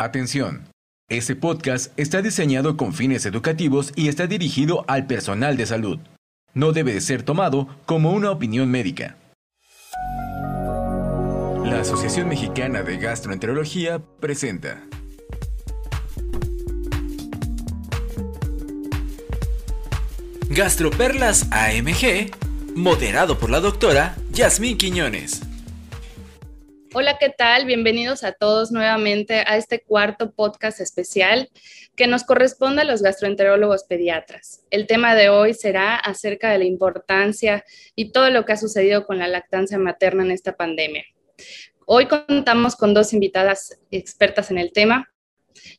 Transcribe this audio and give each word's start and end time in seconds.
Atención. 0.00 0.68
Este 1.10 1.34
podcast 1.34 1.92
está 1.98 2.22
diseñado 2.22 2.76
con 2.76 2.92
fines 2.94 3.26
educativos 3.26 3.92
y 3.96 4.06
está 4.06 4.28
dirigido 4.28 4.84
al 4.86 5.08
personal 5.08 5.56
de 5.56 5.66
salud. 5.66 5.98
No 6.54 6.70
debe 6.70 6.94
de 6.94 7.00
ser 7.00 7.24
tomado 7.24 7.66
como 7.84 8.12
una 8.12 8.30
opinión 8.30 8.70
médica. 8.70 9.16
La 11.64 11.80
Asociación 11.80 12.28
Mexicana 12.28 12.84
de 12.84 12.96
Gastroenterología 12.98 13.98
presenta. 14.20 14.84
Gastroperlas 20.48 21.48
AMG, 21.50 22.30
moderado 22.76 23.36
por 23.36 23.50
la 23.50 23.58
doctora 23.58 24.14
Yasmín 24.30 24.78
Quiñones. 24.78 25.47
Hola, 26.94 27.18
¿qué 27.18 27.28
tal? 27.28 27.66
Bienvenidos 27.66 28.24
a 28.24 28.32
todos 28.32 28.72
nuevamente 28.72 29.44
a 29.46 29.58
este 29.58 29.82
cuarto 29.82 30.32
podcast 30.32 30.80
especial 30.80 31.50
que 31.96 32.06
nos 32.06 32.24
corresponde 32.24 32.80
a 32.80 32.86
los 32.86 33.02
gastroenterólogos 33.02 33.84
pediatras. 33.84 34.64
El 34.70 34.86
tema 34.86 35.14
de 35.14 35.28
hoy 35.28 35.52
será 35.52 35.96
acerca 35.96 36.50
de 36.50 36.58
la 36.58 36.64
importancia 36.64 37.62
y 37.94 38.10
todo 38.10 38.30
lo 38.30 38.46
que 38.46 38.52
ha 38.52 38.56
sucedido 38.56 39.04
con 39.04 39.18
la 39.18 39.28
lactancia 39.28 39.78
materna 39.78 40.22
en 40.22 40.30
esta 40.30 40.56
pandemia. 40.56 41.04
Hoy 41.84 42.06
contamos 42.06 42.74
con 42.74 42.94
dos 42.94 43.12
invitadas 43.12 43.78
expertas 43.90 44.50
en 44.50 44.56
el 44.56 44.72
tema. 44.72 45.10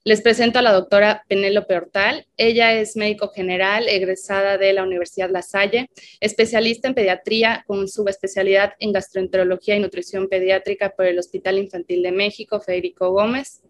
Les 0.03 0.21
presento 0.21 0.59
a 0.59 0.61
la 0.61 0.71
doctora 0.71 1.23
Penélope 1.27 1.75
Hortal. 1.75 2.25
Ella 2.37 2.73
es 2.73 2.95
médico 2.95 3.29
general, 3.29 3.87
egresada 3.87 4.57
de 4.57 4.73
la 4.73 4.83
Universidad 4.83 5.29
La 5.29 5.41
Salle, 5.41 5.89
especialista 6.19 6.87
en 6.87 6.93
pediatría 6.93 7.63
con 7.67 7.87
subespecialidad 7.87 8.73
en 8.79 8.93
gastroenterología 8.93 9.75
y 9.75 9.79
nutrición 9.79 10.27
pediátrica 10.29 10.91
por 10.91 11.05
el 11.05 11.19
Hospital 11.19 11.57
Infantil 11.57 12.03
de 12.03 12.11
México, 12.11 12.59
Federico 12.59 13.11
Gómez. 13.11 13.61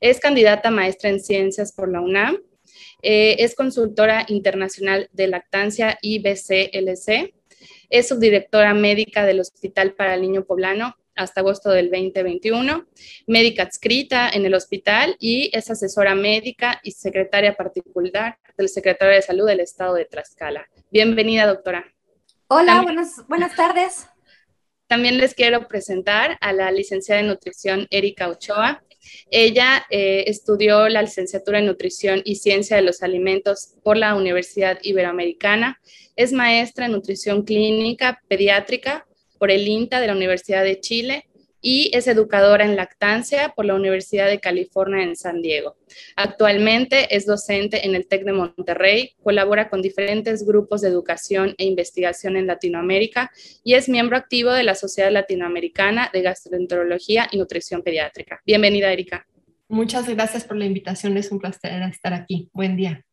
Es 0.00 0.20
candidata 0.20 0.70
maestra 0.70 1.10
en 1.10 1.20
ciencias 1.20 1.72
por 1.72 1.90
la 1.90 2.00
UNAM. 2.00 2.38
Eh, 3.02 3.36
es 3.38 3.54
consultora 3.54 4.24
internacional 4.28 5.08
de 5.12 5.28
lactancia 5.28 5.98
IBCLC. 6.02 7.34
Es 7.90 8.08
subdirectora 8.08 8.74
médica 8.74 9.24
del 9.24 9.40
Hospital 9.40 9.94
para 9.94 10.14
el 10.14 10.22
Niño 10.22 10.44
Poblano 10.44 10.96
hasta 11.18 11.40
agosto 11.40 11.70
del 11.70 11.90
2021, 11.90 12.86
médica 13.26 13.64
adscrita 13.64 14.30
en 14.30 14.46
el 14.46 14.54
hospital 14.54 15.16
y 15.18 15.50
es 15.52 15.68
asesora 15.68 16.14
médica 16.14 16.80
y 16.84 16.92
secretaria 16.92 17.56
particular 17.56 18.38
del 18.56 18.68
secretario 18.68 19.14
de 19.14 19.22
Salud 19.22 19.46
del 19.46 19.60
Estado 19.60 19.94
de 19.94 20.04
Tlaxcala. 20.04 20.68
Bienvenida, 20.92 21.46
doctora. 21.46 21.84
Hola, 22.46 22.82
buenas, 22.82 23.26
buenas 23.28 23.56
tardes. 23.56 24.06
También 24.86 25.18
les 25.18 25.34
quiero 25.34 25.66
presentar 25.66 26.38
a 26.40 26.52
la 26.52 26.70
licenciada 26.70 27.20
en 27.20 27.26
nutrición 27.26 27.88
Erika 27.90 28.28
Ochoa. 28.28 28.82
Ella 29.30 29.84
eh, 29.90 30.24
estudió 30.28 30.88
la 30.88 31.02
licenciatura 31.02 31.58
en 31.58 31.66
nutrición 31.66 32.22
y 32.24 32.36
ciencia 32.36 32.76
de 32.76 32.82
los 32.82 33.02
alimentos 33.02 33.74
por 33.82 33.96
la 33.96 34.14
Universidad 34.14 34.78
Iberoamericana. 34.82 35.80
Es 36.14 36.32
maestra 36.32 36.86
en 36.86 36.92
nutrición 36.92 37.42
clínica 37.42 38.22
pediátrica 38.28 39.07
por 39.38 39.50
el 39.50 39.66
INTA 39.66 40.00
de 40.00 40.06
la 40.08 40.14
Universidad 40.14 40.64
de 40.64 40.80
Chile 40.80 41.28
y 41.60 41.90
es 41.92 42.06
educadora 42.06 42.64
en 42.64 42.76
lactancia 42.76 43.52
por 43.54 43.64
la 43.64 43.74
Universidad 43.74 44.28
de 44.28 44.40
California 44.40 45.02
en 45.02 45.16
San 45.16 45.42
Diego. 45.42 45.76
Actualmente 46.16 47.14
es 47.14 47.26
docente 47.26 47.84
en 47.86 47.94
el 47.94 48.06
TEC 48.06 48.24
de 48.24 48.32
Monterrey, 48.32 49.14
colabora 49.22 49.68
con 49.68 49.82
diferentes 49.82 50.46
grupos 50.46 50.82
de 50.82 50.88
educación 50.88 51.54
e 51.58 51.64
investigación 51.64 52.36
en 52.36 52.46
Latinoamérica 52.46 53.30
y 53.64 53.74
es 53.74 53.88
miembro 53.88 54.16
activo 54.16 54.52
de 54.52 54.62
la 54.62 54.74
Sociedad 54.74 55.10
Latinoamericana 55.10 56.10
de 56.12 56.22
Gastroenterología 56.22 57.28
y 57.32 57.38
Nutrición 57.38 57.82
Pediátrica. 57.82 58.40
Bienvenida, 58.46 58.92
Erika. 58.92 59.26
Muchas 59.68 60.08
gracias 60.08 60.44
por 60.44 60.56
la 60.56 60.64
invitación, 60.64 61.16
es 61.16 61.30
un 61.30 61.40
placer 61.40 61.82
estar 61.82 62.14
aquí. 62.14 62.48
Buen 62.52 62.76
día. 62.76 63.04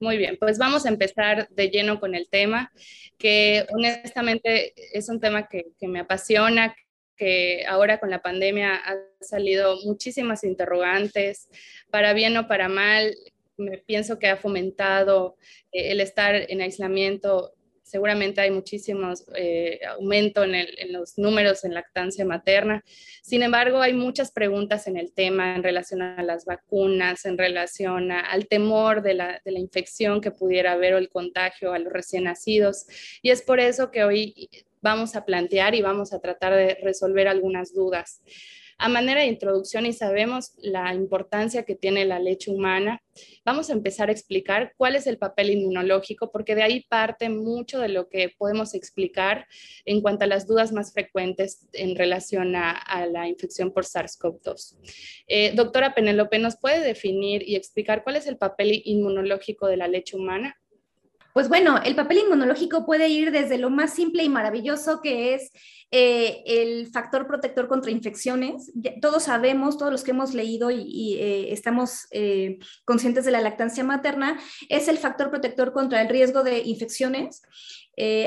Muy 0.00 0.16
bien, 0.16 0.36
pues 0.38 0.58
vamos 0.58 0.86
a 0.86 0.90
empezar 0.90 1.48
de 1.48 1.70
lleno 1.70 1.98
con 1.98 2.14
el 2.14 2.28
tema, 2.28 2.70
que 3.18 3.66
honestamente 3.70 4.72
es 4.96 5.08
un 5.08 5.18
tema 5.18 5.48
que, 5.48 5.72
me 5.80 5.98
apasiona, 5.98 6.76
que 7.16 7.64
ahora 7.66 7.98
con 7.98 8.08
la 8.10 8.22
pandemia 8.22 8.76
ha 8.76 8.96
salido 9.20 9.76
muchísimas 9.84 10.44
interrogantes, 10.44 11.48
para 11.90 12.12
bien 12.12 12.36
o 12.36 12.46
para 12.46 12.68
mal, 12.68 13.12
me 13.56 13.78
pienso 13.78 14.20
que 14.20 14.28
ha 14.28 14.36
fomentado 14.36 15.36
eh, 15.72 15.90
el 15.90 16.00
estar 16.00 16.36
en 16.36 16.60
aislamiento 16.60 17.54
seguramente 17.88 18.40
hay 18.40 18.50
muchísimos 18.50 19.24
eh, 19.34 19.80
aumento 19.88 20.44
en, 20.44 20.66
los 20.92 21.16
números 21.18 21.64
en 21.64 21.74
lactancia 21.74 22.24
materna. 22.24 22.84
Sin 23.22 23.42
embargo, 23.42 23.80
hay 23.80 23.94
muchas 23.94 24.30
preguntas 24.30 24.86
en 24.86 24.96
el 24.96 25.12
tema 25.12 25.54
en 25.54 25.62
relación 25.62 26.02
a 26.02 26.22
las 26.22 26.44
vacunas, 26.44 27.24
en 27.24 27.38
relación 27.38 28.12
al 28.12 28.46
temor 28.46 29.02
de 29.02 29.14
la, 29.14 29.40
de 29.44 29.52
la 29.52 29.58
infección 29.58 30.20
que 30.20 30.30
pudiera 30.30 30.72
haber 30.72 30.94
o 30.94 30.98
el 30.98 31.08
contagio 31.08 31.72
a 31.72 31.78
los 31.78 31.92
recién 31.92 32.24
nacidos. 32.24 32.86
Y 33.22 33.30
es 33.30 33.42
por 33.42 33.58
eso 33.58 33.90
que 33.90 34.04
hoy 34.04 34.50
vamos 34.80 35.16
a 35.16 35.24
plantear 35.24 35.74
y 35.74 35.82
vamos 35.82 36.12
a 36.12 36.20
tratar 36.20 36.54
de 36.54 36.78
resolver 36.82 37.28
algunas 37.28 37.74
dudas. 37.74 38.22
A 38.80 38.88
manera 38.88 39.22
de 39.22 39.26
introducción 39.26 39.86
y 39.86 39.92
sabemos 39.92 40.52
la 40.58 40.94
importancia 40.94 41.64
que 41.64 41.74
tiene 41.74 42.04
la 42.04 42.20
leche 42.20 42.52
humana, 42.52 43.02
vamos 43.44 43.70
a 43.70 43.72
empezar 43.72 44.08
a 44.08 44.12
explicar 44.12 44.72
cuál 44.76 44.94
es 44.94 45.08
el 45.08 45.18
papel 45.18 45.50
inmunológico, 45.50 46.30
porque 46.30 46.54
de 46.54 46.62
ahí 46.62 46.86
parte 46.88 47.28
mucho 47.28 47.80
de 47.80 47.88
lo 47.88 48.08
que 48.08 48.32
podemos 48.38 48.74
explicar 48.74 49.48
en 49.84 50.00
cuanto 50.00 50.24
a 50.24 50.28
las 50.28 50.46
dudas 50.46 50.70
más 50.70 50.92
frecuentes 50.92 51.66
en 51.72 51.96
relación 51.96 52.54
a, 52.54 53.06
la 53.10 53.26
infección 53.26 53.72
por 53.72 53.84
SARS-CoV-2. 53.84 54.76
Eh, 55.26 55.52
doctora 55.56 55.92
Penélope, 55.92 56.38
¿nos 56.38 56.56
puede 56.56 56.80
definir 56.80 57.42
y 57.42 57.56
explicar 57.56 58.04
cuál 58.04 58.14
es 58.14 58.28
el 58.28 58.36
papel 58.36 58.80
inmunológico 58.84 59.66
de 59.66 59.76
la 59.76 59.88
leche 59.88 60.16
humana? 60.16 60.56
Pues 61.38 61.48
bueno, 61.48 61.80
el 61.84 61.94
papel 61.94 62.18
inmunológico 62.18 62.84
puede 62.84 63.08
ir 63.10 63.30
desde 63.30 63.58
lo 63.58 63.70
más 63.70 63.94
simple 63.94 64.24
y 64.24 64.28
maravilloso 64.28 65.00
que 65.00 65.34
es 65.34 65.52
eh, 65.92 66.42
el 66.44 66.88
factor 66.88 67.28
protector 67.28 67.68
contra 67.68 67.92
infecciones. 67.92 68.72
Todos 69.00 69.22
sabemos, 69.22 69.78
todos 69.78 69.92
los 69.92 70.02
que 70.02 70.10
hemos 70.10 70.34
leído 70.34 70.72
y, 70.72 71.16
eh, 71.20 71.52
estamos 71.52 72.08
eh, 72.10 72.58
conscientes 72.84 73.24
de 73.24 73.30
la 73.30 73.40
lactancia 73.40 73.84
materna, 73.84 74.36
es 74.68 74.88
el 74.88 74.98
factor 74.98 75.30
protector 75.30 75.72
contra 75.72 76.02
el 76.02 76.08
riesgo 76.08 76.42
de 76.42 76.58
infecciones. 76.58 77.42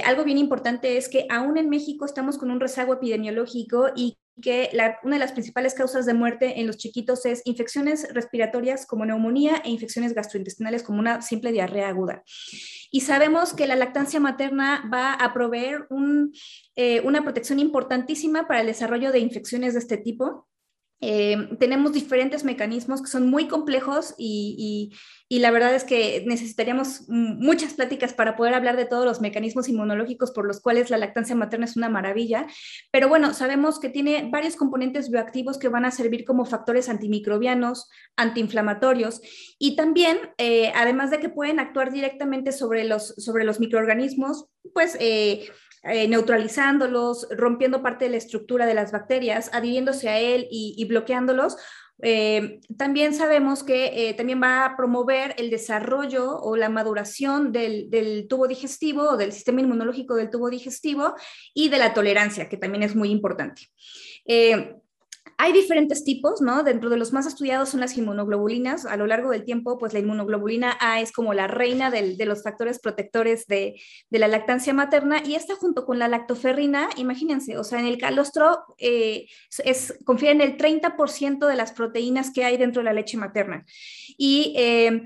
algo 0.05 0.23
bien 0.23 0.37
importante 0.37 0.95
es 0.95 1.09
que 1.09 1.25
aún 1.29 1.57
en 1.57 1.67
México 1.67 2.05
estamos 2.05 2.37
con 2.37 2.49
un 2.49 2.61
rezago 2.61 2.93
epidemiológico 2.93 3.89
y 3.93 4.20
que 4.41 4.69
una 5.03 5.15
de 5.15 5.19
las 5.19 5.31
principales 5.31 5.73
causas 5.73 6.05
de 6.05 6.13
muerte 6.13 6.59
en 6.59 6.67
los 6.67 6.77
chiquitos 6.77 7.25
es 7.25 7.41
infecciones 7.45 8.07
respiratorias 8.13 8.85
como 8.85 9.05
neumonía 9.05 9.61
e 9.63 9.69
infecciones 9.69 10.13
gastrointestinales 10.13 10.83
como 10.83 10.99
una 10.99 11.21
simple 11.21 11.51
diarrea 11.51 11.89
aguda. 11.89 12.23
Y 12.91 13.01
sabemos 13.01 13.53
que 13.53 13.67
la 13.67 13.75
lactancia 13.75 14.19
materna 14.19 14.89
va 14.93 15.13
a 15.13 15.33
proveer 15.33 15.87
eh, 16.75 17.01
una 17.01 17.23
protección 17.23 17.59
importantísima 17.59 18.47
para 18.47 18.61
el 18.61 18.67
desarrollo 18.67 19.11
de 19.11 19.19
infecciones 19.19 19.73
de 19.73 19.79
este 19.79 19.97
tipo. 19.97 20.47
Eh, 21.03 21.49
tenemos 21.59 21.93
diferentes 21.93 22.43
mecanismos 22.43 23.01
que 23.01 23.09
son 23.09 23.27
muy 23.27 23.47
complejos 23.47 24.13
y, 24.19 24.93
la 25.29 25.49
verdad 25.49 25.73
es 25.73 25.83
que 25.83 26.23
necesitaríamos 26.27 27.05
muchas 27.07 27.73
pláticas 27.73 28.13
para 28.13 28.35
poder 28.35 28.53
hablar 28.53 28.77
de 28.77 28.85
todos 28.85 29.05
los 29.05 29.21
mecanismos 29.21 29.67
inmunológicos 29.69 30.31
por 30.31 30.45
los 30.45 30.61
cuales 30.61 30.89
la 30.89 30.97
lactancia 30.97 31.35
materna 31.35 31.65
es 31.65 31.75
una 31.77 31.89
maravilla. 31.89 32.45
Pero 32.91 33.09
bueno, 33.09 33.33
sabemos 33.33 33.79
que 33.79 33.89
tiene 33.89 34.29
varios 34.31 34.55
componentes 34.55 35.09
bioactivos 35.09 35.57
que 35.57 35.69
van 35.69 35.85
a 35.85 35.91
servir 35.91 36.25
como 36.25 36.45
factores 36.45 36.89
antimicrobianos, 36.89 37.89
antiinflamatorios 38.17 39.21
y 39.57 39.75
también, 39.75 40.17
eh, 40.37 40.71
además 40.75 41.09
de 41.09 41.19
que 41.19 41.29
pueden 41.29 41.59
actuar 41.59 41.91
directamente 41.91 42.51
sobre 42.51 42.83
los, 42.83 43.07
sobre 43.17 43.43
los 43.43 43.59
microorganismos, 43.59 44.45
pues... 44.73 44.95
Eh, 44.99 45.49
eh, 45.83 46.07
neutralizándolos, 46.07 47.27
rompiendo 47.31 47.81
parte 47.81 48.05
de 48.05 48.11
la 48.11 48.17
estructura 48.17 48.67
de 48.67 48.75
las 48.75 48.91
bacterias, 48.91 49.49
adhiriéndose 49.51 50.09
a 50.09 50.19
él 50.19 50.47
y, 50.51 50.85
bloqueándolos. 50.85 51.57
Eh, 52.03 52.61
también 52.77 53.13
sabemos 53.13 53.63
que 53.63 54.09
eh, 54.09 54.13
también 54.13 54.41
va 54.41 54.65
a 54.65 54.77
promover 54.77 55.33
el 55.37 55.49
desarrollo 55.49 56.37
o 56.37 56.55
la 56.55 56.69
maduración 56.69 57.51
del, 57.51 57.89
del, 57.89 58.27
tubo 58.27 58.47
digestivo 58.47 59.09
o 59.09 59.17
del 59.17 59.31
sistema 59.31 59.61
inmunológico 59.61 60.15
del 60.15 60.29
tubo 60.29 60.49
digestivo 60.49 61.15
y 61.53 61.69
de 61.69 61.77
la 61.79 61.93
tolerancia, 61.93 62.47
que 62.47 62.57
también 62.57 62.83
es 62.83 62.95
muy 62.95 63.09
importante. 63.09 63.63
Hay 65.43 65.53
diferentes 65.53 66.03
tipos, 66.03 66.39
¿no? 66.39 66.61
Dentro 66.61 66.91
de 66.91 66.97
los 66.97 67.13
más 67.13 67.25
estudiados 67.25 67.69
son 67.69 67.79
las 67.79 67.97
inmunoglobulinas. 67.97 68.85
A 68.85 68.95
lo 68.95 69.07
largo 69.07 69.31
del 69.31 69.43
tiempo, 69.43 69.79
pues 69.79 69.91
la 69.91 69.97
inmunoglobulina 69.97 70.77
A 70.79 71.01
es 71.01 71.11
como 71.11 71.33
la 71.33 71.47
reina 71.47 71.89
de 71.89 72.25
los 72.27 72.43
factores 72.43 72.77
protectores 72.77 73.47
de, 73.47 73.81
la 74.11 74.27
lactancia 74.27 74.71
materna 74.71 75.23
y 75.25 75.33
esta 75.33 75.55
junto 75.55 75.83
con 75.83 75.97
la 75.97 76.07
lactoferrina, 76.07 76.91
imagínense, 76.95 77.57
o 77.57 77.63
sea, 77.63 77.79
en 77.79 77.87
el 77.87 77.97
calostro 77.97 78.65
eh, 78.77 79.29
es, 79.65 79.97
confía 80.05 80.29
en 80.29 80.41
el 80.41 80.57
30% 80.57 81.47
de 81.47 81.55
las 81.55 81.71
proteínas 81.71 82.29
que 82.31 82.45
hay 82.45 82.57
dentro 82.57 82.81
de 82.81 82.85
la 82.85 82.93
leche 82.93 83.17
materna. 83.17 83.65
Y 84.19 84.53
eh, 84.55 85.01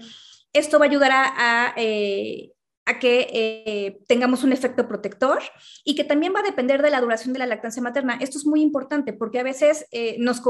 esto 0.52 0.80
va 0.80 0.86
a 0.86 0.90
ayudar 0.90 1.12
a, 1.14 1.74
eh, 1.78 2.52
a 2.86 3.00
que 3.00 3.28
eh, 3.34 3.98
tengamos 4.08 4.44
un 4.44 4.54
efecto 4.54 4.88
protector 4.88 5.40
y 5.84 5.96
que 5.96 6.04
también 6.04 6.34
va 6.36 6.42
a 6.42 6.44
depender 6.44 6.82
de 6.82 6.92
la 6.92 7.02
duración 7.02 7.34
de 7.34 7.40
la 7.40 7.48
lactancia 7.48 7.82
materna. 7.82 8.18
Esto 8.22 8.38
es 8.38 8.46
muy 8.46 8.62
importante 8.62 9.12
porque 9.12 9.40
a 9.40 9.44
veces 9.44 9.88
eh, 9.92 10.18
nos 10.20 10.42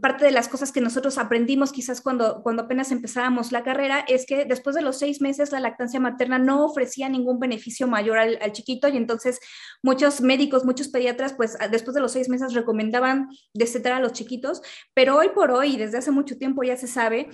parte 0.00 0.24
de 0.24 0.30
las 0.30 0.48
cosas 0.48 0.70
que 0.70 0.80
nosotros 0.80 1.18
aprendimos 1.18 1.72
quizás 1.72 2.00
cuando, 2.00 2.42
cuando 2.42 2.62
apenas 2.62 2.92
empezábamos 2.92 3.50
la 3.50 3.64
carrera 3.64 4.04
es 4.06 4.26
que 4.26 4.44
después 4.44 4.76
de 4.76 4.82
los 4.82 4.98
seis 4.98 5.20
meses 5.20 5.50
la 5.50 5.60
lactancia 5.60 5.98
materna 5.98 6.38
no 6.38 6.64
ofrecía 6.64 7.08
ningún 7.08 7.40
beneficio 7.40 7.88
mayor 7.88 8.18
al, 8.18 8.38
al 8.40 8.52
chiquito 8.52 8.88
y 8.88 8.96
entonces 8.96 9.40
muchos 9.82 10.20
médicos, 10.20 10.64
muchos 10.64 10.88
pediatras, 10.88 11.32
pues 11.34 11.58
después 11.70 11.94
de 11.94 12.00
los 12.00 12.12
seis 12.12 12.28
meses 12.28 12.54
recomendaban 12.54 13.28
destetar 13.52 13.92
a 13.92 14.00
los 14.00 14.12
chiquitos, 14.12 14.62
pero 14.94 15.16
hoy 15.16 15.30
por 15.34 15.50
hoy, 15.50 15.76
desde 15.76 15.98
hace 15.98 16.10
mucho 16.10 16.38
tiempo 16.38 16.62
ya 16.62 16.76
se 16.76 16.86
sabe 16.86 17.28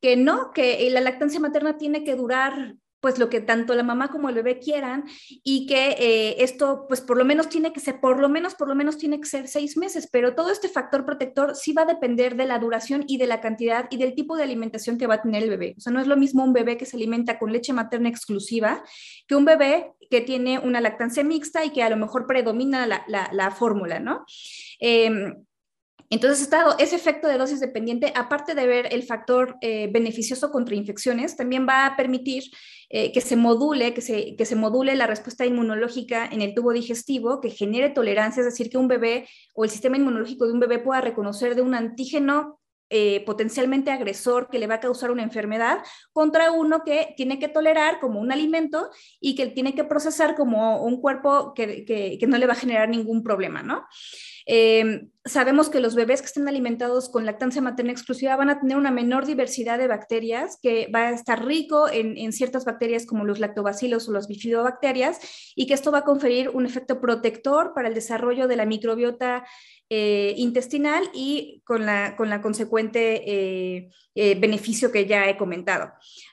que 0.00 0.16
no, 0.16 0.52
que 0.52 0.88
la 0.90 1.00
lactancia 1.00 1.40
materna 1.40 1.76
tiene 1.76 2.04
que 2.04 2.14
durar 2.14 2.76
pues 3.02 3.18
lo 3.18 3.28
que 3.28 3.40
tanto 3.40 3.74
la 3.74 3.82
mamá 3.82 4.08
como 4.08 4.28
el 4.28 4.36
bebé 4.36 4.60
quieran 4.60 5.04
y 5.42 5.66
que 5.66 5.96
eh, 5.98 6.36
esto 6.38 6.86
pues 6.88 7.00
por 7.00 7.18
lo 7.18 7.24
menos 7.24 7.48
tiene 7.48 7.72
que 7.72 7.80
ser, 7.80 8.00
por 8.00 8.20
lo 8.20 8.28
menos, 8.28 8.54
por 8.54 8.68
lo 8.68 8.76
menos 8.76 8.96
tiene 8.96 9.20
que 9.20 9.26
ser 9.26 9.48
seis 9.48 9.76
meses, 9.76 10.08
pero 10.10 10.36
todo 10.36 10.50
este 10.50 10.68
factor 10.68 11.04
protector 11.04 11.56
sí 11.56 11.72
va 11.72 11.82
a 11.82 11.86
depender 11.86 12.36
de 12.36 12.46
la 12.46 12.60
duración 12.60 13.04
y 13.08 13.18
de 13.18 13.26
la 13.26 13.40
cantidad 13.40 13.88
y 13.90 13.96
del 13.96 14.14
tipo 14.14 14.36
de 14.36 14.44
alimentación 14.44 14.98
que 14.98 15.08
va 15.08 15.14
a 15.14 15.22
tener 15.22 15.42
el 15.42 15.50
bebé. 15.50 15.74
O 15.76 15.80
sea, 15.80 15.92
no 15.92 16.00
es 16.00 16.06
lo 16.06 16.16
mismo 16.16 16.44
un 16.44 16.52
bebé 16.52 16.76
que 16.76 16.86
se 16.86 16.96
alimenta 16.96 17.40
con 17.40 17.52
leche 17.52 17.72
materna 17.72 18.08
exclusiva 18.08 18.84
que 19.26 19.34
un 19.34 19.44
bebé 19.44 19.92
que 20.08 20.20
tiene 20.20 20.60
una 20.60 20.80
lactancia 20.80 21.24
mixta 21.24 21.64
y 21.64 21.70
que 21.70 21.82
a 21.82 21.90
lo 21.90 21.96
mejor 21.96 22.26
predomina 22.26 22.86
la, 22.86 23.04
la, 23.08 23.50
fórmula, 23.50 23.98
¿no? 23.98 24.24
Em, 24.78 25.34
entonces, 26.14 26.42
estado, 26.42 26.76
ese 26.78 26.94
efecto 26.94 27.26
de 27.26 27.38
dosis 27.38 27.58
dependiente, 27.58 28.12
aparte 28.14 28.54
de 28.54 28.66
ver 28.66 28.92
el 28.92 29.02
factor 29.02 29.56
eh, 29.62 29.88
beneficioso 29.90 30.50
contra 30.50 30.74
infecciones, 30.74 31.36
también 31.36 31.66
va 31.66 31.86
a 31.86 31.96
permitir 31.96 32.44
eh, 32.90 33.12
que 33.12 33.22
se 33.22 33.34
module, 33.34 33.94
que 33.94 34.02
se, 34.02 34.36
que 34.36 34.44
se 34.44 34.54
module 34.54 34.94
la 34.94 35.06
respuesta 35.06 35.46
inmunológica 35.46 36.26
en 36.26 36.42
el 36.42 36.52
tubo 36.52 36.74
digestivo, 36.74 37.40
que 37.40 37.48
genere 37.48 37.88
tolerancia, 37.88 38.40
es 38.40 38.46
decir, 38.46 38.68
que 38.68 38.76
un 38.76 38.88
bebé 38.88 39.26
o 39.54 39.64
el 39.64 39.70
sistema 39.70 39.96
inmunológico 39.96 40.46
de 40.46 40.52
un 40.52 40.60
bebé 40.60 40.80
pueda 40.80 41.00
reconocer 41.00 41.54
de 41.54 41.62
un 41.62 41.74
antígeno 41.74 42.60
eh, 42.90 43.24
potencialmente 43.24 43.90
agresor 43.90 44.50
que 44.50 44.58
le 44.58 44.66
va 44.66 44.74
a 44.74 44.80
causar 44.80 45.10
una 45.10 45.22
enfermedad 45.22 45.78
contra 46.12 46.52
uno 46.52 46.82
que 46.84 47.14
tiene 47.16 47.38
que 47.38 47.48
tolerar 47.48 48.00
como 48.00 48.20
un 48.20 48.32
alimento 48.32 48.90
y 49.18 49.34
que 49.34 49.46
tiene 49.46 49.74
que 49.74 49.84
procesar 49.84 50.34
como 50.34 50.84
un 50.84 51.00
cuerpo 51.00 51.54
que, 51.54 51.86
que 51.86 52.26
no 52.26 52.36
le 52.36 52.46
va 52.46 52.52
a 52.52 52.56
generar 52.56 52.90
ningún 52.90 53.22
problema, 53.22 53.62
¿no? 53.62 53.86
Eh, 54.46 55.08
sabemos 55.24 55.68
que 55.68 55.80
los 55.80 55.94
bebés 55.94 56.20
que 56.20 56.26
estén 56.26 56.48
alimentados 56.48 57.08
con 57.08 57.24
lactancia 57.24 57.62
materna 57.62 57.92
exclusiva 57.92 58.36
van 58.36 58.50
a 58.50 58.60
tener 58.60 58.76
una 58.76 58.90
menor 58.90 59.24
diversidad 59.26 59.78
de 59.78 59.86
bacterias, 59.86 60.58
que 60.60 60.88
va 60.92 61.08
a 61.08 61.10
estar 61.10 61.44
rico 61.44 61.88
en, 61.88 62.32
ciertas 62.32 62.64
bacterias 62.64 63.06
como 63.06 63.24
los 63.24 63.38
lactobacilos 63.38 64.08
o 64.08 64.12
los 64.12 64.26
bifidobacterias, 64.26 65.20
y 65.54 65.66
que 65.66 65.74
esto 65.74 65.92
va 65.92 65.98
a 65.98 66.04
conferir 66.04 66.48
un 66.50 66.66
efecto 66.66 67.00
protector 67.00 67.72
para 67.74 67.88
el 67.88 67.94
desarrollo 67.94 68.48
de 68.48 68.56
la 68.56 68.66
microbiota 68.66 69.44
eh, 69.94 70.32
intestinal 70.38 71.10
y 71.12 71.60
con 71.66 71.84
la, 71.84 72.16
con 72.16 72.30
la 72.30 72.40
consecuente 72.40 73.22
eh, 73.26 73.90
beneficio 74.14 74.90
que 74.90 75.04
ya 75.04 75.28
he 75.28 75.36
comentado. 75.36 75.92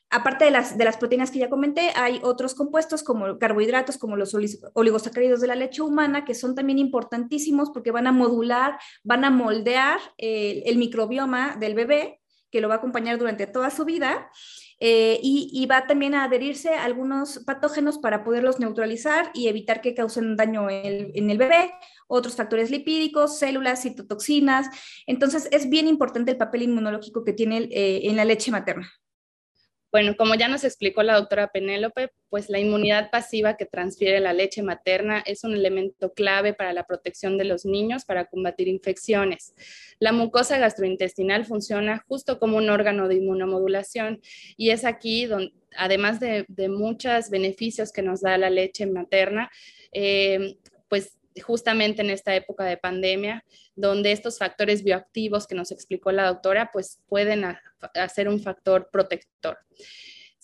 Aparte 0.09 0.45
de 0.45 0.51
las, 0.51 0.77
de 0.77 0.85
las 0.85 0.95
proteínas 0.95 1.29
que 1.29 1.39
ya 1.39 1.49
comenté, 1.49 1.91
hay 1.95 2.21
otros 2.23 2.55
compuestos 2.55 3.03
como 3.03 3.37
carbohidratos, 3.37 3.97
como 3.97 4.15
los 4.15 4.33
oligosacáridos 4.73 5.41
de 5.41 5.47
la 5.47 5.55
leche 5.55 5.81
humana, 5.81 6.23
que 6.23 6.35
son 6.35 6.55
también 6.55 6.79
importantísimos 6.79 7.69
porque 7.71 7.91
van 7.91 8.07
a 8.07 8.13
modular, 8.13 8.79
van 9.03 9.25
a 9.25 9.29
moldear 9.29 9.99
el 10.17 10.77
microbioma 10.77 11.57
del 11.59 11.75
bebé, 11.75 12.21
que 12.49 12.61
lo 12.61 12.69
va 12.69 12.75
a 12.75 12.77
acompañar 12.77 13.17
durante 13.17 13.45
toda 13.45 13.71
su 13.71 13.83
vida. 13.83 14.31
Eh, 14.81 15.19
y, 15.21 15.65
va 15.65 15.87
también 15.87 16.15
a 16.15 16.23
adherirse 16.23 16.73
a 16.73 16.85
algunos 16.85 17.39
patógenos 17.39 17.97
para 17.97 18.23
poderlos 18.23 18.59
neutralizar 18.59 19.29
y 19.33 19.49
evitar 19.49 19.81
que 19.81 19.93
causen 19.93 20.37
daño 20.37 20.69
en 20.69 20.85
el, 20.85 21.11
en 21.15 21.29
el, 21.29 21.37
bebé, 21.37 21.73
otros 22.07 22.37
factores 22.37 22.71
lipídicos, 22.71 23.37
células, 23.37 23.81
citotoxinas. 23.81 24.67
Entonces, 25.05 25.49
es 25.51 25.69
bien 25.69 25.87
importante 25.87 26.31
el 26.31 26.37
papel 26.37 26.63
inmunológico 26.63 27.25
que 27.25 27.33
tiene 27.33 27.67
eh, 27.71 28.01
en 28.03 28.15
la 28.15 28.23
leche 28.23 28.51
materna. 28.51 28.89
Bueno, 29.91 30.15
como 30.15 30.35
ya 30.35 30.47
nos 30.47 30.63
explicó 30.63 31.01
la 31.01 31.15
doctora 31.15 31.47
Penélope, 31.47 32.11
pues 32.29 32.49
la 32.49 32.59
inmunidad 32.59 33.09
pasiva 33.09 33.57
que 33.57 33.65
transfiere 33.65 34.19
la 34.19 34.33
leche 34.33 34.61
materna 34.61 35.23
es 35.25 35.43
un 35.43 35.53
elemento 35.53 36.13
clave 36.13 36.53
para 36.53 36.73
la 36.73 36.85
protección 36.85 37.37
de 37.37 37.45
los 37.45 37.65
niños 37.65 38.05
para 38.05 38.25
combatir 38.25 38.67
infecciones. 38.67 39.53
La 39.99 40.11
mucosa 40.11 40.59
gastrointestinal 40.59 41.45
funciona 41.45 42.03
justo 42.07 42.39
como 42.39 42.57
un 42.57 42.69
órgano 42.69 43.07
de 43.07 43.15
inmunomodulación 43.15 44.21
y 44.57 44.69
es 44.69 44.85
aquí 44.85 45.25
donde, 45.25 45.53
además 45.75 46.19
de, 46.19 46.45
muchos 46.69 47.29
beneficios 47.29 47.91
que 47.91 48.01
nos 48.01 48.21
da 48.21 48.37
la 48.37 48.49
leche 48.49 48.85
materna, 48.85 49.49
eh, 49.91 50.57
pues 50.87 51.18
justamente 51.39 52.01
en 52.01 52.09
esta 52.09 52.35
época 52.35 52.65
de 52.65 52.77
pandemia, 52.77 53.43
donde 53.75 54.11
estos 54.11 54.37
factores 54.37 54.83
bioactivos 54.83 55.47
que 55.47 55.55
nos 55.55 55.71
explicó 55.71 56.11
la 56.11 56.27
doctora, 56.27 56.69
pues 56.71 56.99
pueden 57.07 57.45
hacer 57.95 58.27
un 58.27 58.41
factor 58.41 58.89
protector. 58.91 59.57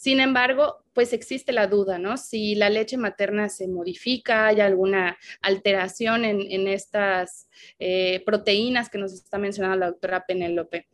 Sin 0.05 0.19
embargo, 0.19 0.83
pues 0.93 1.13
existe 1.13 1.51
la 1.51 1.67
duda, 1.67 1.97
¿no? 1.97 2.17
Si 2.17 2.53
la 2.53 2.69
leche 2.69 2.95
materna 2.95 3.49
se 3.49 3.67
modifica, 3.67 4.47
hay 4.47 4.59
alguna 4.59 5.17
alteración 5.41 6.25
en, 6.25 6.67
estas 6.67 7.49
eh, 7.79 8.21
proteínas 8.25 8.89
que 8.89 8.97
nos 8.97 9.13
está 9.13 9.37
mencionando 9.37 9.77
la 9.77 9.87
doctora 9.87 10.25
Penélope. 10.27 10.87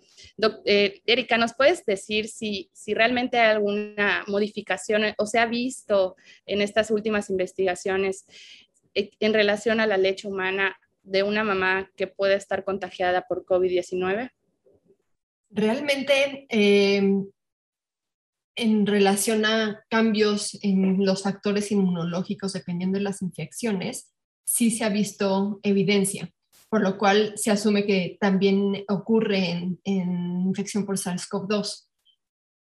Eh, 0.66 1.02
Erika, 1.06 1.38
¿nos 1.38 1.54
puedes 1.56 1.84
decir 1.84 2.28
si, 2.28 2.70
si 2.74 2.94
realmente 2.94 3.38
hay 3.38 3.50
alguna 3.50 4.24
modificación 4.28 5.04
o 5.18 5.26
se 5.26 5.40
ha 5.40 5.46
visto 5.46 6.16
en 6.46 6.62
estas 6.62 6.90
últimas 6.92 7.30
investigaciones 7.30 8.26
en 8.94 9.34
relación 9.34 9.80
a 9.80 9.88
la 9.88 9.98
leche 9.98 10.28
humana 10.28 10.78
de 11.04 11.24
una 11.24 11.44
mamá 11.44 11.90
que 11.96 12.08
puede 12.08 12.36
estar 12.36 12.64
contagiada 12.64 13.28
por 13.28 13.46
COVID-19? 13.46 14.32
Realmente, 15.50 16.46
em, 16.50 17.28
en 18.56 18.86
relación 18.86 19.46
a 19.46 19.84
cambios 19.90 20.58
en 20.62 21.06
los 21.06 21.24
factores 21.24 21.72
inmunológicos 21.72 22.54
dependiendo 22.54 22.98
de 22.98 23.04
las 23.04 23.22
infecciones, 23.22 24.12
sí 24.46 24.72
se 24.72 24.84
ha 24.84 24.90
visto 24.90 25.60
evidencia, 25.64 26.30
por 26.70 26.82
lo 26.82 26.98
cual 26.98 27.34
se 27.36 27.52
asume 27.52 27.86
que 27.86 28.18
también 28.20 28.86
ocurre 28.88 29.78
en, 29.84 30.42
infección 30.46 30.86
por 30.86 30.98
SARS-CoV-2. 30.98 31.88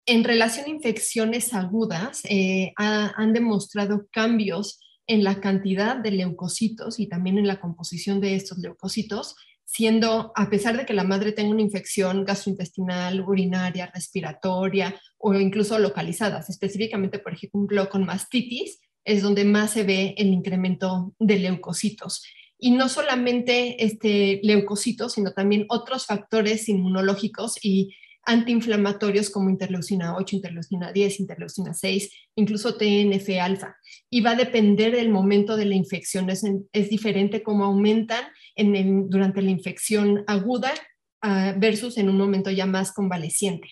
En 0.06 0.24
relación 0.24 0.66
a 0.66 0.70
infecciones 0.70 1.54
agudas, 1.54 2.22
eh, 2.26 2.74
han 2.78 3.34
demostrado 3.34 4.08
cambios 4.12 4.80
en 5.08 5.24
la 5.24 5.40
cantidad 5.40 5.96
de 5.96 6.12
leucocitos 6.12 7.00
y 7.00 7.08
también 7.08 7.38
en 7.38 7.48
la 7.48 7.60
composición 7.60 8.20
de 8.20 8.36
estos 8.36 8.58
leucocitos, 8.60 9.36
siendo, 9.66 10.32
a 10.36 10.50
pesar 10.50 10.78
de 10.78 10.86
que 10.86 10.94
la 10.94 11.04
madre 11.04 11.32
tenga 11.32 11.52
una 11.52 11.62
infección 11.62 12.24
gastrointestinal, 12.24 13.22
urinaria, 13.22 13.92
respiratoria 13.94 14.96
o 15.18 15.34
incluso 15.34 15.80
localizadas, 15.80 16.50
específicamente, 16.50 17.20
por 17.20 17.34
ejemplo, 17.34 17.90
con 17.90 18.06
mastitis, 18.06 18.80
es 19.04 19.22
donde 19.22 19.46
más 19.46 19.72
se 19.72 19.84
ve 19.84 20.14
el 20.18 20.28
incremento 20.28 21.14
de 21.20 21.40
leucocitos. 21.40 22.24
Y 22.60 22.72
no 22.72 22.90
solamente 22.90 23.84
este 23.84 24.40
leucocitos, 24.44 25.14
sino 25.14 25.32
también 25.32 25.66
otros 25.70 26.06
factores 26.06 26.68
inmunológicos 26.68 27.64
y 27.64 27.96
antiinflamatorios 28.28 29.30
como 29.30 29.50
interleucina 29.50 30.16
8, 30.18 30.36
interleucina 30.36 30.92
10, 30.92 31.22
interleucina 31.22 31.74
6, 31.74 32.12
incluso 32.36 32.76
TNF-alfa. 32.78 33.78
Y 34.10 34.22
va 34.22 34.32
a 34.32 34.36
depender 34.36 34.96
del 34.96 35.10
momento 35.10 35.56
de 35.56 35.66
la 35.66 35.76
infección. 35.76 36.30
Es, 36.30 36.90
diferente 36.90 37.42
cómo 37.42 37.64
aumentan 37.64 38.26
en 38.56 39.10
durante 39.10 39.42
la 39.42 39.50
infección 39.50 40.24
aguda 40.28 40.74
ah, 41.22 41.56
versus 41.58 41.98
en 41.98 42.10
un 42.10 42.18
momento 42.18 42.52
ya 42.52 42.66
más 42.66 42.92
convaleciente. 42.92 43.70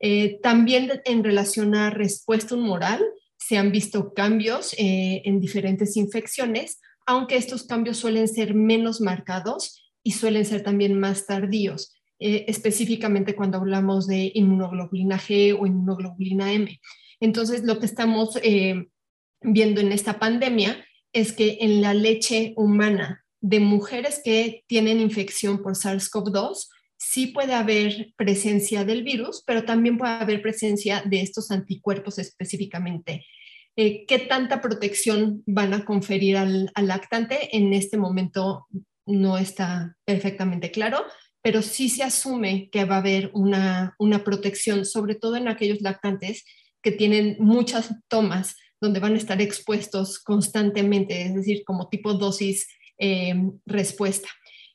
Eh, 0.00 0.38
también 0.42 1.02
en 1.04 1.24
relación 1.24 1.74
a 1.74 1.90
respuesta 1.90 2.54
humoral, 2.54 3.04
se 3.36 3.58
han 3.58 3.72
visto 3.72 4.14
cambios 4.14 4.74
eh, 4.78 5.22
en 5.24 5.40
diferentes 5.40 5.96
infecciones, 5.96 6.80
aunque 7.04 7.36
estos 7.36 7.64
cambios 7.64 7.96
suelen 7.96 8.28
ser 8.28 8.54
menos 8.54 9.00
marcados 9.00 9.92
y 10.04 10.12
suelen 10.12 10.44
ser 10.44 10.62
también 10.62 10.98
más 10.98 11.26
tardíos. 11.26 11.97
Eh, 12.20 12.46
específicamente 12.48 13.36
cuando 13.36 13.58
hablamos 13.58 14.08
de 14.08 14.32
inmunoglobulina 14.34 15.18
G 15.18 15.56
o 15.58 15.66
inmunoglobulina 15.66 16.52
M. 16.52 16.80
Entonces, 17.20 17.62
lo 17.62 17.78
que 17.78 17.86
estamos 17.86 18.38
eh, 18.42 18.88
viendo 19.40 19.80
en 19.80 19.92
esta 19.92 20.18
pandemia 20.18 20.84
es 21.12 21.32
que 21.32 21.58
en 21.60 21.80
la 21.80 21.94
leche 21.94 22.54
humana 22.56 23.24
de 23.40 23.60
mujeres 23.60 24.20
que 24.24 24.64
tienen 24.66 25.00
infección 25.00 25.62
por 25.62 25.74
SARS-CoV-2, 25.74 26.68
sí 26.96 27.28
puede 27.28 27.54
haber 27.54 28.12
presencia 28.16 28.84
del 28.84 29.04
virus, 29.04 29.44
pero 29.46 29.64
también 29.64 29.96
puede 29.96 30.12
haber 30.14 30.42
presencia 30.42 31.02
de 31.04 31.20
estos 31.20 31.52
anticuerpos 31.52 32.18
específicamente. 32.18 33.24
Eh, 33.76 34.04
¿Qué 34.06 34.18
tanta 34.18 34.60
protección 34.60 35.44
van 35.46 35.72
a 35.72 35.84
conferir 35.84 36.36
al, 36.36 36.72
al 36.74 36.88
lactante? 36.88 37.56
En 37.56 37.72
este 37.72 37.96
momento 37.96 38.66
no 39.06 39.38
está 39.38 39.96
perfectamente 40.04 40.72
claro, 40.72 41.04
pero 41.48 41.62
sí 41.62 41.88
se 41.88 42.02
asume 42.02 42.68
que 42.68 42.84
va 42.84 42.96
a 42.96 42.98
haber 42.98 43.30
una, 43.32 43.96
protección, 44.22 44.84
sobre 44.84 45.14
todo 45.14 45.34
en 45.36 45.48
aquellos 45.48 45.80
lactantes 45.80 46.44
que 46.82 46.92
tienen 46.92 47.38
muchas 47.40 47.88
tomas 48.06 48.54
donde 48.82 49.00
van 49.00 49.14
a 49.14 49.16
estar 49.16 49.40
expuestos 49.40 50.18
constantemente, 50.18 51.22
es 51.22 51.34
decir, 51.34 51.62
como 51.64 51.88
tipo 51.88 52.12
dosis 52.12 52.68
eh, 52.98 53.34
respuesta. 53.64 54.28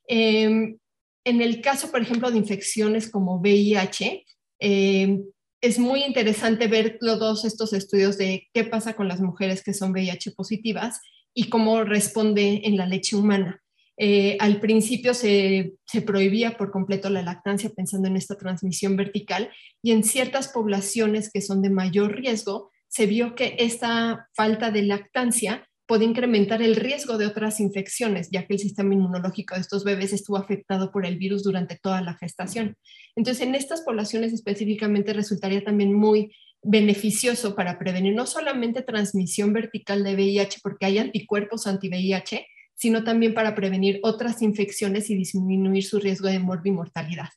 Em, 0.08 0.80
en 1.24 1.42
el 1.44 1.62
caso, 1.62 1.92
por 1.92 2.02
ejemplo, 2.02 2.32
de 2.32 2.40
infecciones 2.40 3.08
como 3.08 3.36
VIH, 3.36 4.26
em, 4.58 5.24
es 5.62 5.78
muy 5.78 6.04
interesante 6.04 6.68
ver 6.68 6.98
todos 7.00 7.46
estos 7.46 7.72
estudios 7.74 8.18
de 8.18 8.50
qué 8.52 8.64
pasa 8.64 8.96
con 8.96 9.08
las 9.08 9.22
mujeres 9.22 9.64
que 9.64 9.76
son 9.76 9.92
VIH 9.92 10.32
positivas 10.32 11.02
y 11.36 11.50
cómo 11.50 11.84
responde 11.84 12.62
en 12.64 12.78
la 12.78 12.88
leche 12.88 13.16
humana. 13.16 13.63
Eh, 13.98 14.38
al 14.40 14.60
principio 14.60 15.14
se, 15.14 15.74
se, 15.86 16.02
prohibía 16.02 16.58
por 16.58 16.72
completo 16.72 17.10
la 17.10 17.22
lactancia 17.22 17.70
pensando 17.70 18.08
en 18.08 18.18
esta 18.18 18.36
transmisión 18.36 18.96
vertical 18.96 19.52
y 19.84 19.92
en 19.92 20.04
ciertas 20.04 20.48
poblaciones 20.48 21.30
que 21.32 21.42
son 21.42 21.62
de 21.62 21.70
mayor 21.70 22.16
riesgo 22.16 22.72
se 22.88 23.06
vio 23.06 23.36
que 23.36 23.56
esta 23.60 24.30
falta 24.36 24.72
de 24.72 24.84
lactancia 24.84 25.68
puede 25.86 26.06
incrementar 26.06 26.62
el 26.62 26.76
riesgo 26.76 27.18
de 27.18 27.26
otras 27.26 27.60
infecciones, 27.60 28.30
ya 28.32 28.46
que 28.46 28.54
el 28.54 28.60
sistema 28.60 28.94
inmunológico 28.94 29.56
de 29.56 29.62
estos 29.62 29.84
bebés 29.84 30.14
estuvo 30.14 30.38
afectado 30.38 30.92
por 30.92 31.06
el 31.06 31.18
virus 31.18 31.44
durante 31.44 31.78
toda 31.78 32.02
la 32.02 32.16
gestación. 32.16 32.78
Entonces, 33.16 33.46
en 33.46 33.56
estas 33.56 33.82
poblaciones 33.82 34.34
específicamente 34.34 35.14
resultaría 35.14 35.64
también 35.64 35.94
muy 35.94 36.36
beneficioso 36.62 37.56
para 37.56 37.78
prevenir 37.78 38.16
no 38.16 38.26
solamente 38.26 38.82
transmisión 38.82 39.52
vertical 39.54 40.04
de 40.04 40.16
VIH, 40.16 40.60
porque 40.64 40.86
hay 40.86 40.98
anticuerpos 41.00 41.68
anti-VIH, 41.68 42.48
sino 42.84 43.06
también 43.06 43.34
para 43.34 43.56
prevenir 43.56 44.02
otras 44.04 44.42
infecciones 44.42 45.10
y 45.10 45.16
disminuir 45.16 45.86
su 45.86 46.00
riesgo 46.00 46.28
de 46.28 46.40
mortalidad 46.40 47.30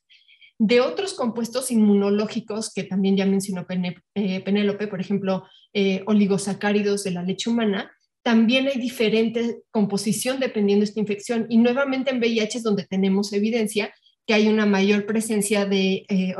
de 0.59 0.81
otros 0.81 1.13
compuestos 1.13 1.71
inmunológicos 1.71 2.73
que 2.73 2.83
también 2.83 3.15
ya 3.15 3.25
mencionó 3.25 3.65
eh, 4.13 4.41
Penélope, 4.41 4.87
por 4.87 4.99
ejemplo, 4.99 5.45
eh, 5.73 6.03
oligosacáridos 6.05 7.05
de 7.05 7.11
la 7.11 7.23
leche 7.23 7.49
humana, 7.49 7.91
también 8.23 8.67
hay 8.67 8.77
diferente 8.77 9.59
composición 9.71 10.41
dependiendo 10.41 10.83
de 10.83 10.89
esta 10.89 10.99
infección. 10.99 11.45
Y 11.49 11.59
nuevamente 11.59 12.11
en 12.11 12.17
VIH 12.17 12.57
es 12.57 12.63
donde 12.63 12.85
tenemos 12.85 13.31
evidencia 13.31 13.93
que 14.25 14.33
hay 14.33 14.49
una 14.49 14.65
mayor 14.65 15.05
presencia 15.05 15.65
de 15.65 16.05
eh, 16.09 16.33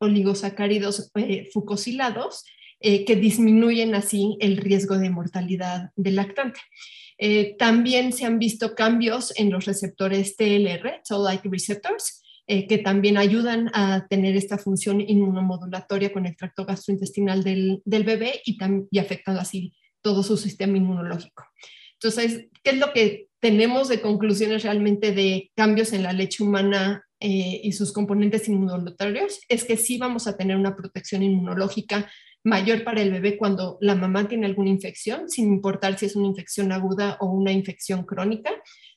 oligosacáridos 0.00 1.10
fucosilados 1.52 2.44
que 2.80 3.16
disminuyen 3.16 3.94
así 3.94 4.36
el 4.40 4.58
riesgo 4.58 4.98
de 4.98 5.08
mortalidad 5.08 5.90
del 5.96 6.16
lactante. 6.16 6.60
También 7.58 8.12
se 8.12 8.24
han 8.24 8.38
visto 8.38 8.74
cambios 8.74 9.32
en 9.36 9.50
los 9.50 9.64
receptores 9.64 10.36
TLR, 10.36 11.02
Toll-like 11.08 11.48
receptors, 11.48 12.24
eh, 12.46 12.66
que 12.66 12.76
también 12.76 13.16
ayudan 13.16 13.70
a 13.72 14.06
tener 14.06 14.36
esta 14.36 14.58
función 14.58 15.00
inmunomodulatoria 15.00 16.12
con 16.12 16.26
el 16.26 16.36
tracto 16.36 16.66
gastrointestinal 16.66 17.42
del, 17.42 17.80
del 17.86 18.04
bebé 18.04 18.42
y, 18.44 18.58
y 18.90 18.98
afectan 18.98 19.38
así 19.38 19.72
todo 20.02 20.22
su 20.22 20.36
sistema 20.36 20.76
inmunológico. 20.76 21.46
Entonces, 21.94 22.48
¿qué 22.62 22.72
es 22.72 22.78
lo 22.78 22.92
que 22.92 23.28
tenemos 23.40 23.88
de 23.88 24.02
conclusiones 24.02 24.62
realmente 24.62 25.12
de 25.12 25.52
cambios 25.56 25.94
en 25.94 26.02
la 26.02 26.12
leche 26.12 26.42
humana 26.42 27.06
eh, 27.18 27.62
y 27.62 27.72
sus 27.72 27.94
componentes 27.94 28.46
inmunolatorios? 28.46 29.40
Es 29.48 29.64
que 29.64 29.78
sí 29.78 29.96
vamos 29.96 30.26
a 30.26 30.36
tener 30.36 30.58
una 30.58 30.76
protección 30.76 31.22
inmunológica 31.22 32.12
mayor 32.44 32.84
para 32.84 33.00
el 33.00 33.10
bebé 33.10 33.36
cuando 33.36 33.78
la 33.80 33.94
mamá 33.94 34.28
tiene 34.28 34.46
alguna 34.46 34.70
infección, 34.70 35.28
sin 35.28 35.46
importar 35.46 35.98
si 35.98 36.06
es 36.06 36.14
una 36.14 36.28
infección 36.28 36.70
aguda 36.72 37.16
o 37.20 37.26
una 37.26 37.52
infección 37.52 38.04
crónica. 38.04 38.50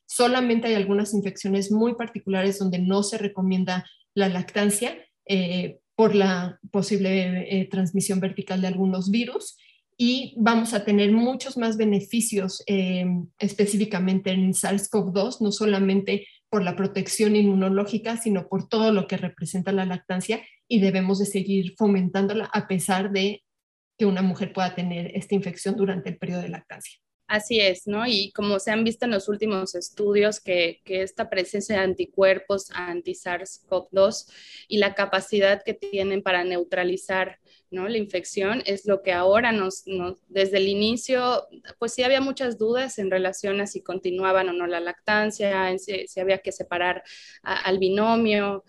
Solamente 0.06 0.68
hay 0.68 0.76
algunas 0.76 1.14
infecciones 1.14 1.72
muy 1.72 1.96
particulares 1.96 2.60
donde 2.60 2.80
no 2.80 3.04
se 3.04 3.18
recomienda 3.18 3.86
la 4.14 4.30
lactancia 4.30 4.98
eh, 5.26 5.80
por 5.96 6.14
la 6.14 6.60
posible 6.72 7.48
eh, 7.50 7.68
transmisión 7.70 8.20
vertical 8.20 8.62
de 8.62 8.68
algunos 8.68 9.10
virus 9.10 9.58
y 9.98 10.36
vamos 10.38 10.74
a 10.74 10.86
tener 10.86 11.12
muchos 11.12 11.58
más 11.58 11.76
beneficios 11.76 12.64
eh, 12.68 13.06
específicamente 13.40 14.30
en 14.30 14.54
SARS-CoV-2, 14.54 15.42
no 15.42 15.52
solamente 15.52 16.28
por 16.50 16.64
la 16.64 16.76
protección 16.76 17.36
inmunológica, 17.36 18.18
sino 18.18 18.48
por 18.48 18.70
todo 18.70 18.92
lo 18.92 19.08
que 19.08 19.18
representa 19.18 19.72
la 19.72 19.86
lactancia 19.86 20.42
y 20.68 20.80
debemos 20.80 21.20
de 21.20 21.26
seguir 21.26 21.76
fomentándola 21.78 22.50
a 22.54 22.68
pesar 22.68 23.12
de 23.12 23.44
que 23.98 24.06
una 24.06 24.22
mujer 24.22 24.54
pueda 24.54 24.76
tener 24.76 25.12
esta 25.16 25.36
infección 25.36 25.76
durante 25.76 26.10
el 26.10 26.18
periodo 26.18 26.42
de 26.42 26.50
lactancia. 26.50 27.00
Así 27.28 27.60
es, 27.60 27.88
¿no? 27.88 28.08
Y 28.08 28.32
como 28.32 28.58
se 28.58 28.72
han 28.72 28.86
visto 28.86 29.04
en 29.04 29.12
los 29.12 29.28
últimos 29.28 29.76
estudios, 29.76 30.40
que, 30.40 30.80
esta 30.86 31.30
presencia 31.30 31.76
de 31.76 31.84
anticuerpos 31.84 32.72
anti-SARS-CoV-2 32.74 34.32
y 34.70 34.78
la 34.78 34.96
capacidad 34.96 35.62
que 35.62 35.74
tienen 35.74 36.24
para 36.24 36.46
neutralizar 36.46 37.40
¿no? 37.70 37.90
la 37.90 37.98
infección 37.98 38.64
es 38.66 38.86
lo 38.86 39.02
que 39.04 39.12
ahora 39.12 39.52
nos, 39.52 39.84
desde 40.30 40.56
el 40.56 40.70
inicio, 40.70 41.46
pues 41.80 41.94
sí 41.94 42.04
había 42.04 42.22
muchas 42.22 42.58
dudas 42.58 42.98
en 42.98 43.12
relación 43.12 43.60
a 43.60 43.68
si 43.68 43.84
continuaban 43.84 44.48
o 44.48 44.54
no 44.54 44.66
la 44.66 44.80
lactancia, 44.80 45.78
si, 45.80 46.08
si 46.08 46.20
había 46.22 46.38
que 46.38 46.54
separar 46.54 47.04
al 47.44 47.78
binomio 47.78 48.64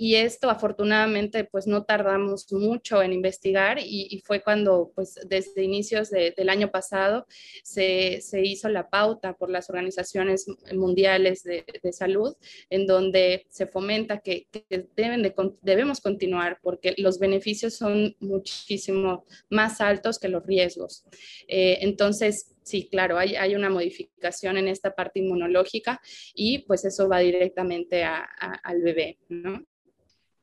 y 0.00 0.14
esto 0.14 0.48
afortunadamente 0.48 1.44
pues 1.44 1.66
no 1.66 1.84
tardamos 1.84 2.50
mucho 2.52 3.02
en 3.02 3.12
investigar 3.12 3.78
y, 3.78 4.22
fue 4.24 4.40
cuando 4.40 4.92
pues 4.94 5.16
desde 5.26 5.62
inicios 5.62 6.08
del 6.08 6.48
año 6.48 6.70
pasado 6.70 7.26
se, 7.62 8.22
se, 8.22 8.40
hizo 8.40 8.70
la 8.70 8.88
pauta 8.88 9.34
por 9.34 9.50
las 9.50 9.68
organizaciones 9.68 10.46
mundiales 10.72 11.42
de, 11.42 11.66
de 11.82 11.92
salud 11.92 12.34
en 12.70 12.86
donde 12.86 13.44
se 13.50 13.66
fomenta 13.66 14.20
que, 14.20 14.46
deben 14.96 15.22
de, 15.22 15.34
debemos 15.60 16.00
continuar 16.00 16.60
porque 16.62 16.94
los 16.96 17.18
beneficios 17.18 17.74
son 17.74 18.16
muchísimo 18.20 19.26
más 19.50 19.82
altos 19.82 20.18
que 20.18 20.28
los 20.28 20.46
riesgos. 20.46 21.04
Eh, 21.46 21.76
entonces, 21.82 22.56
sí, 22.62 22.88
claro, 22.90 23.18
hay, 23.18 23.36
hay, 23.36 23.54
una 23.54 23.68
modificación 23.68 24.56
en 24.56 24.68
esta 24.68 24.94
parte 24.94 25.18
inmunológica 25.20 26.00
y 26.34 26.60
pues 26.60 26.86
eso 26.86 27.06
va 27.06 27.18
directamente 27.18 28.02
a, 28.02 28.22
al 28.62 28.80
bebé, 28.80 29.18
¿no? 29.28 29.66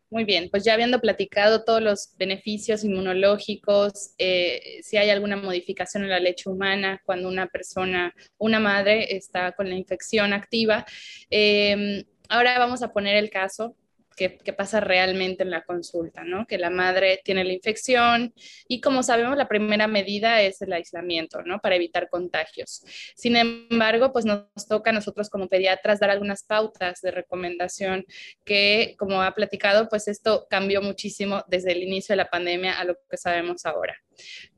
Muy 0.10 0.24
bien, 0.24 0.50
pues 0.50 0.64
ya 0.64 0.74
habiendo 0.74 1.02
platicado 1.02 1.66
todos 1.66 1.82
los 1.82 2.16
beneficios 2.18 2.86
inmunológicos, 2.86 4.12
eh, 4.18 4.80
si 4.82 4.96
hay 4.96 5.10
alguna 5.10 5.36
modificación 5.36 6.04
en 6.04 6.10
la 6.10 6.20
leche 6.22 6.50
humana 6.50 7.02
cuando 7.06 7.28
una 7.28 7.48
persona, 7.48 8.14
una 8.38 8.62
madre 8.62 9.18
está 9.18 9.52
con 9.52 9.68
la 9.68 9.76
infección 9.76 10.32
activa, 10.32 10.86
eh, 11.30 12.06
ahora 12.30 12.58
vamos 12.58 12.84
a 12.84 12.94
poner 12.94 13.18
el 13.18 13.30
caso 13.30 13.76
qué, 14.18 14.54
pasa 14.54 14.80
realmente 14.80 15.44
en 15.44 15.52
la 15.52 15.64
consulta, 15.64 16.24
¿no? 16.24 16.48
Que 16.48 16.58
la 16.58 16.72
madre 16.72 17.22
tiene 17.24 17.44
la 17.44 17.54
infección 17.54 18.34
y 18.68 18.82
como 18.82 19.04
sabemos 19.04 19.38
la 19.38 19.48
primera 19.48 19.88
medida 19.88 20.42
es 20.42 20.62
el 20.62 20.74
aislamiento, 20.74 21.44
¿no? 21.44 21.60
Para 21.60 21.76
evitar 21.76 22.10
contagios. 22.10 22.84
Sin 23.16 23.38
embargo, 23.38 24.12
pues 24.12 24.26
nos 24.26 24.68
toca 24.68 24.90
a 24.90 24.94
nosotros 24.94 25.30
como 25.30 25.48
pediatras 25.48 26.00
dar 26.00 26.10
algunas 26.10 26.44
pautas 26.44 27.00
de 27.02 27.12
recomendación 27.12 28.06
que, 28.44 28.96
como 28.98 29.22
ha 29.22 29.36
platicado, 29.36 29.88
pues 29.88 30.08
esto 30.08 30.48
cambió 30.50 30.82
muchísimo 30.82 31.44
desde 31.48 31.74
el 31.74 31.84
inicio 31.84 32.14
de 32.14 32.18
la 32.18 32.30
pandemia 32.30 32.80
a 32.80 32.86
lo 32.86 32.96
que 33.10 33.18
sabemos 33.18 33.66
ahora. 33.66 33.96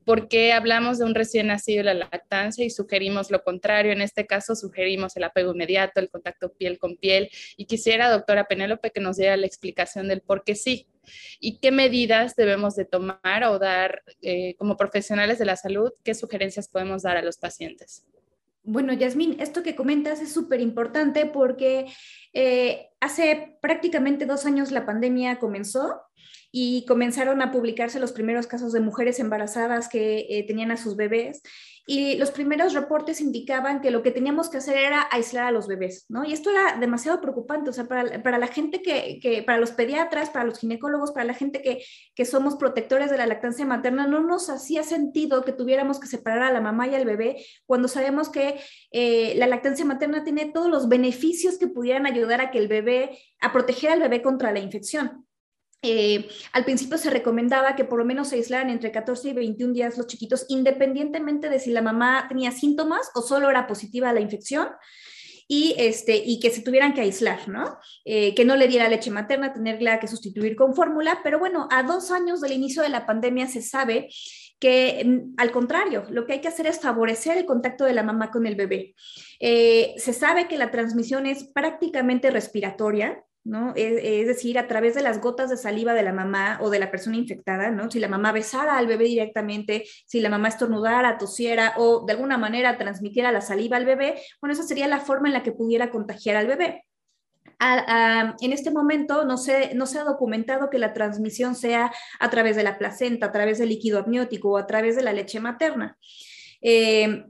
¿Por 0.10 0.28
qué 0.28 0.54
hablamos 0.54 0.98
de 0.98 1.06
un 1.06 1.14
recién 1.14 1.46
nacido 1.46 1.82
y 1.82 1.84
la 1.84 1.94
lactancia 1.94 2.66
y 2.66 2.72
sugerimos 2.72 3.30
lo 3.30 3.44
contrario? 3.44 3.92
En 3.92 4.02
este 4.02 4.26
caso 4.26 4.56
sugerimos 4.56 5.16
el 5.16 5.24
apego 5.24 5.54
inmediato, 5.54 6.00
el 6.00 6.10
contacto 6.10 6.52
piel 6.52 6.80
con 6.80 6.98
piel. 6.98 7.30
Y 7.58 7.66
quisiera, 7.66 8.10
doctora 8.10 8.46
Penélope, 8.46 8.90
que 8.90 9.02
nos 9.02 9.18
diera 9.18 9.38
la 9.38 9.46
explicación 9.46 10.08
del 10.08 10.22
por 10.22 10.44
qué 10.44 10.56
sí 10.56 10.88
y 11.40 11.60
qué 11.60 11.72
medidas 11.72 12.36
debemos 12.36 12.76
de 12.76 12.86
tomar 12.86 13.44
o 13.44 13.60
dar 13.60 14.02
eh, 14.24 14.56
como 14.56 14.78
profesionales 14.78 15.38
de 15.38 15.46
la 15.46 15.56
salud, 15.56 15.92
qué 16.04 16.16
sugerencias 16.16 16.68
podemos 16.68 17.04
dar 17.04 17.16
a 17.16 17.22
los 17.22 17.38
pacientes. 17.38 18.04
Bueno, 18.64 18.94
Yasmín, 18.94 19.40
esto 19.40 19.62
que 19.62 19.76
comentas 19.76 20.22
es 20.22 20.34
súper 20.34 20.60
importante 20.60 21.28
porque 21.28 21.86
eh, 22.34 22.90
hace 23.00 23.60
prácticamente 23.62 24.26
dos 24.26 24.48
años 24.48 24.72
la 24.72 24.88
pandemia 24.88 25.38
comenzó 25.38 26.02
y 26.52 26.86
comenzaron 26.86 27.42
a 27.42 27.52
publicarse 27.52 28.00
los 28.00 28.12
primeros 28.12 28.48
casos 28.48 28.74
de 28.74 28.80
mujeres 28.80 29.20
embarazadas 29.20 29.88
que 29.88 30.26
eh, 30.30 30.46
tenían 30.48 30.72
a 30.72 30.78
sus 30.78 30.96
bebés 30.96 31.42
y 31.92 32.18
los 32.18 32.30
primeros 32.30 32.74
reportes 32.74 33.20
indicaban 33.20 33.82
que 33.82 33.90
lo 33.90 34.04
que 34.04 34.12
teníamos 34.12 34.48
que 34.48 34.58
hacer 34.58 34.78
era 34.78 35.08
aislar 35.10 35.46
a 35.46 35.52
los 35.52 35.66
bebés, 35.66 36.06
¿no? 36.08 36.24
Y 36.24 36.34
esto 36.34 36.52
era 36.52 36.78
demasiado 36.78 37.20
preocupante, 37.20 37.72
o 37.72 37.74
sea, 37.74 37.88
para, 37.88 38.38
la 38.38 38.48
gente 38.48 38.84
que, 38.84 39.18
que, 39.20 39.42
para 39.42 39.58
los 39.58 39.72
pediatras, 39.72 40.30
para 40.30 40.46
los 40.46 40.60
ginecólogos, 40.60 41.12
para 41.12 41.26
la 41.26 41.34
gente 41.34 41.64
que, 41.64 41.84
que 42.14 42.26
somos 42.26 42.58
protectores 42.58 43.10
de 43.10 43.18
la 43.18 43.26
lactancia 43.26 43.66
materna, 43.66 44.06
no 44.06 44.20
nos 44.22 44.52
hacía 44.52 44.84
sentido 44.84 45.44
que 45.44 45.52
tuviéramos 45.52 46.00
que 46.00 46.06
separar 46.06 46.44
a 46.44 46.54
la 46.54 46.62
mamá 46.62 46.88
y 46.88 46.94
al 46.94 47.06
bebé 47.06 47.44
cuando 47.66 47.88
sabemos 47.88 48.30
que 48.30 48.60
eh, 48.92 49.34
la 49.38 49.48
lactancia 49.48 49.84
materna 49.84 50.24
tiene 50.24 50.46
todos 50.46 50.70
los 50.70 50.90
beneficios 50.90 51.58
que 51.58 51.70
pudieran 51.70 52.06
ayudar 52.06 52.40
a 52.40 52.52
que 52.52 52.60
el 52.60 52.68
bebé, 52.68 53.18
a 53.42 53.52
proteger 53.52 53.90
al 53.90 54.00
bebé 54.00 54.22
contra 54.22 54.52
la 54.52 54.60
infección. 54.60 55.26
Eh, 55.82 56.28
al 56.52 56.66
principio 56.66 56.98
se 56.98 57.10
recomendaba 57.10 57.76
que 57.76 57.86
por 57.86 58.00
lo 58.00 58.06
menos 58.06 58.30
se 58.30 58.36
aislaran 58.36 58.70
entre 58.70 58.92
14 58.92 59.30
y 59.30 59.34
21 59.34 59.74
días 59.74 59.98
los 59.98 60.08
chiquitos, 60.08 60.46
independientemente 60.50 61.50
de 61.50 61.60
si 61.60 61.72
la 61.72 61.82
mamá 61.82 62.26
tenía 62.28 62.52
síntomas 62.52 63.10
o 63.16 63.22
solo 63.22 63.50
era 63.50 63.66
positiva 63.66 64.10
a 64.10 64.14
la 64.14 64.20
infección. 64.20 64.70
Y, 65.52 65.74
este, 65.80 66.16
y 66.16 66.40
que 66.40 66.52
se 66.52 66.62
tuvieran 66.62 66.94
que 66.94 67.02
aislar. 67.02 67.40
Eh, 68.06 68.36
que 68.36 68.46
no 68.46 68.56
le 68.56 68.68
diera 68.68 68.88
leche 68.88 69.10
materna, 69.10 69.52
tenerla 69.52 70.00
que 70.00 70.08
sustituir 70.08 70.56
con 70.56 70.76
fórmula. 70.76 71.22
Pero 71.24 71.40
bueno, 71.40 71.68
a 71.72 71.82
dos 71.82 72.12
años 72.12 72.42
del 72.42 72.52
inicio 72.52 72.84
de 72.84 72.90
la 72.90 73.08
pandemia 73.08 73.48
se 73.48 73.64
sabe 73.64 74.10
que 74.60 75.04
mm, 75.04 75.34
al 75.38 75.52
contrario, 75.52 76.06
lo 76.10 76.26
que 76.26 76.34
hay 76.34 76.42
que 76.42 76.50
hacer 76.50 76.68
es 76.68 76.80
favorecer 76.80 77.38
el 77.38 77.46
contacto 77.46 77.86
de 77.86 77.94
la 77.94 78.04
mamá 78.04 78.30
con 78.30 78.46
el 78.46 78.56
bebé. 78.56 78.94
Eh, 79.40 79.96
se 79.98 80.14
sabe 80.14 80.48
que 80.48 80.58
la 80.58 80.70
transmisión 80.70 81.26
es 81.26 81.46
prácticamente 81.46 82.30
respiratoria, 82.30 83.24
¿no? 83.44 83.74
Es, 83.76 84.28
decir, 84.28 84.60
a 84.60 84.68
través 84.68 84.96
de 84.96 85.02
las 85.02 85.22
gotas 85.22 85.50
de 85.50 85.58
saliva 85.58 85.94
de 85.94 86.04
la 86.04 86.14
mamá 86.14 86.60
o 86.62 86.70
de 86.70 86.80
la 86.80 86.92
persona 86.92 87.18
infectada, 87.18 87.72
¿no? 87.72 87.90
Si 87.90 88.00
la 88.00 88.08
mamá 88.08 88.32
besara 88.32 88.78
al 88.78 88.88
bebé 88.88 89.06
directamente, 89.06 89.86
si 90.06 90.20
la 90.20 90.30
mamá 90.30 90.50
estornudara, 90.50 91.18
tosiera 91.18 91.74
o 91.78 92.06
de 92.06 92.14
alguna 92.14 92.38
manera 92.38 92.78
transmitiera 92.78 93.32
la 93.32 93.42
saliva 93.42 93.78
al 93.78 93.86
bebé, 93.86 94.22
bueno, 94.42 94.54
esa 94.54 94.64
sería 94.64 94.88
la 94.88 95.00
forma 95.00 95.28
en 95.28 95.34
la 95.34 95.44
que 95.44 95.52
pudiera 95.52 95.90
contagiar 95.90 96.36
al 96.36 96.48
bebé. 96.48 96.86
en 97.60 98.54
este 98.54 98.72
momento 98.72 99.26
no 99.26 99.38
se, 99.38 99.74
no 99.76 99.86
se 99.86 100.00
ha 100.00 100.04
documentado 100.04 100.70
que 100.70 100.78
la 100.78 100.94
transmisión 100.94 101.56
sea 101.56 101.92
a 102.20 102.30
través 102.30 102.56
de 102.56 102.64
la 102.64 102.78
placenta, 102.78 103.28
a 103.28 103.32
través 103.32 103.58
del 103.60 103.70
líquido 103.70 104.00
amniótico 104.00 104.52
o 104.52 104.58
a 104.58 104.68
través 104.68 104.96
de 104.96 105.04
la 105.04 105.14
leche 105.14 105.40
materna. 105.40 105.98
Eh, 106.62 107.26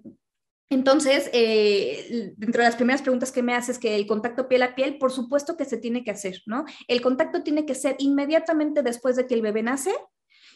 entonces, 0.69 1.29
eh, 1.33 2.33
dentro 2.37 2.61
de 2.61 2.67
las 2.67 2.75
primeras 2.75 3.01
preguntas 3.01 3.31
que 3.31 3.41
me 3.41 3.55
haces, 3.55 3.79
que 3.79 3.95
el 3.95 4.05
contacto 4.05 4.47
piel 4.47 4.61
a 4.61 4.75
piel, 4.75 4.99
por 4.99 5.11
supuesto 5.11 5.57
que 5.57 5.65
se 5.65 5.77
tiene 5.77 6.03
que 6.03 6.11
hacer, 6.11 6.43
¿no? 6.45 6.65
El 6.87 7.01
contacto 7.01 7.41
tiene 7.41 7.65
que 7.65 7.73
ser 7.73 7.95
inmediatamente 7.97 8.83
después 8.83 9.15
de 9.15 9.25
que 9.25 9.33
el 9.33 9.41
bebé 9.41 9.63
nace 9.63 9.91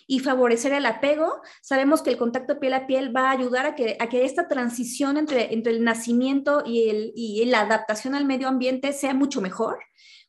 y 0.05 0.19
favorecer 0.19 0.73
el 0.73 0.85
apego. 0.85 1.41
Sabemos 1.61 2.03
que 2.03 2.11
el 2.11 2.17
contacto 2.17 2.59
piel 2.59 2.73
a 2.73 2.85
piel 2.85 3.15
va 3.15 3.29
a 3.29 3.31
ayudar 3.31 3.65
a 3.65 3.73
que, 3.73 3.97
a 3.99 4.07
que 4.07 4.25
esta 4.25 4.47
transición 4.47 5.17
entre, 5.17 5.51
entre 5.53 5.71
el 5.71 5.83
nacimiento 5.83 6.61
y, 6.63 6.89
el, 6.89 7.11
y 7.15 7.43
la 7.45 7.61
adaptación 7.61 8.13
al 8.13 8.25
medio 8.25 8.47
ambiente 8.47 8.93
sea 8.93 9.15
mucho 9.15 9.41
mejor 9.41 9.79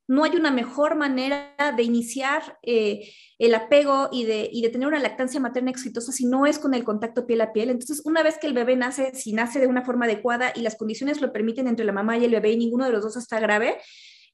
no 0.07 0.25
hay 0.25 0.37
una 0.37 0.51
mejor 0.51 0.97
manera 0.97 1.55
de 1.77 1.83
iniciar 1.83 2.59
eh, 2.63 3.11
el 3.39 3.55
apego 3.55 4.09
y 4.13 4.25
de, 4.25 4.51
tener 4.71 4.89
una 4.89 4.99
lactancia 4.99 5.41
materna 5.41 5.71
exitosa 5.71 6.13
si 6.13 6.27
no 6.27 6.47
es 6.47 6.59
con 6.59 6.75
el 6.75 6.85
contacto 6.85 7.27
piel 7.27 7.41
a 7.41 7.53
piel. 7.53 7.71
Entonces, 7.71 8.03
una 8.05 8.23
vez 8.23 8.39
que 8.39 8.47
el 8.47 8.55
bebé 8.55 8.77
nace, 8.77 9.15
si 9.15 9.33
nace 9.33 9.61
de 9.61 9.67
una 9.67 9.85
forma 9.85 10.05
adecuada 10.05 10.53
y 10.55 10.61
las 10.61 10.77
condiciones 10.77 11.21
lo 11.21 11.33
permiten 11.33 11.69
entre 11.69 11.85
la 11.85 11.93
mamá 11.93 12.19
y 12.19 12.25
el 12.25 12.33
bebé 12.33 12.53
y 12.53 12.57
ninguno 12.57 12.85
de 12.85 12.93
los 12.93 13.03
dos 13.03 13.17
está 13.17 13.41
grave, 13.41 13.79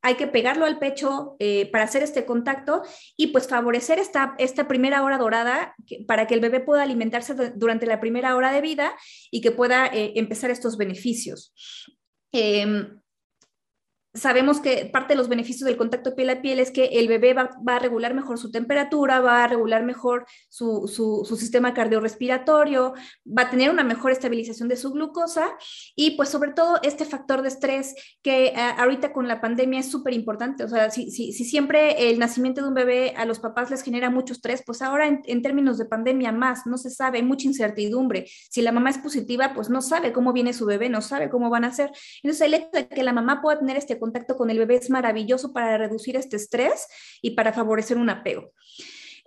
hay 0.03 0.15
que 0.15 0.27
pegarlo 0.27 0.65
al 0.65 0.79
pecho 0.79 1.37
eh, 1.39 1.71
para 1.71 1.85
hacer 1.85 2.03
este 2.03 2.25
contacto 2.25 2.83
y 3.17 3.29
pues 3.29 3.49
favorecer 3.49 3.99
esta, 3.99 4.35
esta 4.39 4.67
primera 4.67 5.03
hora 5.03 5.19
dorada 5.19 5.75
para 6.07 6.27
que 6.27 6.35
el 6.35 6.41
bebé 6.41 6.61
pueda 6.61 6.83
alimentarse 6.83 7.35
durante 7.55 7.87
la 7.87 8.01
primera 8.01 8.35
hora 8.35 8.51
de 8.51 8.63
vida 8.63 8.95
y 9.31 9.41
que 9.43 9.51
pueda 9.51 9.87
eh, 9.87 10.13
empezar 10.17 10.51
estos 10.51 10.79
beneficios. 10.79 11.53
Em, 12.33 13.01
sabemos 14.13 14.61
que 14.61 14.87
parte 14.93 15.13
de 15.13 15.19
los 15.19 15.29
beneficios 15.29 15.67
del 15.67 15.77
contacto 15.77 16.17
piel 16.17 16.31
a 16.31 16.43
piel 16.43 16.59
es 16.59 16.71
que 16.71 16.87
el 16.87 17.07
bebé 17.07 17.33
va, 17.33 17.51
a 17.67 17.79
regular 17.79 18.13
mejor 18.13 18.39
su 18.39 18.51
temperatura, 18.51 19.21
va 19.21 19.45
a 19.45 19.47
regular 19.47 19.85
mejor 19.85 20.27
su, 20.49 20.89
su, 20.89 21.37
sistema 21.37 21.75
cardiorrespiratorio, 21.75 22.95
va 23.27 23.43
a 23.43 23.51
tener 23.51 23.71
una 23.71 23.85
mejor 23.85 24.11
estabilización 24.11 24.69
de 24.69 24.77
su 24.77 24.91
glucosa 24.91 25.49
y 25.95 26.13
pues 26.13 26.29
sobre 26.29 26.53
todo 26.53 26.79
este 26.83 27.05
factor 27.05 27.43
de 27.43 27.49
estrés 27.49 27.95
que 28.23 28.47
eh, 28.47 28.55
ahorita 28.57 29.13
con 29.13 29.29
la 29.29 29.41
pandemia 29.41 29.81
es 29.81 29.91
súper 29.91 30.13
importante. 30.13 30.65
O 30.65 30.69
sea, 30.69 30.91
si, 30.91 31.11
si, 31.11 31.33
si, 31.33 31.45
siempre 31.45 32.11
el 32.11 32.19
nacimiento 32.19 32.63
de 32.63 32.69
un 32.69 32.75
bebé 32.75 33.15
a 33.17 33.25
los 33.25 33.39
papás 33.39 33.71
les 33.71 33.83
genera 33.83 34.11
mucho 34.11 34.33
estrés, 34.33 34.63
pues 34.67 34.83
ahora 34.83 35.07
en, 35.07 35.23
en 35.25 35.43
términos 35.43 35.79
de 35.79 35.85
pandemia 35.85 36.33
más, 36.33 36.67
no 36.67 36.79
se 36.79 36.91
sabe, 36.91 37.19
hay 37.19 37.25
mucha 37.25 37.47
incertidumbre. 37.47 38.27
Si 38.51 38.61
la 38.61 38.73
mamá 38.73 38.91
es 38.91 38.99
positiva, 38.99 39.53
pues 39.55 39.71
no 39.71 39.81
sabe 39.83 40.13
cómo 40.13 40.33
viene 40.33 40.53
su 40.53 40.67
bebé, 40.67 40.89
no 40.89 41.01
sabe 41.01 41.31
cómo 41.31 41.49
van 41.49 41.65
a 41.65 41.73
ser. 41.73 41.93
Entonces 42.23 42.47
el 42.47 42.55
hecho 42.55 42.71
de 42.73 42.89
que 42.89 43.05
la 43.05 43.13
mamá 43.13 43.41
pueda 43.41 43.59
tener 43.61 43.77
este 43.77 44.00
contacto 44.01 44.37
con 44.37 44.51
el 44.51 44.59
bebé 44.59 44.77
es 44.77 44.91
maravilloso 44.91 45.53
para 45.53 45.79
reducir 45.79 46.17
este 46.17 46.37
estrés 46.37 46.87
y 47.23 47.33
para 47.33 47.53
favorecer 47.53 47.99
un 47.99 48.11
apego. 48.11 48.53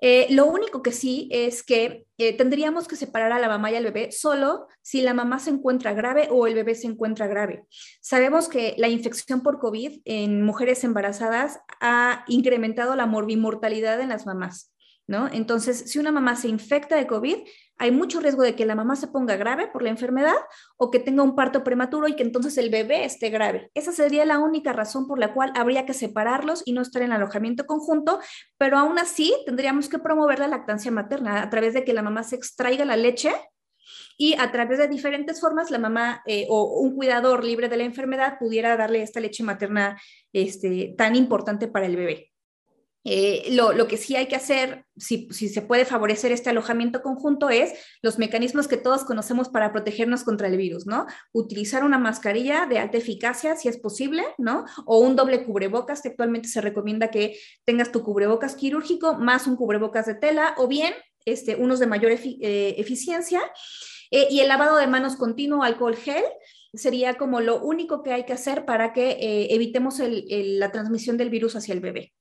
Eh, 0.06 0.28
lo 0.32 0.48
único 0.48 0.82
que 0.82 0.92
sí 0.92 1.30
es 1.32 1.64
que 1.64 2.06
eh, 2.18 2.36
tendríamos 2.36 2.90
que 2.90 2.98
separar 2.98 3.32
a 3.32 3.40
la 3.40 3.48
mamá 3.48 3.72
y 3.72 3.76
al 3.76 3.86
bebé 3.86 4.12
solo 4.12 4.68
si 4.82 5.02
la 5.02 5.14
mamá 5.14 5.40
se 5.40 5.50
encuentra 5.50 5.94
grave 5.94 6.28
o 6.30 6.46
el 6.46 6.56
bebé 6.56 6.76
se 6.76 6.88
encuentra 6.88 7.26
grave. 7.28 7.64
Sabemos 8.02 8.50
que 8.50 8.76
la 8.78 8.90
infección 8.90 9.44
por 9.44 9.60
COVID 9.60 10.02
en 10.04 10.44
mujeres 10.44 10.84
embarazadas 10.84 11.62
ha 11.80 12.26
incrementado 12.28 12.98
la 12.98 13.06
morbimortalidad 13.06 14.02
en 14.02 14.10
las 14.10 14.26
mamás. 14.26 14.73
¿No? 15.06 15.28
Entonces, 15.32 15.92
si 15.92 16.00
una 16.00 16.14
mamá 16.14 16.38
se 16.38 16.48
infecta 16.48 16.96
de 16.96 17.08
COVID, 17.08 17.36
hay 17.78 17.92
mucho 17.92 18.22
riesgo 18.22 18.42
de 18.42 18.56
que 18.56 18.66
la 18.66 18.74
mamá 18.74 18.96
se 18.96 19.08
ponga 19.08 19.36
grave 19.36 19.68
por 19.68 19.84
la 19.84 19.90
enfermedad 19.90 20.36
o 20.78 20.92
que 20.92 21.00
tenga 21.00 21.24
un 21.24 21.36
parto 21.36 21.62
prematuro 21.62 22.08
y 22.08 22.16
que 22.16 22.24
entonces 22.24 22.58
el 22.58 22.70
bebé 22.70 23.04
esté 23.04 23.30
grave. 23.30 23.70
Esa 23.74 23.92
sería 23.92 24.24
la 24.24 24.40
única 24.40 24.72
razón 24.72 25.06
por 25.06 25.20
la 25.20 25.34
cual 25.34 25.52
habría 25.56 25.86
que 25.86 25.94
separarlos 25.94 26.64
y 26.66 26.72
no 26.72 26.82
estar 26.82 27.02
en 27.02 27.12
alojamiento 27.12 27.66
conjunto, 27.66 28.20
pero 28.58 28.78
aún 28.78 28.98
así 28.98 29.34
tendríamos 29.46 29.90
que 29.90 30.00
promover 30.00 30.40
la 30.40 30.48
lactancia 30.48 30.92
materna 30.92 31.42
a 31.42 31.50
través 31.50 31.74
de 31.74 31.84
que 31.84 31.94
la 31.94 32.02
mamá 32.02 32.24
se 32.24 32.38
extraiga 32.38 32.86
la 32.86 32.96
leche 32.96 33.34
y 34.18 34.36
a 34.36 34.52
través 34.52 34.78
de 34.78 34.88
diferentes 34.88 35.42
formas 35.42 35.72
la 35.72 35.80
mamá 35.80 36.22
eh, 36.26 36.46
o 36.50 36.80
un 36.80 36.96
cuidador 36.96 37.44
libre 37.44 37.70
de 37.70 37.78
la 37.78 37.84
enfermedad 37.84 38.38
pudiera 38.40 38.78
darle 38.78 39.02
esta 39.02 39.20
leche 39.20 39.44
materna 39.44 40.00
este, 40.32 40.94
tan 40.98 41.16
importante 41.16 41.68
para 41.68 41.86
el 41.86 41.96
bebé. 41.96 42.33
Eh, 43.06 43.50
lo, 43.52 43.88
que 43.88 43.98
sí 43.98 44.16
hay 44.16 44.28
que 44.28 44.36
hacer, 44.36 44.86
si, 44.96 45.28
se 45.30 45.62
puede 45.62 45.84
favorecer 45.84 46.32
este 46.32 46.50
alojamiento 46.50 47.02
conjunto, 47.02 47.50
es 47.50 47.74
los 48.02 48.18
mecanismos 48.18 48.68
que 48.68 48.78
todos 48.78 49.04
conocemos 49.04 49.50
para 49.50 49.74
protegernos 49.74 50.24
contra 50.24 50.48
el 50.48 50.56
virus, 50.56 50.86
¿no? 50.86 51.06
Utilizar 51.34 51.84
una 51.84 51.98
mascarilla 51.98 52.66
de 52.66 52.80
alta 52.80 52.98
eficacia, 52.98 53.56
si 53.56 53.68
es 53.68 53.78
posible, 53.78 54.24
¿no? 54.38 54.66
O 54.86 55.00
un 55.00 55.16
doble 55.16 55.44
cubrebocas, 55.44 56.02
que 56.02 56.10
actualmente 56.10 56.48
se 56.48 56.62
recomienda 56.62 57.10
que 57.10 57.38
tengas 57.66 57.92
tu 57.92 58.04
cubrebocas 58.04 58.56
quirúrgico 58.56 59.16
más 59.16 59.48
un 59.48 59.58
cubrebocas 59.58 60.06
de 60.06 60.16
tela, 60.16 60.56
o 60.58 60.68
bien 60.68 60.94
este, 61.26 61.56
unos 61.56 61.80
de 61.80 61.88
mayor 61.88 62.12
eh, 62.12 62.76
eficiencia. 62.78 63.42
Eh, 64.12 64.28
y 64.30 64.40
el 64.40 64.48
lavado 64.48 64.78
de 64.78 64.88
manos 64.88 65.18
continuo, 65.18 65.64
alcohol 65.64 65.98
gel, 65.98 66.24
sería 66.74 67.16
como 67.16 67.42
lo 67.42 67.62
único 67.62 68.02
que 68.02 68.14
hay 68.14 68.26
que 68.26 68.34
hacer 68.34 68.66
para 68.66 68.94
que 68.94 69.48
evitemos 69.52 70.00
la 70.00 70.72
transmisión 70.72 71.18
del 71.18 71.30
virus 71.30 71.56
hacia 71.56 71.74
el 71.74 71.82
bebé. 71.82 72.14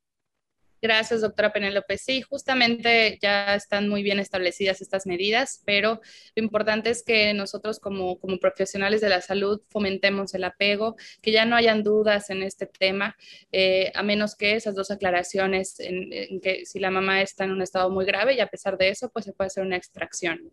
Gracias, 0.83 1.21
doctora 1.21 1.53
Penélope. 1.53 1.97
Sí, 1.97 2.23
justamente 2.23 3.17
ya 3.23 3.55
están 3.55 3.89
muy 3.89 4.03
bien 4.03 4.19
establecidas 4.19 4.81
estas 4.81 5.07
medidas, 5.07 5.63
pero 5.65 6.01
lo 6.35 6.43
importante 6.43 6.91
es 6.91 7.05
que 7.05 7.33
nosotros 7.35 7.79
como, 7.79 8.19
como 8.19 8.39
profesionales 8.39 9.01
de 9.01 9.09
la 9.09 9.21
salud 9.21 9.63
fomentemos 9.69 10.35
el 10.35 10.43
apego, 10.43 10.97
que 11.21 11.31
ya 11.31 11.45
no 11.45 11.55
hayan 11.55 11.85
dudas 11.85 12.31
en 12.31 12.43
este 12.43 12.67
tema, 12.67 13.17
eh, 13.53 13.93
a 13.95 14.03
menos 14.03 14.35
que 14.35 14.57
esas 14.57 14.75
dos 14.75 14.91
aclaraciones, 14.91 15.79
en, 15.79 16.41
que 16.41 16.67
si 16.67 16.81
la 16.81 16.91
mamá 16.91 17.23
está 17.23 17.45
en 17.45 17.53
un 17.53 17.63
estado 17.63 17.89
muy 17.89 18.05
grave 18.05 18.35
y 18.35 18.41
a 18.41 18.49
pesar 18.49 18.77
de 18.77 18.89
eso, 18.89 19.09
pues 19.09 19.25
se 19.25 19.33
puede 19.33 19.47
hacer 19.47 19.65
una 19.65 19.77
extracción. 19.77 20.51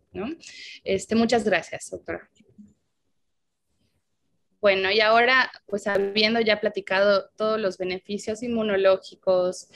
Este, 0.84 1.16
muchas 1.16 1.44
gracias, 1.44 1.90
doctora. 1.90 2.30
Bueno, 4.62 4.92
y 4.92 5.00
ahora, 5.00 5.50
pues 5.68 5.88
habiendo 5.88 6.42
ya 6.42 6.60
platicado 6.60 7.30
todos 7.38 7.60
los 7.62 7.78
beneficios 7.78 8.44
inmunológicos 8.44 9.70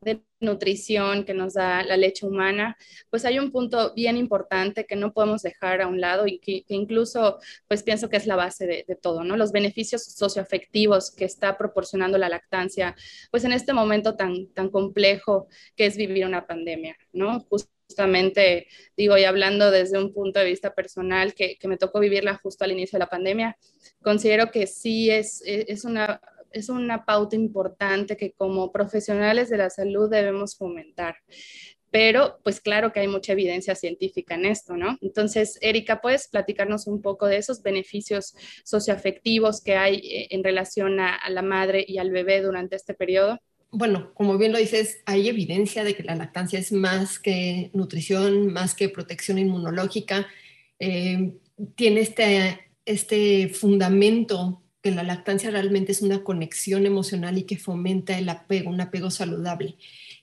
de 0.00 0.22
nutrición 0.40 1.24
que 1.26 1.34
nos 1.34 1.54
da 1.54 1.82
la 1.84 1.98
leche 1.98 2.24
humana, 2.26 2.78
pues 3.10 3.26
hay 3.26 3.38
un 3.38 3.52
punto 3.52 3.92
bien 3.94 4.16
importante 4.16 4.86
que 4.86 4.96
no 4.96 5.12
podemos 5.12 5.42
dejar 5.42 5.82
a 5.82 5.88
un 5.88 6.00
lado 6.00 6.26
y 6.26 6.38
que, 6.38 6.64
incluso, 6.68 7.38
pues 7.68 7.82
pienso 7.82 8.08
que 8.08 8.16
es 8.16 8.26
la 8.26 8.36
base 8.36 8.66
de, 8.66 8.96
todo, 8.96 9.24
¿no? 9.24 9.36
Los 9.36 9.52
beneficios 9.52 10.04
socioafectivos 10.04 11.10
que 11.10 11.26
está 11.26 11.58
proporcionando 11.58 12.16
la 12.16 12.30
lactancia, 12.30 12.96
pues 13.30 13.44
en 13.44 13.52
este 13.52 13.74
momento 13.74 14.16
tan, 14.16 14.46
tan 14.54 14.70
complejo 14.70 15.48
que 15.76 15.84
es 15.86 15.96
vivir 15.98 16.24
una 16.24 16.46
pandemia, 16.46 16.96
¿no? 17.12 17.46
Justamente, 17.90 18.68
digo, 18.96 19.18
y 19.18 19.24
hablando 19.24 19.72
desde 19.72 19.98
un 19.98 20.12
punto 20.12 20.38
de 20.38 20.46
vista 20.46 20.72
personal, 20.72 21.34
que, 21.34 21.58
me 21.64 21.76
tocó 21.76 21.98
vivirla 21.98 22.36
justo 22.36 22.62
al 22.62 22.70
inicio 22.70 22.96
de 22.96 23.00
la 23.00 23.08
pandemia, 23.08 23.58
considero 24.00 24.52
que 24.52 24.68
sí 24.68 25.10
es, 25.10 25.42
es, 25.44 25.84
una, 25.84 26.20
es 26.52 26.68
una 26.68 27.04
pauta 27.04 27.34
importante 27.34 28.16
que 28.16 28.30
como 28.32 28.70
profesionales 28.70 29.50
de 29.50 29.58
la 29.58 29.70
salud 29.70 30.08
debemos 30.08 30.56
fomentar. 30.56 31.16
Pero, 31.90 32.38
pues 32.44 32.60
claro 32.60 32.92
que 32.92 33.00
hay 33.00 33.08
mucha 33.08 33.32
evidencia 33.32 33.74
científica 33.74 34.36
en 34.36 34.44
esto, 34.44 34.76
¿no? 34.76 34.96
Entonces, 35.00 35.58
Erika, 35.60 36.00
¿puedes 36.00 36.28
platicarnos 36.28 36.86
un 36.86 37.02
poco 37.02 37.26
de 37.26 37.38
esos 37.38 37.60
beneficios 37.62 38.36
socioafectivos 38.64 39.60
que 39.60 39.74
hay 39.74 39.96
eh, 39.96 40.28
en 40.30 40.44
relación 40.44 41.00
a 41.00 41.18
la 41.28 41.42
madre 41.42 41.84
y 41.84 41.98
al 41.98 42.12
bebé 42.12 42.40
durante 42.40 42.76
este 42.76 42.94
periodo? 42.94 43.40
Bueno, 43.72 44.12
como 44.14 44.36
bien 44.36 44.52
lo 44.52 44.58
dices, 44.58 45.00
hay 45.06 45.28
evidencia 45.28 45.84
de 45.84 45.94
que 45.94 46.02
la 46.02 46.16
lactancia 46.16 46.58
es 46.58 46.72
más 46.72 47.18
que 47.18 47.70
nutrición, 47.72 48.52
más 48.52 48.74
que 48.74 48.88
protección 48.88 49.38
inmunológica. 49.38 50.26
Eh, 50.78 51.34
tiene 51.76 52.00
este, 52.00 52.60
este 52.84 53.48
fundamento 53.48 54.62
que 54.82 54.90
la 54.90 55.02
lactancia 55.02 55.50
realmente 55.50 55.92
es 55.92 56.02
una 56.02 56.24
conexión 56.24 56.86
emocional 56.86 57.38
y 57.38 57.44
que 57.44 57.58
fomenta 57.58 58.18
el 58.18 58.28
apego, 58.28 58.70
un 58.70 58.80
apego 58.80 59.10
saludable. 59.10 59.76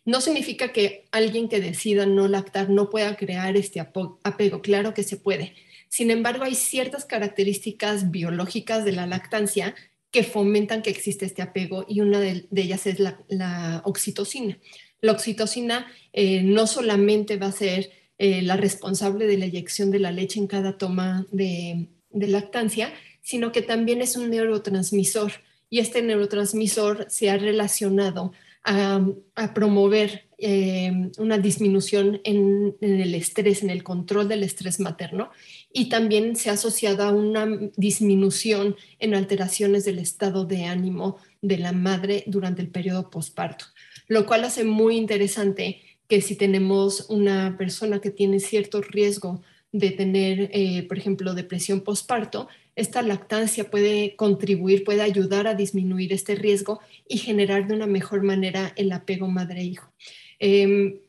No 0.04 0.20
significa 0.22 0.72
que 0.72 1.06
alguien 1.12 1.48
que 1.48 1.62
decida 1.62 2.06
no 2.06 2.28
lactar 2.28 2.70
no 2.70 2.90
pueda 2.90 3.16
crear 3.18 3.56
este 3.56 3.80
apego, 3.80 4.62
claro 4.62 4.94
que 4.94 5.04
se 5.04 5.18
puede. 5.18 5.54
Sin 5.90 6.12
embargo, 6.12 6.44
hay 6.44 6.56
ciertas 6.56 7.06
características 7.06 8.12
biológicas 8.12 8.84
de 8.84 8.94
la 8.94 9.06
lactancia 9.06 9.76
que 10.12 10.24
fomentan 10.24 10.82
que 10.82 10.90
existe 10.90 11.26
este 11.26 11.42
apego 11.42 11.86
y 11.88 12.02
una 12.02 12.20
de, 12.20 12.48
ellas 12.56 12.88
es 12.88 13.00
la, 13.00 13.82
oxitocina. 13.84 14.58
La 15.02 15.12
oxitocina 15.12 15.88
eh, 16.14 16.42
no 16.44 16.66
solamente 16.66 17.38
va 17.38 17.48
a 17.48 17.52
ser 17.52 17.92
eh, 18.18 18.42
la 18.42 18.58
responsable 18.58 19.28
de 19.28 19.38
la 19.38 19.46
eyección 19.46 19.92
de 19.92 20.00
la 20.00 20.12
leche 20.12 20.40
en 20.40 20.48
cada 20.48 20.78
toma 20.78 21.28
de, 21.32 21.88
lactancia, 22.12 22.92
sino 23.22 23.52
que 23.52 23.62
también 23.62 24.02
es 24.02 24.16
un 24.16 24.32
neurotransmisor 24.32 25.34
y 25.70 25.80
este 25.80 26.02
neurotransmisor 26.02 27.06
se 27.10 27.30
ha 27.30 27.38
relacionado 27.38 28.32
a, 28.64 29.06
promover 29.54 30.28
eh, 30.40 30.92
una 31.20 31.38
disminución 31.38 32.20
en, 32.24 32.76
el 32.82 33.14
estrés, 33.14 33.62
en 33.62 33.70
el 33.70 33.84
control 33.84 34.28
del 34.28 34.44
estrés 34.44 34.80
materno 34.80 35.30
y 35.78 35.90
también 35.90 36.36
se 36.36 36.50
ha 36.50 36.54
asociado 36.54 37.04
a 37.04 37.12
una 37.12 37.46
disminución 37.76 38.76
en 38.98 39.14
alteraciones 39.14 39.86
del 39.86 40.00
estado 40.00 40.44
de 40.44 40.66
ánimo 40.66 41.18
de 41.44 41.60
la 41.60 41.72
madre 41.72 42.24
durante 42.26 42.64
el 42.64 42.70
periodo 42.70 43.12
posparto, 43.12 43.66
lo 44.08 44.26
cual 44.26 44.44
hace 44.44 44.64
muy 44.64 44.98
interesante 44.98 45.84
que 46.08 46.22
si 46.22 46.36
tenemos 46.36 47.06
una 47.12 47.58
persona 47.60 48.02
que 48.02 48.10
tiene 48.10 48.40
cierto 48.40 48.82
riesgo 48.82 49.44
de 49.72 49.92
tener, 49.92 50.50
eh, 50.52 50.82
por 50.88 50.98
ejemplo, 50.98 51.36
depresión 51.36 51.82
postparto, 51.82 52.48
esta 52.76 53.04
lactancia 53.04 53.70
puede 53.70 54.16
contribuir, 54.16 54.84
puede 54.84 55.04
ayudar 55.04 55.46
a 55.46 55.54
disminuir 55.54 56.12
este 56.12 56.34
riesgo 56.34 56.80
y 57.08 57.20
generar 57.20 57.68
de 57.68 57.76
una 57.76 57.86
mejor 57.86 58.24
manera 58.24 58.74
el 58.78 58.92
apego 58.92 59.28
madre-hijo. 59.28 59.94
Em, 60.40 61.02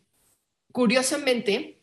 curiosamente, 0.73 1.78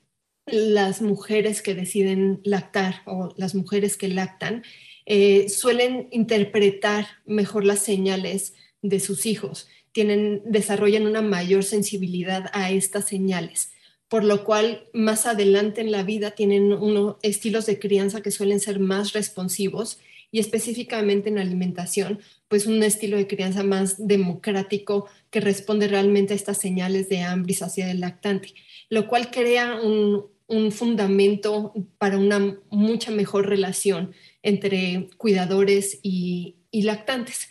las 0.46 1.02
mujeres 1.02 1.62
que 1.62 1.76
deciden 1.76 2.40
lactar 2.44 3.02
o 3.06 3.34
las 3.38 3.56
mujeres 3.56 3.98
que 3.98 4.08
lactan 4.08 4.64
eh, 5.06 5.50
suelen 5.50 6.08
interpretar 6.12 7.08
mejor 7.26 7.66
las 7.66 7.80
señales 7.80 8.54
de 8.82 9.00
sus 9.00 9.26
hijos. 9.26 9.68
Tienen, 9.92 10.42
desarrollan 10.46 11.08
una 11.08 11.22
mayor 11.22 11.64
sensibilidad 11.64 12.50
a 12.54 12.72
estas 12.72 13.06
señales, 13.06 13.72
por 14.08 14.24
lo 14.24 14.44
cual 14.44 14.88
más 14.94 15.26
adelante 15.26 15.82
en 15.82 15.92
la 15.92 16.04
vida 16.04 16.32
tienen 16.32 16.74
unos 16.74 17.16
estilos 17.22 17.66
de 17.66 17.80
crianza 17.80 18.22
que 18.22 18.32
suelen 18.32 18.60
ser 18.60 18.80
más 18.80 19.14
responsivos 19.14 20.00
y 20.32 20.40
específicamente 20.40 21.30
en 21.30 21.38
alimentación, 21.38 22.20
pues 22.50 22.66
un 22.66 22.84
estilo 22.84 23.16
de 23.16 23.28
crianza 23.28 23.64
más 23.64 24.06
democrático 24.06 25.08
que 25.30 25.40
responde 25.40 25.88
realmente 25.88 26.34
a 26.34 26.36
estas 26.36 26.58
señales 26.58 27.08
de 27.10 27.22
hambre 27.22 27.54
y 27.54 27.56
saciedad 27.56 27.88
del 27.90 28.02
lactante, 28.02 28.54
lo 28.90 29.08
cual 29.08 29.32
crea 29.32 29.80
un, 29.82 30.26
fundamento 30.72 31.74
para 31.98 32.18
una 32.18 32.58
mucha 32.70 33.12
mejor 33.12 33.48
relación 33.48 34.14
entre 34.44 35.10
cuidadores 35.18 36.00
y, 36.04 36.58
lactantes. 36.72 37.48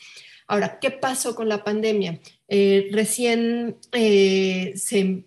Ahora, 0.47 0.79
¿qué 0.81 0.91
pasó 0.91 1.35
con 1.35 1.49
la 1.49 1.65
pandemia? 1.65 2.21
Eh, 2.47 2.89
recién 2.93 3.79
eh, 3.93 4.75
se, 4.77 5.25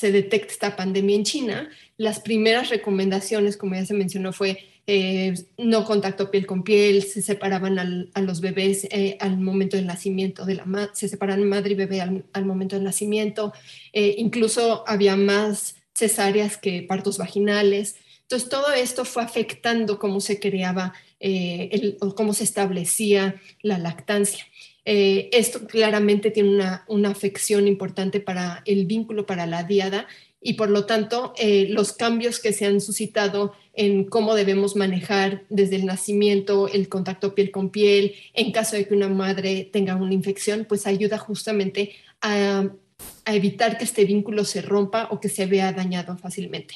detecta 0.00 0.52
esta 0.52 0.76
pandemia 0.76 1.16
en 1.16 1.24
China. 1.24 1.68
Las 1.96 2.20
primeras 2.20 2.70
recomendaciones, 2.70 3.56
como 3.56 3.74
ya 3.74 3.84
se 3.84 3.94
mencionó, 3.94 4.32
fue 4.32 4.58
eh, 4.86 5.34
no 5.58 5.84
contacto 5.84 6.30
piel 6.30 6.46
con 6.46 6.62
piel, 6.62 7.02
se 7.02 7.22
separaban 7.22 7.78
a 8.14 8.20
los 8.20 8.40
bebés 8.40 8.86
al 9.18 9.38
momento 9.38 9.76
del 9.76 9.86
nacimiento 9.86 10.44
de 10.44 10.54
la 10.54 10.90
se 10.92 11.08
separan 11.08 11.42
madre 11.42 11.72
y 11.72 11.74
bebé 11.74 12.00
al, 12.00 12.44
momento 12.44 12.76
del 12.76 12.84
nacimiento, 12.84 13.52
incluso 13.92 14.84
había 14.86 15.16
más 15.16 15.74
cesáreas 15.94 16.56
que 16.56 16.82
partos 16.82 17.18
vaginales. 17.18 17.96
Entonces, 18.22 18.48
todo 18.48 18.72
esto 18.72 19.04
fue 19.04 19.22
afectando 19.22 19.98
cómo 19.98 20.20
se 20.20 20.40
creaba 20.40 20.94
el, 21.20 21.96
o 22.00 22.14
cómo 22.14 22.34
se 22.34 22.44
establecía 22.44 23.40
la 23.62 23.78
lactancia. 23.78 24.44
Eh, 24.84 25.30
esto 25.32 25.66
claramente 25.66 26.30
tiene 26.30 26.78
una, 26.88 27.08
afección 27.08 27.66
importante 27.66 28.20
para 28.20 28.62
el 28.66 28.86
vínculo, 28.86 29.24
para 29.24 29.46
la 29.46 29.64
diada, 29.64 30.06
y 30.42 30.54
por 30.54 30.68
lo 30.68 30.84
tanto 30.84 31.32
eh, 31.38 31.68
los 31.70 31.92
cambios 31.92 32.38
que 32.38 32.52
se 32.52 32.66
han 32.66 32.82
suscitado 32.82 33.54
en 33.72 34.04
cómo 34.04 34.34
debemos 34.34 34.76
manejar 34.76 35.44
desde 35.48 35.76
el 35.76 35.86
nacimiento 35.86 36.68
el 36.68 36.90
contacto 36.90 37.34
piel 37.34 37.50
con 37.50 37.70
piel, 37.70 38.14
en 38.34 38.52
caso 38.52 38.76
de 38.76 38.86
que 38.86 38.94
una 38.94 39.08
madre 39.08 39.70
tenga 39.72 39.96
una 39.96 40.12
infección, 40.12 40.66
pues 40.68 40.86
ayuda 40.86 41.16
justamente 41.16 41.92
a, 42.20 42.68
a 43.24 43.34
evitar 43.34 43.78
que 43.78 43.84
este 43.84 44.04
vínculo 44.04 44.44
se 44.44 44.62
rompa 44.62 45.08
o 45.10 45.20
que 45.20 45.28
se 45.28 45.46
vea 45.46 45.72
dañado 45.72 46.16
fácilmente. 46.16 46.74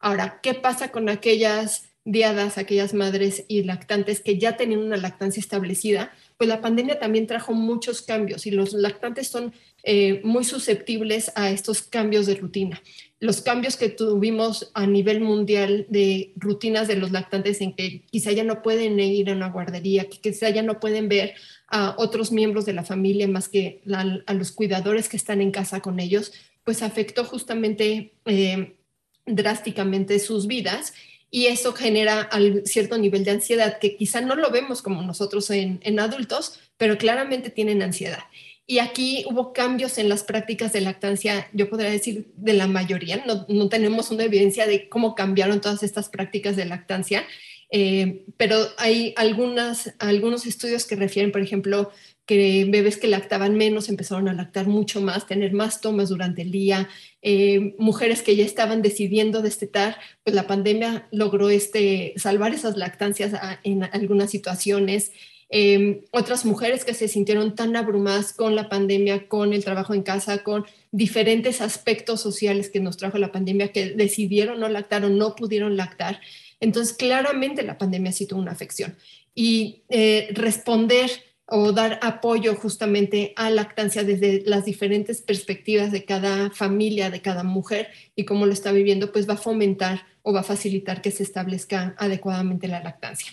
Ahora, 0.00 0.40
¿qué 0.42 0.54
pasa 0.54 0.90
con 0.90 1.08
aquellas 1.08 1.90
diadas, 2.04 2.58
aquellas 2.58 2.94
madres 2.94 3.44
y 3.48 3.62
lactantes 3.64 4.20
que 4.20 4.38
ya 4.38 4.56
tenían 4.56 4.80
una 4.80 4.96
lactancia 4.96 5.40
establecida? 5.40 6.12
Pues 6.36 6.48
la 6.48 6.60
pandemia 6.60 6.98
también 6.98 7.26
trajo 7.26 7.54
muchos 7.54 8.02
cambios 8.02 8.46
y 8.46 8.50
los 8.50 8.72
lactantes 8.74 9.28
son 9.28 9.54
eh, 9.82 10.20
muy 10.22 10.44
susceptibles 10.44 11.32
a 11.34 11.50
estos 11.50 11.82
cambios 11.82 12.26
de 12.26 12.34
rutina. 12.34 12.82
Los 13.20 13.40
cambios 13.40 13.76
que 13.76 13.88
tuvimos 13.88 14.70
a 14.74 14.86
nivel 14.86 15.20
mundial 15.20 15.86
de 15.88 16.32
rutinas 16.36 16.88
de 16.88 16.96
los 16.96 17.10
lactantes 17.10 17.60
en 17.62 17.74
que 17.74 18.02
quizá 18.10 18.32
ya 18.32 18.44
no 18.44 18.62
pueden 18.62 19.00
ir 19.00 19.30
a 19.30 19.32
una 19.32 19.48
guardería, 19.48 20.08
que 20.08 20.18
quizá 20.18 20.50
ya 20.50 20.62
no 20.62 20.78
pueden 20.78 21.08
ver 21.08 21.34
a 21.68 21.94
otros 21.98 22.32
miembros 22.32 22.66
de 22.66 22.74
la 22.74 22.84
familia 22.84 23.26
más 23.28 23.48
que 23.48 23.80
a 23.92 24.34
los 24.34 24.52
cuidadores 24.52 25.08
que 25.08 25.16
están 25.16 25.40
en 25.40 25.50
casa 25.50 25.80
con 25.80 26.00
ellos, 26.00 26.32
pues 26.64 26.82
afectó 26.82 27.24
justamente 27.24 28.12
eh, 28.26 28.76
drásticamente 29.24 30.18
sus 30.18 30.46
vidas 30.46 30.92
y 31.30 31.46
eso 31.46 31.72
genera 31.72 32.30
cierto 32.64 32.98
nivel 32.98 33.24
de 33.24 33.32
ansiedad 33.32 33.78
que 33.78 33.96
quizá 33.96 34.20
no 34.20 34.36
lo 34.36 34.50
vemos 34.50 34.82
como 34.82 35.02
nosotros 35.02 35.50
en, 35.50 35.98
adultos, 35.98 36.60
pero 36.76 36.98
claramente 36.98 37.50
tienen 37.50 37.82
ansiedad. 37.82 38.24
Y 38.66 38.78
aquí 38.78 39.24
hubo 39.28 39.52
cambios 39.52 39.98
en 39.98 40.08
las 40.08 40.24
prácticas 40.24 40.72
de 40.72 40.80
lactancia, 40.80 41.48
yo 41.52 41.68
podría 41.68 41.90
decir 41.90 42.32
de 42.36 42.52
la 42.52 42.66
mayoría, 42.66 43.24
no, 43.26 43.68
tenemos 43.68 44.10
una 44.10 44.24
evidencia 44.24 44.66
de 44.66 44.88
cómo 44.88 45.14
cambiaron 45.14 45.60
todas 45.60 45.82
estas 45.82 46.08
prácticas 46.08 46.56
de 46.56 46.64
lactancia, 46.64 47.24
eh, 47.70 48.24
pero 48.36 48.56
hay 48.78 49.12
algunas, 49.16 49.94
algunos 49.98 50.46
estudios 50.46 50.84
que 50.84 50.96
refieren, 50.96 51.32
por 51.32 51.42
ejemplo, 51.42 51.90
que 52.26 52.66
bebés 52.68 52.96
que 52.96 53.06
lactaban 53.06 53.56
menos 53.56 53.88
empezaron 53.88 54.28
a 54.28 54.32
lactar 54.32 54.66
mucho 54.66 55.00
más, 55.00 55.26
tener 55.26 55.52
más 55.52 55.80
tomas 55.80 56.08
durante 56.08 56.42
el 56.42 56.50
día, 56.50 56.88
eh, 57.28 57.74
mujeres 57.76 58.22
que 58.22 58.36
ya 58.36 58.44
estaban 58.44 58.82
decidiendo 58.82 59.42
destetar, 59.42 59.96
pues 60.22 60.36
la 60.36 60.46
pandemia 60.46 61.08
logró 61.10 61.50
este, 61.50 62.14
salvar 62.14 62.54
esas 62.54 62.76
lactancias 62.76 63.32
en 63.64 63.82
algunas 63.82 64.30
situaciones. 64.30 65.10
Em, 65.48 66.02
otras 66.12 66.44
mujeres 66.44 66.84
que 66.84 66.94
se 66.94 67.08
sintieron 67.08 67.56
tan 67.56 67.74
abrumadas 67.74 68.32
con 68.32 68.54
la 68.54 68.68
pandemia, 68.68 69.26
con 69.26 69.52
el 69.52 69.64
trabajo 69.64 69.92
en 69.92 70.04
casa, 70.04 70.44
con 70.44 70.66
diferentes 70.92 71.60
aspectos 71.60 72.20
sociales 72.20 72.70
que 72.70 72.78
nos 72.78 72.96
trajo 72.96 73.18
la 73.18 73.32
pandemia, 73.32 73.72
que 73.72 73.90
decidieron 73.90 74.60
no 74.60 74.68
lactar 74.68 75.04
o 75.04 75.08
no 75.08 75.34
pudieron 75.34 75.76
lactar. 75.76 76.20
Entonces, 76.60 76.96
claramente 76.96 77.64
la 77.64 77.76
pandemia 77.76 78.12
sí 78.12 78.26
tuvo 78.26 78.38
una 78.38 78.52
afección. 78.52 78.94
Y 79.34 79.82
eh, 79.88 80.28
responder 80.30 81.10
o 81.48 81.72
dar 81.72 82.00
apoyo 82.02 82.56
justamente 82.56 83.32
a 83.36 83.50
lactancia 83.50 84.02
desde 84.02 84.42
las 84.46 84.64
diferentes 84.64 85.22
perspectivas 85.22 85.92
de 85.92 86.04
cada 86.04 86.50
familia, 86.50 87.10
de 87.10 87.22
cada 87.22 87.44
mujer 87.44 87.88
y 88.16 88.24
cómo 88.24 88.46
lo 88.46 88.52
está 88.52 88.72
viviendo, 88.72 89.12
pues 89.12 89.28
va 89.28 89.34
a 89.34 89.38
fomentar 89.38 90.06
o 90.22 90.32
va 90.32 90.40
a 90.40 90.44
facilitar 90.44 91.02
que 91.02 91.12
se 91.12 91.22
establezca 91.22 91.94
adecuadamente 91.98 92.66
la 92.66 92.82
lactancia. 92.82 93.32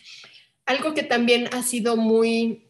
Algo 0.65 0.93
que 0.93 1.03
también 1.03 1.49
ha 1.53 1.63
sido 1.63 1.97
muy 1.97 2.67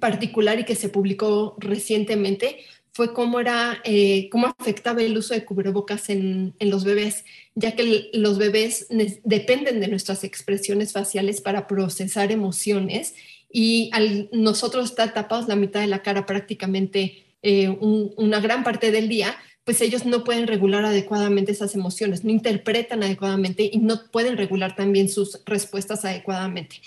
particular 0.00 0.58
y 0.58 0.64
que 0.64 0.74
se 0.74 0.88
publicó 0.88 1.54
recientemente 1.58 2.64
fue 2.92 3.12
cómo 3.12 3.38
era, 3.38 3.80
eh, 3.84 4.28
cómo 4.30 4.52
afectaba 4.58 5.02
el 5.02 5.16
uso 5.16 5.34
de 5.34 5.44
cubrebocas 5.44 6.08
en, 6.08 6.54
en 6.58 6.70
los 6.70 6.84
bebés, 6.84 7.24
ya 7.54 7.76
que 7.76 8.10
los 8.14 8.38
bebés 8.38 8.88
dependen 9.22 9.80
de 9.80 9.88
nuestras 9.88 10.24
expresiones 10.24 10.92
faciales 10.92 11.40
para 11.40 11.66
procesar 11.66 12.32
emociones 12.32 13.14
y 13.50 13.90
al 13.92 14.28
nosotros 14.32 14.90
estar 14.90 15.14
tapados 15.14 15.48
la 15.48 15.56
mitad 15.56 15.80
de 15.80 15.86
la 15.86 16.02
cara 16.02 16.26
prácticamente 16.26 17.24
eh, 17.42 17.68
una 17.68 18.40
gran 18.40 18.64
parte 18.64 18.90
del 18.90 19.08
día, 19.08 19.36
pues 19.64 19.80
ellos 19.80 20.06
no 20.06 20.24
pueden 20.24 20.46
regular 20.46 20.84
adecuadamente 20.84 21.52
esas 21.52 21.74
emociones, 21.74 22.24
no 22.24 22.30
interpretan 22.30 23.02
adecuadamente 23.02 23.68
y 23.70 23.78
no 23.78 24.00
pueden 24.10 24.36
regular 24.36 24.74
también 24.74 25.08
sus 25.08 25.42
respuestas 25.44 26.04
adecuadamente. 26.04 26.80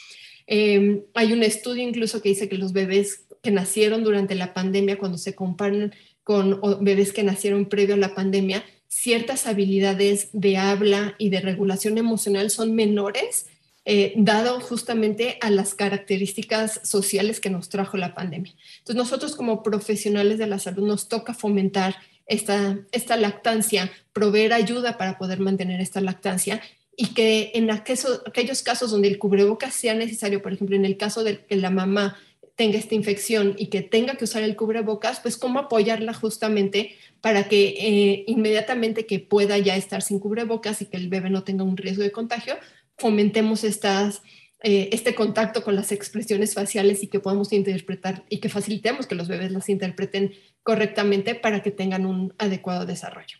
Em, 0.47 1.03
hay 1.13 1.31
un 1.31 1.43
estudio 1.43 1.83
incluso 1.83 2.21
que 2.21 2.29
dice 2.29 2.49
que 2.49 2.57
los 2.57 2.73
bebés 2.73 3.25
que 3.41 3.51
nacieron 3.51 4.03
durante 4.03 4.35
la 4.35 4.53
pandemia, 4.53 4.97
cuando 4.97 5.17
se 5.17 5.35
comparan 5.35 5.93
con 6.23 6.59
bebés 6.81 7.13
que 7.13 7.23
nacieron 7.23 7.65
previo 7.65 7.95
a 7.95 7.97
la 7.97 8.13
pandemia, 8.13 8.63
ciertas 8.87 9.47
habilidades 9.47 10.29
de 10.33 10.57
habla 10.57 11.15
y 11.17 11.29
de 11.29 11.39
regulación 11.39 11.97
emocional 11.97 12.49
son 12.49 12.75
menores 12.75 13.47
eh, 13.85 14.13
dado 14.15 14.59
justamente 14.59 15.37
a 15.41 15.49
las 15.49 15.73
características 15.73 16.81
sociales 16.83 17.39
que 17.39 17.49
nos 17.49 17.69
trajo 17.69 17.97
la 17.97 18.13
pandemia. 18.13 18.53
Entonces 18.79 18.95
nosotros 18.95 19.35
como 19.35 19.63
profesionales 19.63 20.37
de 20.37 20.47
la 20.47 20.59
salud 20.59 20.87
nos 20.87 21.07
toca 21.07 21.33
fomentar 21.33 21.95
esta, 22.27 22.77
esta 22.91 23.17
lactancia, 23.17 23.91
proveer 24.13 24.53
ayuda 24.53 24.97
para 24.97 25.17
poder 25.17 25.39
mantener 25.39 25.81
esta 25.81 25.99
lactancia 25.99 26.61
y 26.95 27.13
que 27.13 27.51
en 27.55 27.71
aquellos, 27.71 28.61
casos 28.63 28.91
donde 28.91 29.07
el 29.07 29.17
cubrebocas 29.17 29.73
sea 29.73 29.95
necesario, 29.95 30.41
por 30.41 30.53
ejemplo, 30.53 30.75
en 30.75 30.85
el 30.85 30.97
caso 30.97 31.23
de 31.23 31.43
que 31.45 31.55
la 31.55 31.69
mamá 31.69 32.17
tenga 32.55 32.77
esta 32.77 32.95
infección 32.95 33.55
y 33.57 33.67
que 33.67 33.81
tenga 33.81 34.15
que 34.15 34.25
usar 34.25 34.43
el 34.43 34.55
cubrebocas, 34.55 35.19
pues 35.19 35.35
cómo 35.37 35.59
apoyarla 35.59 36.13
justamente 36.13 36.95
para 37.19 37.47
que 37.47 37.75
eh, 37.79 38.23
inmediatamente 38.27 39.07
que 39.07 39.19
pueda 39.19 39.57
ya 39.57 39.75
estar 39.75 40.03
sin 40.03 40.19
cubrebocas 40.19 40.81
y 40.81 40.85
que 40.85 40.97
el 40.97 41.09
bebé 41.09 41.29
no 41.29 41.43
tenga 41.43 41.63
un 41.63 41.77
riesgo 41.77 42.03
de 42.03 42.11
contagio, 42.11 42.55
fomentemos 43.01 43.63
estas, 43.63 44.21
eh, 44.63 44.89
este 44.93 45.15
contacto 45.15 45.63
con 45.63 45.75
las 45.75 45.91
expresiones 45.91 46.53
faciales 46.53 47.03
y 47.03 47.07
que 47.07 47.19
podamos 47.19 47.51
interpretar 47.51 48.23
y 48.29 48.39
que 48.39 48.47
facilitemos 48.47 49.07
que 49.07 49.15
los 49.15 49.27
bebés 49.27 49.51
las 49.51 49.67
interpreten 49.67 50.33
correctamente 50.63 51.35
para 51.35 51.61
que 51.61 51.71
tengan 51.71 52.05
un 52.05 52.33
adecuado 52.37 52.85
desarrollo. 52.85 53.37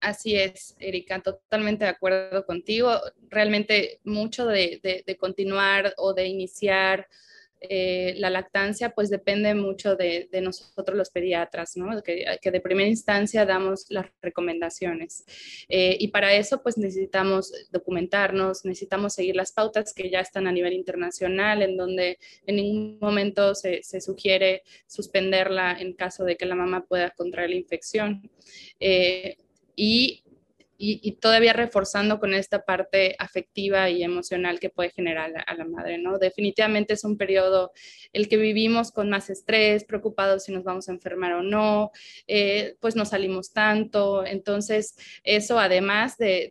Así 0.00 0.34
es, 0.34 0.76
Erika, 0.78 1.20
totalmente 1.20 1.84
de 1.84 1.90
acuerdo 1.90 2.46
contigo. 2.46 2.98
Realmente 3.28 4.00
mucho 4.04 4.46
de, 4.46 4.80
continuar 5.18 5.92
o 5.98 6.14
de 6.14 6.26
iniciar 6.26 7.06
eh, 7.62 8.14
la 8.16 8.30
lactancia, 8.30 8.90
pues 8.90 9.10
depende 9.10 9.54
mucho 9.54 9.94
de, 9.94 10.28
nosotros 10.42 10.96
los 10.96 11.10
pediatras, 11.10 11.76
¿no? 11.76 12.02
Que, 12.02 12.38
de 12.42 12.60
primera 12.60 12.88
instancia 12.88 13.44
damos 13.44 13.86
las 13.90 14.06
recomendaciones. 14.22 15.24
Eh, 15.68 15.96
y 16.00 16.08
para 16.08 16.34
eso, 16.34 16.62
pues 16.62 16.78
necesitamos 16.78 17.52
documentarnos, 17.70 18.64
necesitamos 18.64 19.14
seguir 19.14 19.36
las 19.36 19.52
pautas 19.52 19.92
que 19.92 20.08
ya 20.08 20.20
están 20.20 20.46
a 20.46 20.52
nivel 20.52 20.72
internacional, 20.72 21.62
en 21.62 21.76
donde 21.76 22.18
en 22.46 22.56
ningún 22.56 22.98
momento 22.98 23.54
se, 23.54 23.82
sugiere 24.00 24.62
suspenderla 24.86 25.76
en 25.78 25.92
caso 25.92 26.24
de 26.24 26.36
que 26.36 26.46
la 26.46 26.54
mamá 26.54 26.86
pueda 26.86 27.10
contraer 27.10 27.50
la 27.50 27.56
infección. 27.56 28.30
Eh, 28.78 29.36
y, 29.76 30.22
y, 30.82 31.12
todavía 31.20 31.52
reforzando 31.52 32.18
con 32.18 32.32
esta 32.32 32.64
parte 32.64 33.14
afectiva 33.18 33.90
y 33.90 34.02
emocional 34.02 34.58
que 34.58 34.70
puede 34.70 34.88
generar 34.88 35.30
a 35.46 35.54
la, 35.54 35.64
madre, 35.66 35.98
¿no? 35.98 36.18
Definitivamente 36.18 36.94
es 36.94 37.04
un 37.04 37.18
periodo 37.18 37.72
el 38.14 38.28
que 38.28 38.38
vivimos 38.38 38.90
con 38.90 39.10
más 39.10 39.28
estrés, 39.28 39.84
preocupados 39.84 40.44
si 40.44 40.52
nos 40.52 40.64
vamos 40.64 40.88
a 40.88 40.92
enfermar 40.92 41.34
o 41.34 41.42
no, 41.42 41.90
eh, 42.26 42.76
pues 42.80 42.96
no 42.96 43.04
salimos 43.04 43.52
tanto, 43.52 44.24
entonces 44.24 44.96
eso 45.22 45.58
además 45.58 46.16
de, 46.16 46.50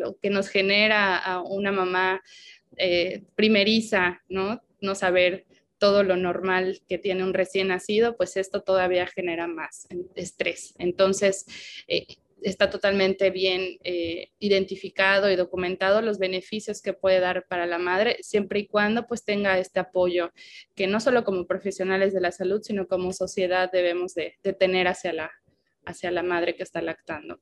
lo 0.00 0.16
que 0.18 0.30
nos 0.30 0.48
genera 0.48 1.16
a 1.16 1.40
una 1.40 1.70
mamá 1.70 2.20
eh, 2.76 3.22
primeriza, 3.36 4.22
¿no? 4.28 4.60
No 4.80 4.96
saber 4.96 5.46
todo 5.78 6.02
lo 6.02 6.16
normal 6.16 6.80
que 6.88 6.98
tiene 6.98 7.22
un 7.22 7.34
recién 7.34 7.68
nacido, 7.68 8.16
pues 8.16 8.36
esto 8.36 8.62
todavía 8.62 9.06
genera 9.06 9.46
más 9.46 9.86
estrés. 10.16 10.74
Entonces, 10.78 11.44
eh, 11.86 12.06
está 12.42 12.70
totalmente 12.70 13.30
bien 13.30 13.78
eh, 13.84 14.30
identificado 14.38 15.30
y 15.30 15.36
documentado 15.36 16.02
los 16.02 16.18
beneficios 16.18 16.82
que 16.82 16.92
puede 16.92 17.20
dar 17.20 17.46
para 17.48 17.66
la 17.66 17.78
madre, 17.78 18.18
siempre 18.20 18.60
y 18.60 18.66
cuando 18.66 19.06
pues 19.06 19.24
tenga 19.24 19.58
este 19.58 19.80
apoyo 19.80 20.32
que 20.74 20.86
no 20.86 21.00
solo 21.00 21.24
como 21.24 21.46
profesionales 21.46 22.12
de 22.12 22.20
la 22.20 22.32
salud, 22.32 22.60
sino 22.62 22.86
como 22.86 23.12
sociedad 23.12 23.70
debemos 23.70 24.14
de, 24.14 24.36
tener 24.58 24.88
hacia 24.88 25.12
la, 25.12 25.30
hacia 25.84 26.10
la 26.10 26.22
madre 26.22 26.54
que 26.54 26.62
está 26.62 26.82
lactando. 26.82 27.40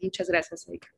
Muchas 0.00 0.28
gracias, 0.28 0.66
Erika. 0.68 0.88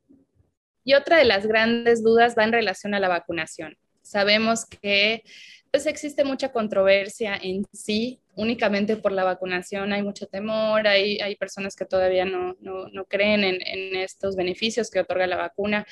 Y 0.83 0.93
otra 0.93 1.17
de 1.17 1.25
las 1.25 1.47
grandes 1.47 2.03
dudas 2.03 2.35
va 2.37 2.43
en 2.43 2.51
relación 2.51 2.93
a 2.93 2.99
la 2.99 3.07
vacunación. 3.07 3.77
Sabemos 4.01 4.65
que 4.65 5.23
pues 5.71 5.87
existe 5.87 6.23
mucha 6.23 6.51
controversia 6.51 7.35
en 7.41 7.65
sí 7.73 8.21
únicamente 8.35 8.97
por 8.97 9.11
la 9.11 9.23
vacunación 9.23 9.93
hay 9.93 10.03
mucho 10.03 10.27
temor, 10.27 10.87
hay, 10.87 11.19
hay 11.19 11.35
personas 11.35 11.75
que 11.75 11.85
todavía 11.85 12.25
no, 12.25 12.55
no, 12.59 12.87
no 12.89 13.05
creen 13.05 13.43
en, 13.43 13.59
en, 13.65 13.95
estos 13.95 14.35
beneficios 14.35 14.89
que 14.89 14.99
otorga 14.99 15.27
la 15.27 15.37
vacuna. 15.37 15.85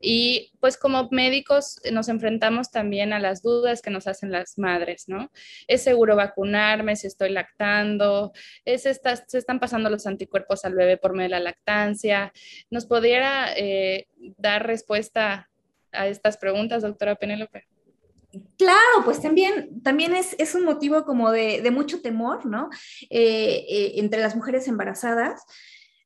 Y 0.00 0.52
pues 0.60 0.76
como 0.76 1.08
médicos 1.10 1.80
nos 1.92 2.08
enfrentamos 2.08 2.70
también 2.70 3.12
a 3.12 3.18
las 3.18 3.42
dudas 3.42 3.82
que 3.82 3.90
nos 3.90 4.06
hacen 4.06 4.30
las 4.30 4.58
madres, 4.58 5.08
¿no? 5.08 5.30
¿Es 5.66 5.82
seguro 5.82 6.16
vacunarme 6.16 6.96
si 6.96 7.06
estoy 7.06 7.30
lactando? 7.30 8.32
¿Es 8.64 8.82
¿Se 8.82 9.38
están 9.38 9.60
pasando 9.60 9.90
los 9.90 10.06
anticuerpos 10.06 10.64
al 10.64 10.74
bebé 10.74 10.96
por 10.96 11.12
medio 11.12 11.26
de 11.26 11.30
la 11.30 11.40
lactancia? 11.40 12.32
¿Nos 12.70 12.86
pudiera 12.86 13.52
eh, 13.56 14.08
dar 14.36 14.66
respuesta 14.66 15.50
a 15.92 16.08
estas 16.08 16.36
preguntas, 16.36 16.82
doctora 16.82 17.16
Penélope? 17.16 17.66
Claro, 18.58 19.04
pues 19.04 19.20
también, 19.20 19.82
también 19.82 20.14
es, 20.14 20.54
un 20.54 20.64
motivo 20.64 21.04
como 21.04 21.30
de, 21.30 21.70
mucho 21.70 22.00
temor, 22.00 22.46
¿no? 22.46 22.70
Eh, 23.10 23.64
eh, 23.68 23.92
entre 23.96 24.20
las 24.20 24.36
mujeres 24.36 24.68
embarazadas. 24.68 25.44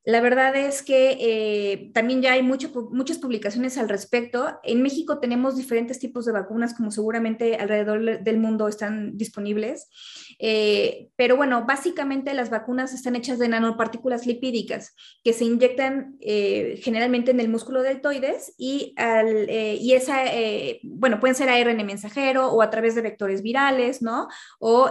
La 0.04 0.22
verdad 0.22 0.56
es 0.56 0.82
que 0.82 1.18
eh, 1.20 1.90
también 1.92 2.22
ya 2.22 2.32
hay 2.32 2.42
muchas 2.42 3.18
publicaciones 3.18 3.76
al 3.76 3.90
respecto. 3.90 4.58
En 4.62 4.80
México 4.80 5.18
tenemos 5.18 5.56
diferentes 5.56 5.98
tipos 5.98 6.24
de 6.24 6.32
vacunas, 6.32 6.72
como 6.72 6.90
seguramente 6.90 7.56
alrededor 7.56 8.22
del 8.22 8.38
mundo 8.38 8.66
están 8.66 9.18
disponibles. 9.18 9.90
Eh, 10.38 11.10
pero 11.16 11.36
bueno, 11.36 11.66
básicamente 11.66 12.32
las 12.32 12.48
vacunas 12.48 12.94
están 12.94 13.14
hechas 13.14 13.38
de 13.38 13.48
nanopartículas 13.48 14.26
lipídicas 14.26 14.94
que 15.22 15.34
se 15.34 15.44
inyectan 15.44 16.16
eh, 16.20 16.80
generalmente 16.82 17.32
en 17.32 17.40
el 17.40 17.50
músculo 17.50 17.82
deltoides 17.82 18.54
y, 18.56 18.94
al, 18.96 19.50
y 19.50 19.92
esa, 19.92 20.24
bueno, 20.82 21.20
pueden 21.20 21.34
ser 21.34 21.50
ARN 21.50 21.84
mensajero 21.84 22.48
o 22.48 22.62
a 22.62 22.70
través 22.70 22.94
de 22.94 23.02
vectores 23.02 23.42
virales, 23.42 24.00
¿no? 24.00 24.28
O 24.60 24.90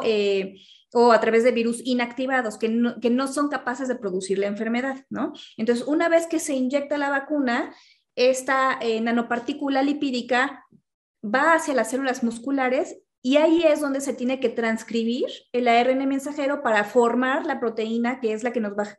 o 0.94 1.12
a 1.12 1.20
través 1.20 1.44
de 1.44 1.52
virus 1.52 1.82
inactivados 1.84 2.58
que 2.58 2.70
no, 2.70 3.00
que 3.00 3.10
no 3.10 3.28
son 3.28 3.50
capaces 3.50 3.88
de 3.88 3.96
producir 3.96 4.40
la 4.40 4.48
enfermedad, 4.48 5.06
¿no? 5.10 5.34
Entonces, 5.58 5.86
una 5.88 6.10
vez 6.10 6.28
que 6.28 6.40
se 6.40 6.54
inyecta 6.54 6.98
la 6.98 7.10
vacuna, 7.10 7.74
esta 8.16 8.78
eh, 8.82 9.00
nanopartícula 9.02 9.84
lipídica 9.84 10.66
va 11.24 11.54
hacia 11.54 11.74
las 11.74 11.92
células 11.92 12.24
musculares 12.24 12.98
y 13.22 13.36
ahí 13.36 13.64
es 13.64 13.82
donde 13.82 14.00
se 14.00 14.14
tiene 14.14 14.40
que 14.40 14.48
transcribir 14.48 15.26
el 15.52 15.68
ARN 15.68 16.08
mensajero 16.08 16.64
para 16.64 16.86
formar 16.86 17.46
la 17.46 17.60
proteína 17.60 18.22
que 18.22 18.32
es 18.32 18.44
la 18.44 18.54
que 18.54 18.62
nos 18.62 18.74
va 18.78 18.98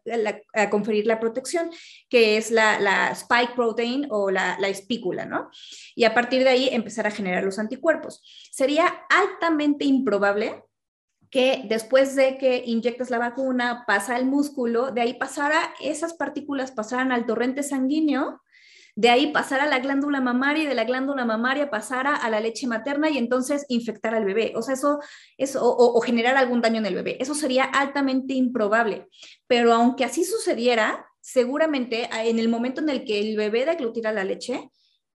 a, 0.53 0.69
conferir 0.69 1.07
la 1.07 1.19
protección, 1.19 1.71
que 2.11 2.37
es 2.37 2.51
la, 2.51 3.11
spike 3.13 3.55
protein 3.55 4.07
o 4.11 4.31
la, 4.31 4.59
la, 4.61 4.69
espícula, 4.69 5.25
¿no? 5.25 5.49
Y 5.95 6.05
a 6.05 6.13
partir 6.13 6.45
de 6.45 6.51
ahí 6.51 6.69
empezar 6.71 7.07
a 7.07 7.11
generar 7.11 7.45
los 7.45 7.59
anticuerpos. 7.59 8.23
Sería 8.53 8.87
altamente 9.09 9.87
improbable 9.87 10.65
que 11.31 11.63
después 11.69 12.17
de 12.17 12.39
que 12.39 12.63
inyectas 12.67 13.11
la 13.11 13.19
vacuna, 13.19 13.85
pasa 13.87 14.17
al 14.17 14.27
músculo, 14.27 14.91
de 14.91 15.01
ahí 15.01 15.15
pasara, 15.15 15.73
esas 15.81 16.15
partículas 16.15 16.73
pasaran 16.73 17.13
al 17.13 17.25
torrente 17.25 17.63
sanguíneo, 17.63 18.41
de 18.97 19.09
ahí 19.09 19.29
pasara 19.29 19.65
a 19.65 19.69
la 19.69 19.79
glándula 19.79 20.21
mamaria 20.21 20.65
y 20.65 20.67
de 20.67 20.75
la 20.75 20.85
glándula 20.85 21.25
mamaria 21.25 21.71
pasara 21.71 22.17
a 22.17 22.29
la 22.29 22.41
leche 22.41 22.67
materna 22.67 23.09
y 23.09 23.19
entonces 23.19 23.65
infectar 23.69 24.15
al 24.15 24.25
bebé. 24.25 24.53
O 24.57 24.63
sea, 24.63 24.75
eso, 24.75 24.99
eso 25.39 25.61
o, 25.63 26.01
generar 26.01 26.37
algún 26.37 26.61
daño 26.61 26.79
en 26.79 26.87
el 26.87 26.97
bebé. 26.97 27.17
Eso 27.21 27.35
sería 27.35 27.65
altamente 27.65 28.35
improbable. 28.35 29.07
Pero 29.47 29.73
aunque 29.73 30.05
así 30.05 30.25
sucediera, 30.25 31.07
seguramente 31.21 32.09
en 32.13 32.39
el 32.39 32.49
momento 32.49 32.81
en 32.81 32.91
el 32.91 33.05
que 33.05 33.21
el 33.21 33.37
bebé 33.37 33.65
deglutirá 33.65 34.13
la 34.13 34.25
leche, 34.25 34.69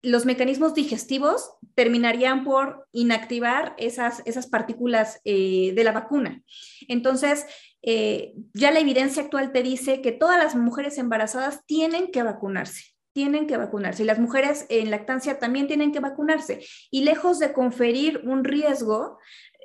los 0.01 0.25
mecanismos 0.25 0.73
digestivos 0.73 1.51
terminarían 1.75 2.43
por 2.43 2.87
inactivar 2.91 3.75
esas, 3.77 4.21
esas 4.25 4.47
partículas 4.47 5.21
eh, 5.25 5.73
de 5.75 5.83
la 5.83 5.91
vacuna. 5.91 6.41
Entonces, 6.87 7.45
eh, 7.83 8.33
ya 8.53 8.71
la 8.71 8.79
evidencia 8.79 9.23
actual 9.23 9.51
te 9.51 9.63
dice 9.63 10.01
que 10.01 10.11
todas 10.11 10.37
las 10.37 10.55
mujeres 10.55 10.97
embarazadas 10.97 11.65
tienen 11.65 12.11
que 12.11 12.23
vacunarse 12.23 12.91
tienen 13.13 13.45
que 13.45 13.57
vacunarse 13.57 14.03
y 14.03 14.05
las 14.05 14.19
mujeres 14.19 14.65
en 14.69 14.89
lactancia 14.89 15.37
también 15.37 15.67
tienen 15.67 15.91
que 15.91 15.99
vacunarse. 15.99 16.61
Y 16.91 17.03
lejos 17.03 17.39
de 17.39 17.51
conferir 17.51 18.21
un 18.23 18.45
riesgo, 18.45 19.17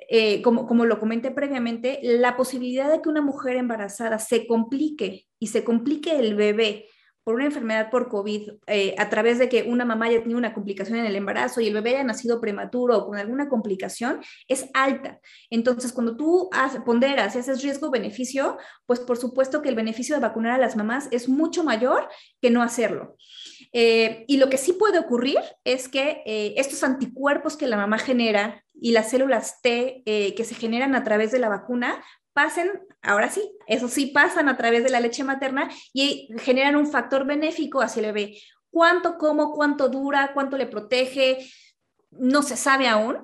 eh, 0.09 0.41
como, 0.41 0.67
como 0.67 0.83
lo 0.83 0.99
comenté 0.99 1.31
previamente, 1.31 1.99
la 2.01 2.35
posibilidad 2.35 2.91
de 2.91 3.01
que 3.01 3.07
una 3.07 3.21
mujer 3.21 3.55
embarazada 3.55 4.19
se 4.19 4.47
complique 4.47 5.27
y 5.39 5.47
se 5.47 5.63
complique 5.63 6.19
el 6.19 6.35
bebé 6.35 6.87
por 7.27 7.35
una 7.35 7.43
enfermedad 7.43 7.89
por 7.89 8.07
COVID 8.07 8.51
eh, 8.67 8.95
a 8.97 9.09
través 9.09 9.37
de 9.37 9.49
que 9.49 9.63
una 9.63 9.83
mamá 9.83 10.05
haya 10.05 10.21
tenido 10.21 10.37
una 10.37 10.53
complicación 10.53 10.99
en 10.99 11.05
el 11.05 11.15
embarazo 11.17 11.59
y 11.59 11.67
el 11.67 11.73
bebé 11.73 11.89
haya 11.89 12.05
nacido 12.05 12.39
prematuro 12.39 12.97
o 12.97 13.05
con 13.05 13.17
alguna 13.17 13.49
complicación, 13.49 14.21
es 14.47 14.69
alta. 14.73 15.19
Entonces, 15.49 15.91
cuando 15.91 16.15
tú 16.15 16.49
ponderas 16.85 17.35
y 17.35 17.39
haces 17.39 17.61
riesgo-beneficio, 17.61 18.57
pues 18.85 19.01
por 19.01 19.17
supuesto 19.17 19.61
que 19.61 19.67
el 19.67 19.75
beneficio 19.75 20.15
de 20.15 20.21
vacunar 20.21 20.53
a 20.53 20.57
las 20.57 20.77
mamás 20.77 21.09
es 21.11 21.27
mucho 21.27 21.65
mayor 21.65 22.07
que 22.41 22.49
no 22.49 22.63
hacerlo. 22.63 23.17
Eh, 23.73 24.23
y 24.29 24.37
lo 24.37 24.49
que 24.49 24.57
sí 24.57 24.71
puede 24.71 24.97
ocurrir 24.97 25.39
es 25.65 25.89
que 25.89 26.23
eh, 26.25 26.53
estos 26.55 26.81
anticuerpos 26.81 27.57
que 27.57 27.67
la 27.67 27.75
mamá 27.75 27.97
genera 27.97 28.63
y 28.73 28.93
las 28.93 29.09
células 29.09 29.59
T 29.61 30.03
que 30.05 30.43
se 30.45 30.55
generan 30.55 30.93
a 30.93 31.03
través 31.03 31.31
de 31.31 31.39
la 31.39 31.49
vacuna 31.49 32.01
pasen, 32.37 32.69
ahora 33.01 33.31
sí, 33.31 33.41
eso 33.65 33.87
sí 33.87 34.05
pasan 34.05 34.47
a 34.47 34.57
través 34.57 34.83
de 34.83 34.91
la 34.91 34.99
leche 34.99 35.23
materna 35.23 35.71
y 35.91 36.29
generan 36.37 36.75
un 36.75 36.85
factor 36.85 37.25
benéfico 37.25 37.81
hacia 37.81 38.01
el 38.01 38.13
bebé. 38.13 38.37
¿Cuánto, 38.69 39.17
cómo, 39.17 39.53
cuánto 39.53 39.89
dura, 39.89 40.33
cuánto 40.35 40.55
le 40.55 40.67
protege? 40.67 41.39
No 42.11 42.43
se 42.43 42.55
sabe 42.55 42.87
aún, 42.87 43.17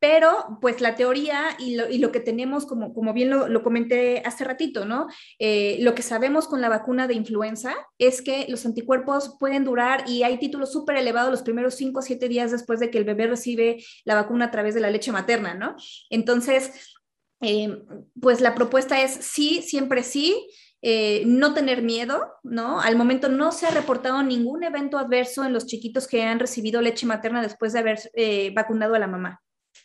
pero 0.00 0.58
pues 0.60 0.82
la 0.82 0.96
teoría 0.96 1.56
y 1.58 1.76
lo, 1.98 2.12
que 2.12 2.20
tenemos, 2.20 2.66
como, 2.66 2.92
como 2.92 3.14
bien 3.14 3.30
lo, 3.30 3.62
comenté 3.62 4.20
hace 4.26 4.44
ratito, 4.44 4.84
¿no? 4.84 5.06
Eh, 5.38 5.78
lo 5.80 5.94
que 5.94 6.02
sabemos 6.02 6.46
con 6.46 6.60
la 6.60 6.68
vacuna 6.68 7.06
de 7.06 7.14
influenza 7.14 7.74
es 7.96 8.20
que 8.20 8.44
los 8.48 8.66
anticuerpos 8.66 9.36
pueden 9.40 9.64
durar 9.64 10.04
y 10.06 10.24
hay 10.24 10.36
títulos 10.38 10.72
súper 10.72 10.96
elevados 10.96 11.30
los 11.30 11.42
primeros 11.42 11.76
5 11.76 12.00
o 12.00 12.02
7 12.02 12.28
días 12.28 12.50
después 12.50 12.80
de 12.80 12.90
que 12.90 12.98
el 12.98 13.04
bebé 13.04 13.28
recibe 13.28 13.82
la 14.04 14.14
vacuna 14.14 14.46
a 14.46 14.50
través 14.50 14.74
de 14.74 14.80
la 14.80 14.90
leche 14.90 15.10
materna, 15.10 15.54
¿no? 15.54 15.74
Entonces, 16.10 16.92
eh, 17.42 17.82
pues 18.20 18.40
la 18.40 18.54
propuesta 18.54 19.02
es 19.02 19.12
sí, 19.12 19.62
siempre 19.62 20.02
sí, 20.02 20.48
eh, 20.80 21.22
no 21.26 21.54
tener 21.54 21.82
miedo, 21.82 22.32
¿no? 22.42 22.80
Al 22.80 22.96
momento 22.96 23.28
no 23.28 23.52
se 23.52 23.66
ha 23.66 23.70
reportado 23.70 24.22
ningún 24.22 24.64
evento 24.64 24.98
adverso 24.98 25.44
en 25.44 25.52
los 25.52 25.66
chiquitos 25.66 26.08
que 26.08 26.22
han 26.22 26.40
recibido 26.40 26.80
leche 26.80 27.06
materna 27.06 27.42
después 27.42 27.72
de 27.72 27.78
haber 27.80 27.98
eh, 28.14 28.52
vacunado 28.54 28.94
a 28.94 28.98
la 28.98 29.06
mamá. 29.06 29.41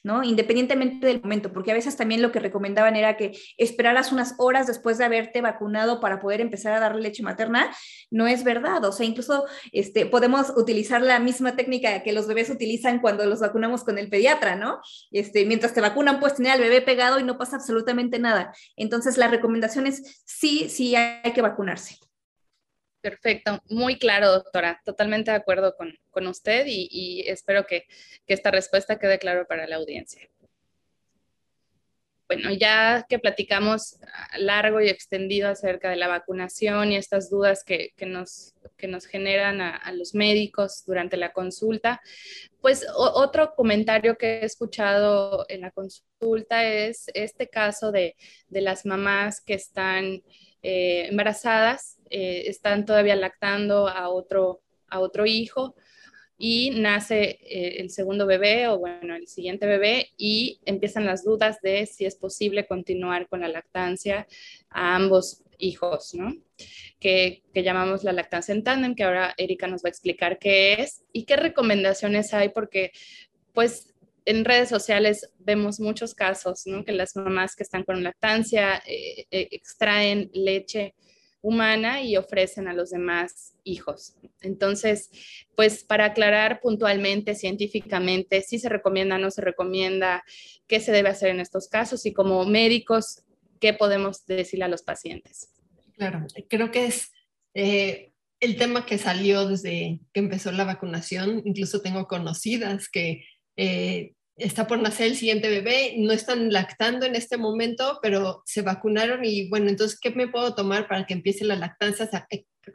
¿No? 0.07 0.23
Independientemente 0.23 1.05
del 1.05 1.21
momento, 1.21 1.51
porque 1.51 1.71
a 1.71 1.73
veces 1.73 1.97
también 1.97 2.21
lo 2.21 2.31
que 2.31 2.39
recomendaban 2.39 2.95
era 2.95 3.17
que 3.17 3.37
esperaras 3.57 4.13
unas 4.13 4.35
horas 4.37 4.65
después 4.65 4.97
de 4.97 5.03
haberte 5.03 5.41
vacunado 5.41 5.99
para 5.99 6.19
poder 6.19 6.39
empezar 6.39 6.71
a 6.73 6.79
darle 6.79 7.01
leche 7.01 7.23
materna, 7.23 7.69
no 8.09 8.25
es 8.25 8.45
verdad, 8.45 8.83
o 8.85 8.91
sea, 8.93 9.05
incluso 9.05 9.45
este, 9.73 10.05
podemos 10.05 10.53
utilizar 10.55 11.01
la 11.01 11.19
misma 11.19 11.57
técnica 11.57 12.01
que 12.03 12.13
los 12.13 12.25
bebés 12.25 12.49
utilizan 12.49 12.99
cuando 12.99 13.25
los 13.25 13.41
vacunamos 13.41 13.83
con 13.83 13.97
el 13.97 14.09
pediatra, 14.09 14.55
¿no? 14.55 14.79
Este, 15.11 15.45
mientras 15.45 15.73
te 15.73 15.81
vacunan, 15.81 16.21
puedes 16.21 16.37
tener 16.37 16.53
al 16.53 16.61
bebé 16.61 16.81
pegado 16.81 17.19
y 17.19 17.23
no 17.23 17.37
pasa 17.37 17.57
absolutamente 17.57 18.17
nada. 18.17 18.53
Entonces, 18.77 19.17
la 19.17 19.27
recomendación 19.27 19.87
es 19.87 20.23
sí, 20.25 20.69
sí 20.69 20.95
hay 20.95 21.33
que 21.33 21.41
vacunarse. 21.41 22.06
Perfecto, 23.01 23.61
muy 23.69 23.97
claro, 23.99 24.31
doctora. 24.31 24.81
Totalmente 24.83 25.31
de 25.31 25.37
acuerdo 25.37 25.75
con, 25.75 26.27
usted 26.27 26.65
y, 26.67 27.23
espero 27.27 27.65
que, 27.65 27.85
esta 28.25 28.51
respuesta 28.51 28.97
quede 28.99 29.19
claro 29.19 29.45
para 29.47 29.67
la 29.67 29.75
audiencia. 29.75 30.27
Bueno, 32.27 32.51
ya 32.51 33.05
que 33.07 33.19
platicamos 33.19 33.99
largo 34.37 34.81
y 34.81 34.89
extendido 34.89 35.47
acerca 35.47 35.89
de 35.89 35.95
la 35.95 36.09
vacunación 36.09 36.91
y 36.91 36.97
estas 36.97 37.29
dudas 37.29 37.63
que, 37.63 37.93
nos, 38.05 38.53
que 38.75 38.87
nos 38.87 39.05
generan 39.05 39.61
a, 39.61 39.91
los 39.93 40.13
médicos 40.13 40.83
durante 40.85 41.15
la 41.15 41.31
consulta, 41.31 42.01
pues 42.59 42.85
otro 42.95 43.53
comentario 43.55 44.17
que 44.17 44.39
he 44.39 44.45
escuchado 44.45 45.45
en 45.47 45.61
la 45.61 45.71
consulta 45.71 46.65
es 46.67 47.05
este 47.13 47.47
caso 47.47 47.93
de, 47.93 48.17
las 48.49 48.85
mamás 48.85 49.39
que 49.39 49.53
están 49.53 50.21
eh, 50.63 51.07
embarazadas 51.07 51.96
eh, 52.09 52.43
están 52.47 52.85
todavía 52.85 53.15
lactando 53.15 53.87
a 53.87 54.09
otro, 54.09 54.61
a 54.89 54.99
otro 54.99 55.25
hijo 55.25 55.75
y 56.37 56.69
nace 56.69 57.39
eh, 57.41 57.77
el 57.79 57.89
segundo 57.89 58.27
bebé 58.27 58.67
o 58.67 58.77
bueno, 58.77 59.15
el 59.15 59.27
siguiente 59.27 59.65
bebé 59.65 60.11
y 60.17 60.59
empiezan 60.65 61.05
las 61.05 61.23
dudas 61.23 61.59
de 61.61 61.85
si 61.87 62.05
es 62.05 62.15
posible 62.15 62.67
continuar 62.67 63.27
con 63.27 63.41
la 63.41 63.47
lactancia 63.47 64.27
a 64.69 64.95
ambos 64.95 65.43
hijos, 65.57 66.13
¿no? 66.13 66.35
Que, 66.99 67.43
que 67.53 67.63
llamamos 67.63 68.03
la 68.03 68.13
lactancia 68.13 68.53
en 68.53 68.63
tándem, 68.63 68.93
que 68.93 69.03
ahora 69.03 69.33
Erika 69.37 69.67
nos 69.67 69.83
va 69.83 69.87
a 69.87 69.89
explicar 69.89 70.37
qué 70.37 70.73
es 70.73 71.03
y 71.11 71.23
qué 71.25 71.35
recomendaciones 71.35 72.33
hay, 72.35 72.49
porque 72.49 72.91
pues 73.53 73.95
en 74.25 74.45
redes 74.45 74.69
sociales 74.69 75.31
vemos 75.39 75.79
muchos 75.79 76.13
casos, 76.13 76.67
¿no? 76.67 76.83
Que 76.85 76.91
las 76.91 77.15
mamás 77.15 77.55
que 77.55 77.63
están 77.63 77.83
con 77.83 78.03
lactancia 78.03 78.83
eh, 78.85 79.25
extraen 79.31 80.29
leche 80.33 80.93
humana 81.41 82.01
y 82.01 82.17
ofrecen 82.17 82.67
a 82.67 82.73
los 82.73 82.89
demás 82.89 83.55
hijos. 83.63 84.15
Entonces, 84.41 85.09
pues 85.55 85.83
para 85.83 86.05
aclarar 86.05 86.59
puntualmente, 86.61 87.35
científicamente, 87.35 88.41
si 88.41 88.59
se 88.59 88.69
recomienda, 88.69 89.15
o 89.15 89.19
no 89.19 89.31
se 89.31 89.41
recomienda, 89.41 90.23
qué 90.67 90.79
se 90.79 90.91
debe 90.91 91.09
hacer 91.09 91.29
en 91.29 91.39
estos 91.39 91.67
casos 91.67 92.05
y 92.05 92.13
como 92.13 92.45
médicos, 92.45 93.23
qué 93.59 93.73
podemos 93.73 94.25
decirle 94.25 94.65
a 94.65 94.69
los 94.69 94.83
pacientes. 94.83 95.53
Claro, 95.93 96.25
creo 96.49 96.71
que 96.71 96.85
es 96.85 97.11
eh, 97.53 98.11
el 98.39 98.57
tema 98.57 98.85
que 98.85 98.97
salió 98.97 99.47
desde 99.47 99.99
que 100.13 100.19
empezó 100.19 100.51
la 100.51 100.63
vacunación. 100.63 101.41
Incluso 101.45 101.81
tengo 101.81 102.07
conocidas 102.07 102.89
que 102.89 103.23
eh, 103.55 104.13
está 104.37 104.67
por 104.67 104.79
nacer 104.79 105.07
el 105.07 105.15
siguiente 105.15 105.49
bebé, 105.49 105.95
no 105.97 106.13
están 106.13 106.51
lactando 106.51 107.05
en 107.05 107.15
este 107.15 107.37
momento, 107.37 107.99
pero 108.01 108.43
se 108.45 108.61
vacunaron 108.61 109.25
y 109.25 109.49
bueno, 109.49 109.69
entonces, 109.69 109.99
¿qué 109.99 110.11
me 110.11 110.27
puedo 110.27 110.53
tomar 110.55 110.87
para 110.87 111.05
que 111.05 111.13
empiece 111.13 111.43
la 111.43 111.55
lactancia? 111.55 112.09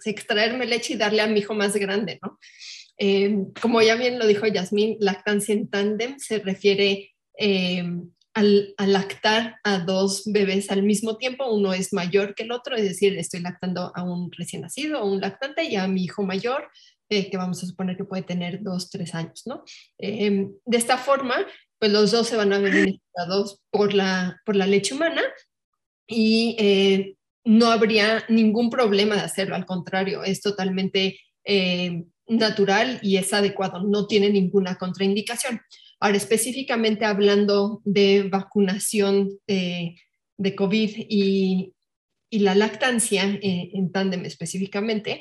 extraerme 0.05 0.67
leche 0.67 0.95
y 0.95 0.97
darle 0.97 1.21
a 1.21 1.27
mi 1.27 1.41
hijo 1.41 1.55
más 1.55 1.77
grande, 1.77 2.19
¿no? 2.23 2.39
Eh, 2.99 3.37
como 3.61 3.83
ya 3.83 3.95
bien 3.95 4.19
lo 4.19 4.27
dijo 4.27 4.47
Yasmín, 4.47 4.97
lactancia 5.01 5.55
en 5.55 5.69
tándem 5.69 6.19
se 6.19 6.39
refiere 6.39 7.11
eh, 7.39 7.85
al, 8.35 8.75
a 8.77 8.87
lactar 8.87 9.57
a 9.65 9.79
dos 9.81 10.23
bebés 10.27 10.71
al 10.71 10.83
mismo 10.83 11.17
tiempo, 11.17 11.53
uno 11.53 11.75
es 11.75 11.93
mayor 11.93 12.35
que 12.35 12.45
el 12.45 12.53
otro, 12.53 12.77
es 12.77 12.85
decir, 12.85 13.19
estoy 13.19 13.41
lactando 13.41 13.93
a 13.95 14.03
un 14.03 14.31
recién 14.33 14.63
nacido, 14.63 14.99
a 14.99 15.05
un 15.05 15.21
lactante 15.21 15.65
y 15.65 15.77
a 15.77 15.87
mi 15.87 16.05
hijo 16.05 16.23
mayor, 16.23 16.71
eh, 17.13 17.29
que 17.29 17.37
vamos 17.37 17.63
a 17.63 17.67
suponer 17.67 17.95
que 17.95 18.07
puede 18.07 18.23
tener 18.23 18.63
dos, 18.63 18.89
tres 18.89 19.15
años, 19.15 19.43
¿no? 19.45 19.65
Em, 19.99 20.51
de 20.65 20.79
esta 20.79 20.97
forma, 20.97 21.37
pues 21.79 21.93
los 21.93 22.11
dos 22.11 22.27
se 22.27 22.39
van 22.39 22.55
a 22.55 22.59
ver 22.59 22.73
beneficiados 22.73 23.61
por 23.71 23.93
la, 23.93 24.41
por 24.47 24.57
la 24.57 24.67
leche 24.67 24.95
humana 24.95 25.21
y 26.07 26.57
eh, 26.59 27.17
no 27.45 27.67
habría 27.67 28.25
ningún 28.31 28.71
problema 28.71 29.15
de 29.15 29.21
hacerlo, 29.21 29.57
al 29.57 29.67
contrario, 29.67 30.25
es 30.25 30.41
totalmente 30.41 31.21
eh, 31.45 32.03
natural 32.29 32.99
y 33.03 33.19
es 33.19 33.35
adecuado, 33.35 33.83
no 33.83 34.07
tiene 34.07 34.31
ninguna 34.31 34.77
contraindicación. 34.77 35.61
Ahora, 36.01 36.17
específicamente 36.17 37.05
hablando 37.05 37.83
de 37.85 38.23
vacunación 38.23 39.39
de, 39.47 39.97
de 40.39 40.55
COVID 40.55 40.91
y, 41.11 41.75
y, 42.31 42.39
la 42.39 42.55
lactancia 42.55 43.39
en 43.43 43.93
tándem 43.93 44.25
específicamente, 44.25 45.21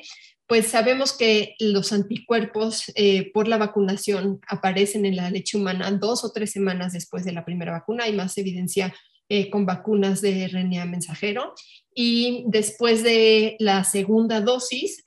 pues 0.52 0.66
sabemos 0.66 1.14
que 1.14 1.54
los 1.60 1.94
anticuerpos 1.94 2.92
eh, 2.94 3.32
por 3.32 3.48
la 3.48 3.56
vacunación 3.56 4.38
aparecen 4.46 5.06
en 5.06 5.16
la 5.16 5.30
leche 5.30 5.56
humana 5.56 5.90
dos 5.92 6.24
o 6.24 6.30
tres 6.30 6.52
semanas 6.52 6.92
después 6.92 7.24
de 7.24 7.32
la 7.32 7.46
primera 7.46 7.72
vacuna. 7.72 8.04
Hay 8.04 8.12
más 8.12 8.36
evidencia 8.36 8.94
eh, 9.30 9.48
con 9.48 9.64
vacunas 9.64 10.20
de 10.20 10.46
RNA 10.48 10.84
mensajero. 10.84 11.54
Y 11.94 12.44
después 12.48 13.02
de 13.02 13.56
la 13.60 13.82
segunda 13.84 14.42
dosis, 14.42 15.02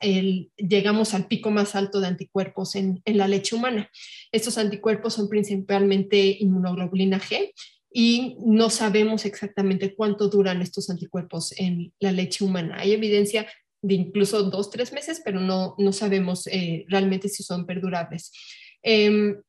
llegamos 0.56 1.14
al 1.14 1.28
pico 1.28 1.52
más 1.52 1.76
alto 1.76 2.00
de 2.00 2.08
anticuerpos 2.08 2.74
en, 2.74 3.00
en 3.04 3.16
la 3.16 3.28
leche 3.28 3.54
humana. 3.54 3.88
Estos 4.32 4.58
anticuerpos 4.58 5.14
son 5.14 5.28
principalmente 5.28 6.38
inmunoglobulina 6.40 7.20
G 7.20 7.52
y 7.92 8.36
no 8.44 8.68
sabemos 8.68 9.24
exactamente 9.24 9.94
cuánto 9.94 10.28
duran 10.28 10.60
estos 10.60 10.90
anticuerpos 10.90 11.54
en 11.56 11.92
la 12.00 12.10
leche 12.10 12.42
humana. 12.42 12.78
Hay 12.80 12.94
evidencia 12.94 13.46
de 13.82 13.94
incluso 13.94 14.42
dos, 14.44 14.70
tres 14.70 14.92
meses, 14.92 15.20
pero 15.24 15.40
no, 15.40 15.74
no 15.78 15.92
sabemos 15.92 16.46
eh, 16.48 16.84
realmente 16.88 17.28
si 17.28 17.42
son 17.42 17.66
perdurables. 17.66 18.32
Em, 18.82 19.40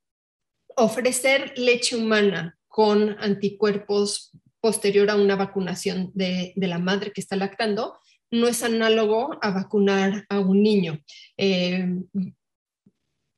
ofrecer 0.75 1.53
leche 1.57 1.95
humana 1.95 2.57
con 2.67 3.15
anticuerpos 3.19 4.31
posterior 4.59 5.09
a 5.09 5.15
una 5.15 5.35
vacunación 5.35 6.11
de, 6.13 6.53
de, 6.55 6.67
la 6.67 6.79
madre 6.79 7.11
que 7.11 7.21
está 7.21 7.35
lactando 7.35 7.97
no 8.31 8.47
es 8.47 8.63
análogo 8.63 9.37
a 9.41 9.51
vacunar 9.51 10.25
a 10.29 10.39
un 10.39 10.61
niño. 10.61 10.99
Em, 11.37 12.05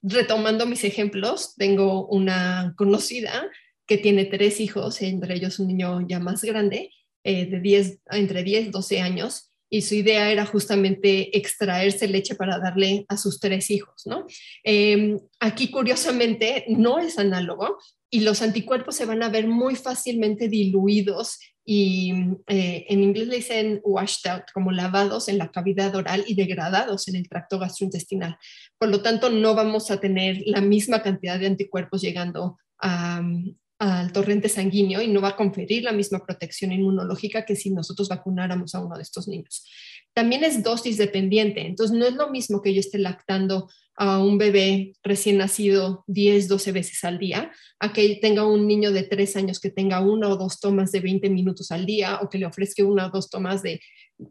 retomando 0.02 0.66
mis 0.66 0.84
ejemplos, 0.84 1.56
tengo 1.56 2.08
una 2.08 2.74
conocida 2.78 3.50
que 3.86 3.98
tiene 3.98 4.26
tres 4.26 4.60
hijos, 4.60 5.02
entre 5.02 5.36
ellos 5.36 5.60
un 5.60 5.68
niño 5.68 6.06
ya 6.08 6.20
más 6.20 6.44
grande, 6.44 6.92
eh, 7.24 7.46
de 7.48 7.60
10, 7.60 8.00
entre 8.12 8.44
10 8.44 8.72
12 8.72 9.02
años, 9.02 9.49
y 9.70 9.82
su 9.82 9.96
idea 9.96 10.32
era 10.32 10.46
justamente 10.46 11.38
extraerse 11.38 12.08
leche 12.08 12.36
para 12.36 12.60
darle 12.60 13.06
a 13.08 13.18
sus 13.18 13.40
tres 13.40 13.70
hijos, 13.70 14.04
¿no? 14.06 14.26
Em, 14.64 15.20
aquí, 15.40 15.70
curiosamente, 15.70 16.66
no 16.70 17.00
es 17.00 17.20
análogo 17.20 17.78
y 18.10 18.22
los 18.22 18.42
anticuerpos 18.42 18.96
se 18.96 19.06
van 19.06 19.22
a 19.22 19.30
ver 19.30 19.48
muy 19.48 19.76
fácilmente 19.76 20.50
diluidos 20.50 21.38
y 21.64 22.12
eh, 22.48 22.86
en 22.90 23.04
inglés 23.04 23.28
le 23.28 23.36
dicen 23.36 23.80
washed 23.84 24.28
out, 24.28 24.46
como 24.56 24.72
lavados 24.72 25.30
en 25.30 25.38
la 25.38 25.52
cavidad 25.52 25.96
oral 25.96 26.24
y 26.26 26.34
degradados 26.34 27.08
en 27.08 27.16
el 27.16 27.30
tracto 27.30 27.60
gastrointestinal. 27.60 28.38
Por 28.80 28.90
lo 28.90 29.04
tanto, 29.04 29.30
no 29.30 29.54
vamos 29.54 29.92
a 29.92 30.00
tener 30.00 30.42
la 30.48 30.62
misma 30.62 31.04
cantidad 31.04 31.38
de 31.38 31.46
anticuerpos 31.46 32.02
llegando 32.02 32.58
a, 32.82 33.22
al 33.80 34.12
torrente 34.12 34.50
sanguíneo 34.50 35.02
y 35.02 35.08
no 35.08 35.22
va 35.22 35.30
a 35.30 35.36
conferir 35.36 35.84
la 35.84 35.94
misma 35.94 36.26
protección 36.26 36.74
inmunológica 36.74 37.46
que 37.46 37.56
si 37.56 37.72
nosotros 37.72 38.10
vacunáramos 38.10 38.76
a 38.76 38.84
uno 38.84 38.98
de 38.98 39.04
estos 39.04 39.28
niños. 39.28 39.66
También 40.14 40.44
es 40.44 40.64
dosis 40.64 40.98
dependiente, 40.98 41.66
entonces 41.66 41.98
no 41.98 42.06
es 42.06 42.14
lo 42.14 42.30
mismo 42.30 42.62
que 42.62 42.74
yo 42.74 42.82
esté 42.82 42.98
lactando 42.98 43.70
a 43.96 44.20
un 44.22 44.38
bebé 44.38 44.94
recién 45.04 45.38
nacido 45.38 46.04
10, 46.08 46.48
12 46.48 46.72
veces 46.72 47.04
al 47.04 47.20
día, 47.20 47.52
a 47.80 47.94
que 47.94 48.18
tenga 48.22 48.46
un 48.46 48.68
niño 48.68 48.92
de 48.92 49.04
3 49.04 49.36
años 49.38 49.60
que 49.60 49.70
tenga 49.70 50.02
una 50.02 50.30
o 50.30 50.38
dos 50.38 50.60
tomas 50.60 50.92
de 50.92 51.02
20 51.02 51.30
minutos 51.30 51.72
al 51.72 51.86
día 51.86 52.20
o 52.22 52.30
que 52.30 52.38
le 52.38 52.46
ofrezca 52.46 52.84
una 52.84 53.08
o 53.08 53.10
dos 53.12 53.30
tomas 53.30 53.62
de 53.62 53.82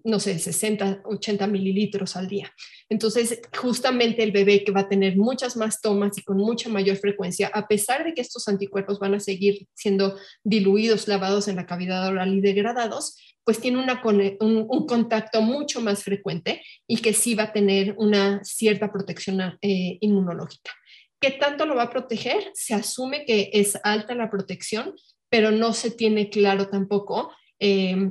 no 0.05 0.21
sé, 0.21 0.39
60, 0.39 1.03
80 1.05 1.47
mililitros 1.47 2.17
al 2.17 2.29
día. 2.29 2.53
Entonces, 2.89 3.41
justamente 3.57 4.23
el 4.23 4.33
bebé 4.33 4.63
que 4.63 4.73
va 4.73 4.81
a 4.81 4.89
tener 4.89 5.17
muchas 5.17 5.57
más 5.57 5.81
tomas 5.81 6.17
y 6.19 6.23
con 6.23 6.37
mucha 6.37 6.69
mayor 6.69 6.97
frecuencia, 6.97 7.51
a 7.55 7.67
pesar 7.67 8.05
de 8.05 8.13
que 8.13 8.21
estos 8.21 8.49
anticuerpos 8.49 8.99
van 8.99 9.15
a 9.15 9.21
seguir 9.21 9.67
siendo 9.75 10.17
diluidos, 10.45 11.09
lavados 11.09 11.49
en 11.49 11.57
la 11.57 11.67
cavidad 11.67 12.07
oral 12.07 12.35
y 12.35 12.41
degradados, 12.41 13.17
pues 13.45 13.61
tiene 13.61 13.83
una, 13.83 14.03
un, 14.05 14.67
un, 14.69 14.87
contacto 14.87 15.41
mucho 15.41 15.81
más 15.81 16.05
frecuente 16.05 16.63
y 16.87 16.99
que 16.99 17.15
sí 17.15 17.35
va 17.35 17.45
a 17.45 17.53
tener 17.53 17.95
una 17.97 18.45
cierta 18.45 18.93
protección 18.93 19.41
eh, 19.63 19.97
inmunológica. 20.03 20.71
¿Qué 21.19 21.31
tanto 21.31 21.65
lo 21.65 21.75
va 21.75 21.85
a 21.85 21.91
proteger? 21.91 22.51
Se 22.53 22.75
asume 22.75 23.25
que 23.25 23.49
es 23.55 23.79
alta 23.83 24.15
la 24.15 24.31
protección, 24.31 24.95
pero 25.31 25.51
no 25.51 25.73
se 25.73 25.91
tiene 25.91 26.29
claro 26.29 26.69
tampoco 26.69 27.33
eh, 27.59 28.11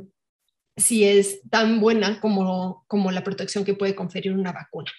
si 0.78 1.04
es 1.04 1.42
tan 1.50 1.80
buena 1.82 2.22
como, 2.22 2.86
como 2.88 3.12
la 3.12 3.24
protección 3.24 3.66
que 3.66 3.74
puede 3.74 3.96
conferir 3.96 4.34
una 4.34 4.52
vacuna. 4.52 4.92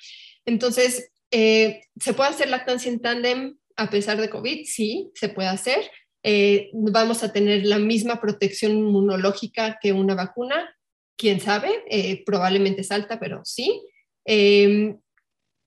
Entonces, 0.44 1.12
eh, 1.30 1.82
¿se 2.00 2.12
puede 2.14 2.30
hacer 2.30 2.48
lactancia 2.50 2.90
en 2.90 3.00
tándem 3.00 3.56
a 3.76 3.88
pesar 3.88 4.20
de 4.20 4.28
COVID? 4.28 4.66
Sí, 4.66 5.10
se 5.14 5.28
puede 5.28 5.48
hacer. 5.48 5.90
Eh, 6.24 6.70
vamos 6.72 7.22
a 7.22 7.32
tener 7.32 7.64
la 7.64 7.78
misma 7.78 8.20
protección 8.20 8.72
inmunológica 8.72 9.78
que 9.80 9.92
una 9.92 10.16
vacuna, 10.16 10.76
quién 11.16 11.40
sabe, 11.40 11.70
eh, 11.88 12.24
probablemente 12.24 12.80
es 12.80 12.90
alta, 12.90 13.20
pero 13.20 13.42
sí. 13.44 13.82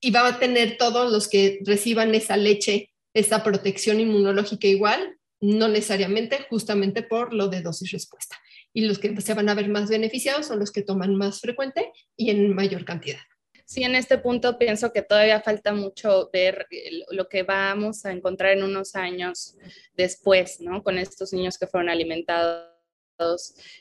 Y 0.04 0.10
va 0.10 0.26
a 0.26 0.38
tener 0.38 0.76
todos 0.76 1.10
los 1.10 1.28
que 1.28 1.60
reciban 1.64 2.14
esa 2.14 2.36
leche, 2.36 2.90
esa 3.14 3.42
protección 3.42 3.98
inmunológica 3.98 4.66
igual, 4.66 5.16
no 5.42 5.68
necesariamente, 5.68 6.46
justamente 6.48 7.02
por 7.02 7.34
lo 7.34 7.48
de 7.48 7.60
dosis 7.60 7.90
respuesta. 7.90 8.36
Y 8.72 8.86
los 8.86 8.98
que 8.98 9.20
se 9.20 9.34
van 9.34 9.48
a 9.48 9.54
ver 9.54 9.68
más 9.68 9.90
beneficiados 9.90 10.46
son 10.46 10.60
los 10.60 10.70
que 10.70 10.82
toman 10.82 11.16
más 11.16 11.40
frecuente 11.40 11.92
y 12.16 12.30
en 12.30 12.54
mayor 12.54 12.84
cantidad. 12.84 13.20
Sí, 13.66 13.82
en 13.82 13.94
este 13.94 14.18
punto 14.18 14.58
pienso 14.58 14.92
que 14.92 15.02
todavía 15.02 15.40
falta 15.40 15.72
mucho 15.72 16.30
ver 16.32 16.66
lo 17.10 17.28
que 17.28 17.42
vamos 17.42 18.04
a 18.04 18.12
encontrar 18.12 18.52
en 18.52 18.62
unos 18.62 18.94
años 18.94 19.56
después, 19.94 20.60
¿no? 20.60 20.82
Con 20.82 20.98
estos 20.98 21.32
niños 21.32 21.58
que 21.58 21.66
fueron 21.66 21.88
alimentados 21.88 22.71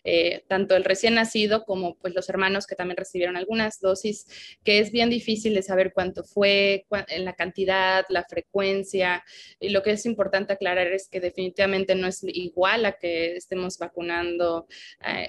eh, 0.04 0.44
tanto 0.48 0.76
el 0.76 0.84
recién 0.84 1.16
nacido 1.16 1.64
como 1.66 1.96
pues 1.96 2.14
los 2.14 2.30
hermanos 2.30 2.68
que 2.68 2.76
también 2.76 2.98
recibieron 2.98 3.38
algunas 3.38 3.80
dosis, 3.80 4.26
que 4.64 4.80
es 4.80 4.92
bien 4.92 5.10
difícil 5.10 5.54
de 5.54 5.64
saber 5.64 5.94
cuánto 5.94 6.24
fue, 6.24 6.86
en 7.08 7.26
la 7.26 7.34
cantidad, 7.34 8.06
la 8.10 8.24
frecuencia, 8.24 9.24
y 9.60 9.70
lo 9.70 9.84
que 9.84 9.92
es 9.92 10.06
importante 10.06 10.54
aclarar 10.54 10.88
es 10.88 11.08
que 11.08 11.20
definitivamente 11.20 11.96
no 11.96 12.08
es 12.08 12.24
igual 12.24 12.86
a 12.86 12.94
que 12.94 13.36
estemos 13.36 13.78
vacunando 13.78 14.68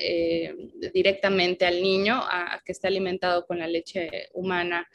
eh, 0.00 0.54
directamente 0.92 1.66
al 1.66 1.82
niño 1.82 2.14
a, 2.14 2.54
a 2.54 2.62
que 2.64 2.72
esté 2.72 2.88
alimentado 2.88 3.46
con 3.46 3.58
la 3.58 3.66
leche 3.66 4.28
humana 4.32 4.88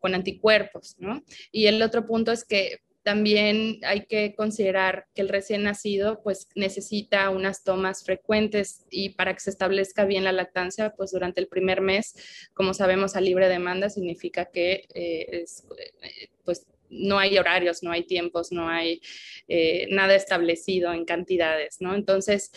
con 0.00 0.14
anticuerpos, 0.14 0.96
¿no? 0.98 1.24
Y 1.52 1.66
el 1.66 1.80
otro 1.80 2.06
punto 2.06 2.32
es 2.32 2.44
que 2.44 2.80
también 3.02 3.80
hay 3.84 4.06
que 4.06 4.34
considerar 4.34 5.06
que 5.14 5.22
el 5.22 5.28
recién 5.28 5.64
nacido 5.64 6.20
pues 6.22 6.48
necesita 6.54 7.30
unas 7.30 7.64
tomas 7.64 8.04
frecuentes 8.04 8.86
y 8.90 9.10
para 9.10 9.34
que 9.34 9.40
se 9.40 9.50
establezca 9.50 10.04
bien 10.04 10.24
la 10.24 10.32
lactancia 10.32 10.94
pues 10.96 11.10
durante 11.12 11.40
el 11.40 11.48
primer 11.48 11.80
mes, 11.80 12.14
como 12.54 12.74
sabemos 12.74 13.16
a 13.16 13.20
libre 13.20 13.48
demanda 13.48 13.90
significa 13.90 14.46
que 14.46 14.86
eh, 14.94 15.44
eh, 15.44 16.28
pues 16.44 16.66
no 16.92 17.18
hay 17.18 17.38
horarios, 17.38 17.82
no 17.82 17.90
hay 17.90 18.04
tiempos, 18.04 18.52
no 18.52 18.68
hay 18.68 19.00
eh, 19.48 19.86
nada 19.90 20.14
establecido 20.14 20.92
en 20.92 21.04
cantidades, 21.04 21.80
¿no? 21.80 21.94
Entonces, 21.94 22.52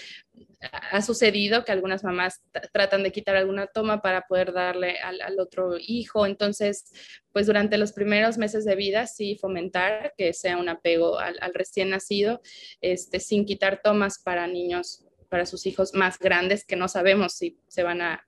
ha 0.71 1.01
sucedido 1.01 1.63
que 1.63 1.71
algunas 1.71 2.03
mamás 2.03 2.41
tratan 2.73 3.03
de 3.03 3.11
quitar 3.11 3.35
alguna 3.35 3.67
toma 3.67 4.01
para 4.01 4.27
poder 4.27 4.53
darle 4.53 4.97
al, 4.99 5.39
otro 5.39 5.77
hijo. 5.79 6.25
Entonces, 6.25 6.91
pues 7.31 7.47
durante 7.47 7.77
los 7.77 7.93
primeros 7.93 8.37
meses 8.37 8.65
de 8.65 8.75
vida, 8.75 9.07
sí 9.07 9.37
fomentar 9.39 10.13
que 10.17 10.33
sea 10.33 10.57
un 10.57 10.69
apego 10.69 11.19
al, 11.19 11.37
recién 11.53 11.89
nacido, 11.89 12.41
este, 12.81 13.19
sin 13.19 13.45
quitar 13.45 13.81
tomas 13.81 14.19
para 14.19 14.47
niños 14.47 15.05
para 15.29 15.45
sus 15.45 15.65
hijos 15.65 15.93
más 15.93 16.19
grandes 16.19 16.63
que 16.65 16.75
no 16.75 16.87
sabemos 16.87 17.33
si 17.33 17.59
se 17.67 17.83
van 17.83 18.01
a, 18.01 18.23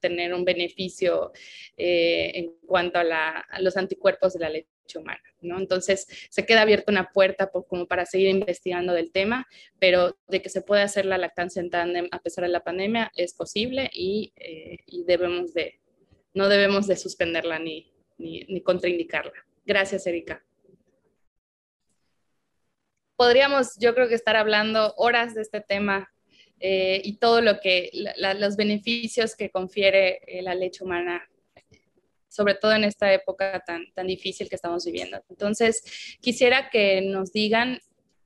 tener 0.00 0.34
un 0.34 0.44
beneficio 0.44 1.32
eh, 1.76 2.32
en 2.34 2.52
cuanto 2.66 2.98
a, 2.98 3.44
los 3.60 3.76
anticuerpos 3.76 4.34
de 4.34 4.40
la 4.40 4.50
leche 4.50 4.73
humana, 4.94 5.22
¿no? 5.40 5.58
Entonces, 5.58 6.06
se 6.30 6.46
queda 6.46 6.62
abierta 6.62 6.92
una 6.92 7.10
puerta 7.10 7.50
como 7.68 7.86
para 7.86 8.06
seguir 8.06 8.28
investigando 8.28 8.92
del 8.92 9.12
tema, 9.12 9.46
pero 9.78 10.16
de 10.28 10.42
que 10.42 10.48
se 10.48 10.62
puede 10.62 10.82
hacer 10.82 11.06
la 11.06 11.18
lactancia 11.18 11.60
en 11.60 11.70
tándem 11.70 12.08
a 12.10 12.20
pesar 12.20 12.44
de 12.44 12.50
la 12.50 12.64
pandemia 12.64 13.10
es 13.16 13.34
posible 13.34 13.90
y, 13.92 14.32
eh, 14.36 14.78
debemos 15.06 15.52
de, 15.54 15.80
no 16.32 16.48
debemos 16.48 16.86
de 16.86 16.96
suspenderla 16.96 17.58
ni, 17.58 17.92
ni 18.18 18.62
contraindicarla. 18.62 19.32
Gracias, 19.66 20.06
Erika 20.06 20.42
podríamos, 23.16 23.78
yo 23.78 23.94
creo 23.94 24.08
que 24.08 24.14
estar 24.14 24.36
hablando 24.36 24.94
horas 24.96 25.34
de 25.34 25.42
este 25.42 25.60
tema 25.60 26.12
eh, 26.60 27.00
y 27.04 27.18
todo 27.18 27.40
lo 27.40 27.60
que, 27.60 27.90
los 28.38 28.56
beneficios 28.56 29.36
que 29.36 29.50
confiere 29.50 30.20
eh, 30.26 30.42
la 30.42 30.54
leche 30.54 30.84
humana, 30.84 31.28
sobre 32.34 32.54
todo 32.54 32.72
en 32.72 32.84
esta 32.84 33.12
época 33.12 33.62
tan, 33.64 33.92
tan 33.94 34.08
difícil 34.08 34.48
que 34.48 34.56
estamos 34.56 34.84
viviendo. 34.84 35.22
Entonces, 35.28 36.18
quisiera 36.20 36.68
que 36.68 37.00
nos 37.00 37.32
digan 37.32 37.78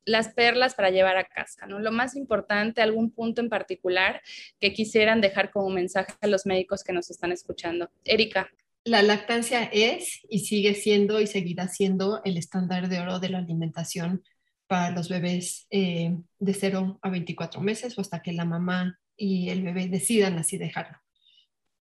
las 0.05 0.29
perlas 0.29 0.73
para 0.73 0.89
llevar 0.89 1.17
a 1.17 1.25
casa, 1.25 1.67
¿no? 1.67 1.79
Lo 1.79 1.91
más 1.91 2.15
importante, 2.15 2.81
algún 2.81 3.11
punto 3.11 3.41
en 3.41 3.49
particular 3.49 4.21
que 4.59 4.73
quisieran 4.73 5.21
dejar 5.21 5.51
como 5.51 5.69
mensaje 5.69 6.13
a 6.21 6.27
los 6.27 6.47
médicos 6.47 6.83
que 6.83 6.93
nos 6.93 7.11
están 7.11 7.31
escuchando. 7.31 7.91
Erika. 8.03 8.49
La 8.85 9.03
lactancia 9.03 9.69
es 9.71 10.21
y 10.27 10.39
sigue 10.39 10.73
siendo 10.73 11.19
y 11.21 11.27
seguirá 11.27 11.67
siendo 11.67 12.21
el 12.23 12.37
estándar 12.37 12.89
de 12.89 12.99
oro 12.99 13.19
de 13.19 13.29
la 13.29 13.37
alimentación 13.37 14.23
para 14.67 14.91
los 14.91 15.09
bebés 15.09 15.67
eh, 15.69 16.15
de 16.39 16.53
0 16.53 16.99
a 17.01 17.09
24 17.09 17.61
meses 17.61 17.97
o 17.97 18.01
hasta 18.01 18.21
que 18.21 18.33
la 18.33 18.45
mamá 18.45 18.99
y 19.15 19.49
el 19.49 19.61
bebé 19.61 19.87
decidan 19.87 20.39
así 20.39 20.57
dejarlo. 20.57 20.97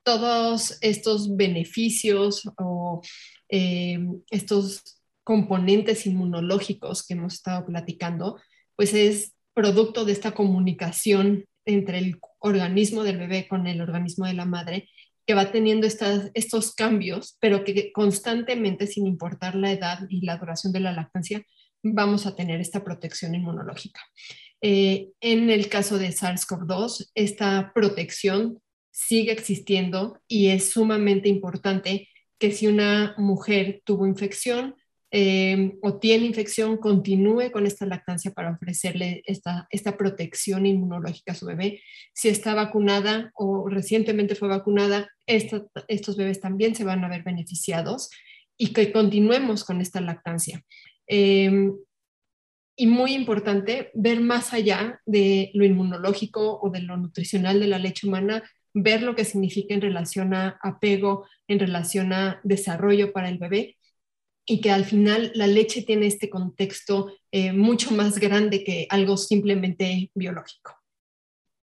Todos 0.09 0.79
estos 0.81 1.37
beneficios 1.37 2.51
o 2.57 3.03
eh, 3.51 3.99
estos 4.31 5.03
componentes 5.23 6.07
inmunológicos 6.07 7.07
que 7.07 7.13
hemos 7.13 7.35
estado 7.35 7.67
platicando, 7.67 8.41
pues 8.75 8.95
es 8.95 9.35
producto 9.53 10.07
de 10.07 10.13
esta 10.13 10.31
comunicación 10.31 11.45
entre 11.67 11.99
el 11.99 12.19
organismo 12.39 13.03
del 13.03 13.19
bebé 13.19 13.49
con 13.49 13.67
el 13.67 13.83
organismo 13.83 14.25
de 14.25 14.33
la 14.33 14.47
madre 14.47 14.89
que 15.27 15.35
va 15.35 15.53
teniendo 15.53 15.87
estas, 15.87 16.31
estos 16.33 16.75
cambios, 16.75 17.37
pero 17.39 17.63
que 17.63 17.93
constantemente, 17.93 18.87
sin 18.87 19.07
importar 19.07 19.57
la 19.57 19.73
edad 19.73 20.07
y 20.09 20.25
la 20.25 20.39
duración 20.39 20.73
de 20.73 20.81
la 20.81 20.93
lactancia, 20.93 21.45
vamos 21.83 22.25
a 22.25 22.35
tener 22.35 22.63
esta 22.63 22.83
protección 22.83 23.35
inmunológica. 23.35 24.01
Eh, 24.63 25.11
en 25.21 25.51
el 25.51 25.69
caso 25.69 25.99
de 25.99 26.09
SARS-CoV-2, 26.09 27.11
esta 27.15 27.73
protección 27.75 28.63
sigue 28.99 29.31
existiendo 29.31 30.21
y 30.27 30.49
es 30.49 30.73
sumamente 30.73 31.29
importante 31.29 32.09
que 32.37 32.51
si 32.51 32.67
una 32.67 33.15
mujer 33.17 33.81
tuvo 33.85 34.09
infección 34.09 34.75
eh, 35.13 35.79
o 35.83 35.99
tiene 36.01 36.27
infección, 36.27 36.79
continúe 36.79 37.53
con 37.53 37.65
esta 37.65 37.87
lactancia 37.87 38.33
para 38.33 38.51
ofrecerle 38.51 39.23
esta, 39.25 39.69
esta 39.71 39.97
protección 39.97 40.67
inmunológica 40.67 41.31
a 41.33 41.37
su 41.37 41.47
bebé. 41.47 41.81
Si 42.13 42.29
está 42.29 42.55
vacunada 42.55 43.31
o 43.35 43.69
recientemente 43.69 44.35
fue 44.35 44.49
vacunada, 44.49 45.09
estos 45.27 46.17
bebés 46.17 46.41
también 46.41 46.75
se 46.75 46.85
van 46.85 47.05
a 47.05 47.09
ver 47.09 47.23
beneficiados 47.23 48.11
y 48.57 48.73
que 48.73 48.91
continuemos 48.91 49.65
con 49.65 49.81
esta 49.81 50.01
lactancia. 50.01 50.65
Em, 51.07 51.73
y 52.77 52.87
muy 52.89 53.15
importante, 53.15 53.91
ver 53.95 54.21
más 54.21 54.53
allá 54.53 55.01
de 55.07 55.53
lo 55.55 55.65
inmunológico 55.65 56.59
o 56.61 56.71
de 56.71 56.81
lo 56.81 56.97
nutricional 56.97 57.61
de 57.61 57.69
la 57.69 57.79
leche 57.79 58.07
humana, 58.07 58.43
ver 58.83 59.03
lo 59.03 59.15
que 59.15 59.25
significa 59.25 59.75
en 59.75 59.81
relación 59.81 60.35
a 60.35 60.59
apego, 60.63 61.27
en 61.47 61.59
relación 61.59 62.13
a 62.13 62.41
desarrollo 62.45 63.13
para 63.13 63.29
el 63.29 63.39
bebé 63.39 63.77
y 64.47 64.61
que 64.61 64.71
al 64.71 64.85
final 64.85 65.31
la 65.35 65.47
leche 65.47 65.83
tiene 65.83 66.07
este 66.07 66.31
contexto 66.31 67.13
eh, 67.31 67.53
mucho 67.53 67.91
más 67.93 68.19
grande 68.19 68.65
que 68.65 68.87
algo 68.89 69.17
simplemente 69.17 70.11
biológico. 70.15 70.75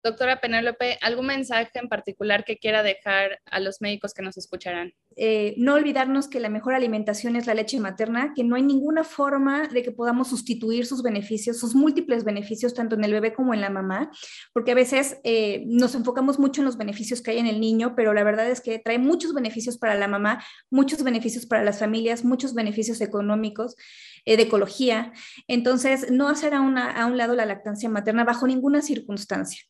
Doctora 0.03 0.41
Penélope, 0.41 0.99
¿algún 1.01 1.27
mensaje 1.27 1.71
en 1.75 1.89
particular 1.89 2.45
que 2.45 2.59
quiera 2.59 2.83
dejar 2.83 3.41
a 3.45 3.61
los 3.61 3.81
médicos 3.81 4.15
que 4.15 4.23
nos 4.23 4.37
escucharán? 4.37 4.95
Eh, 5.17 5.55
no 5.59 5.75
olvidarnos 5.75 6.29
que 6.29 6.41
la 6.41 6.49
mejor 6.49 6.75
alimentación 6.75 7.37
es 7.37 7.47
la 7.47 7.55
leche 7.55 7.79
materna, 7.81 8.33
que 8.35 8.45
no 8.45 8.57
hay 8.57 8.63
ninguna 8.63 9.05
forma 9.05 9.69
de 9.69 9.83
que 9.83 9.93
podamos 9.93 10.29
sustituir 10.29 10.87
sus 10.87 11.03
beneficios, 11.03 11.59
sus 11.59 11.75
múltiples 11.75 12.25
beneficios, 12.25 12.75
tanto 12.75 12.95
en 12.95 13.05
el 13.05 13.13
bebé 13.13 13.35
como 13.35 13.55
en 13.55 13.61
la 13.61 13.71
mamá, 13.71 14.11
porque 14.53 14.73
a 14.73 14.75
veces 14.75 15.19
eh, 15.25 15.65
nos 15.67 15.95
enfocamos 15.95 16.39
mucho 16.39 16.61
en 16.61 16.67
los 16.67 16.77
beneficios 16.77 17.23
que 17.23 17.33
hay 17.33 17.39
en 17.39 17.47
el 17.47 17.61
niño, 17.61 17.95
pero 17.97 18.15
la 18.15 18.25
verdad 18.25 18.51
es 18.51 18.61
que 18.61 18.79
trae 18.79 18.99
muchos 18.99 19.35
beneficios 19.35 19.79
para 19.79 19.95
la 19.95 20.09
mamá, 20.09 20.43
muchos 20.71 21.03
beneficios 21.03 21.47
para 21.47 21.65
las 21.65 21.79
familias, 21.79 22.25
muchos 22.25 22.55
beneficios 22.55 23.01
económicos. 23.01 23.77
Eh, 24.25 24.37
de 24.37 24.45
ecología. 24.45 25.13
Entonces, 25.49 26.13
no 26.13 26.29
hacer 26.29 26.55
a, 26.55 26.59
a, 26.59 27.07
un 27.07 27.17
lado 27.17 27.35
la 27.35 27.45
lactancia 27.45 27.89
materna 27.89 28.23
bajo 28.23 28.47
ninguna 28.47 28.81
circunstancia. 28.81 29.65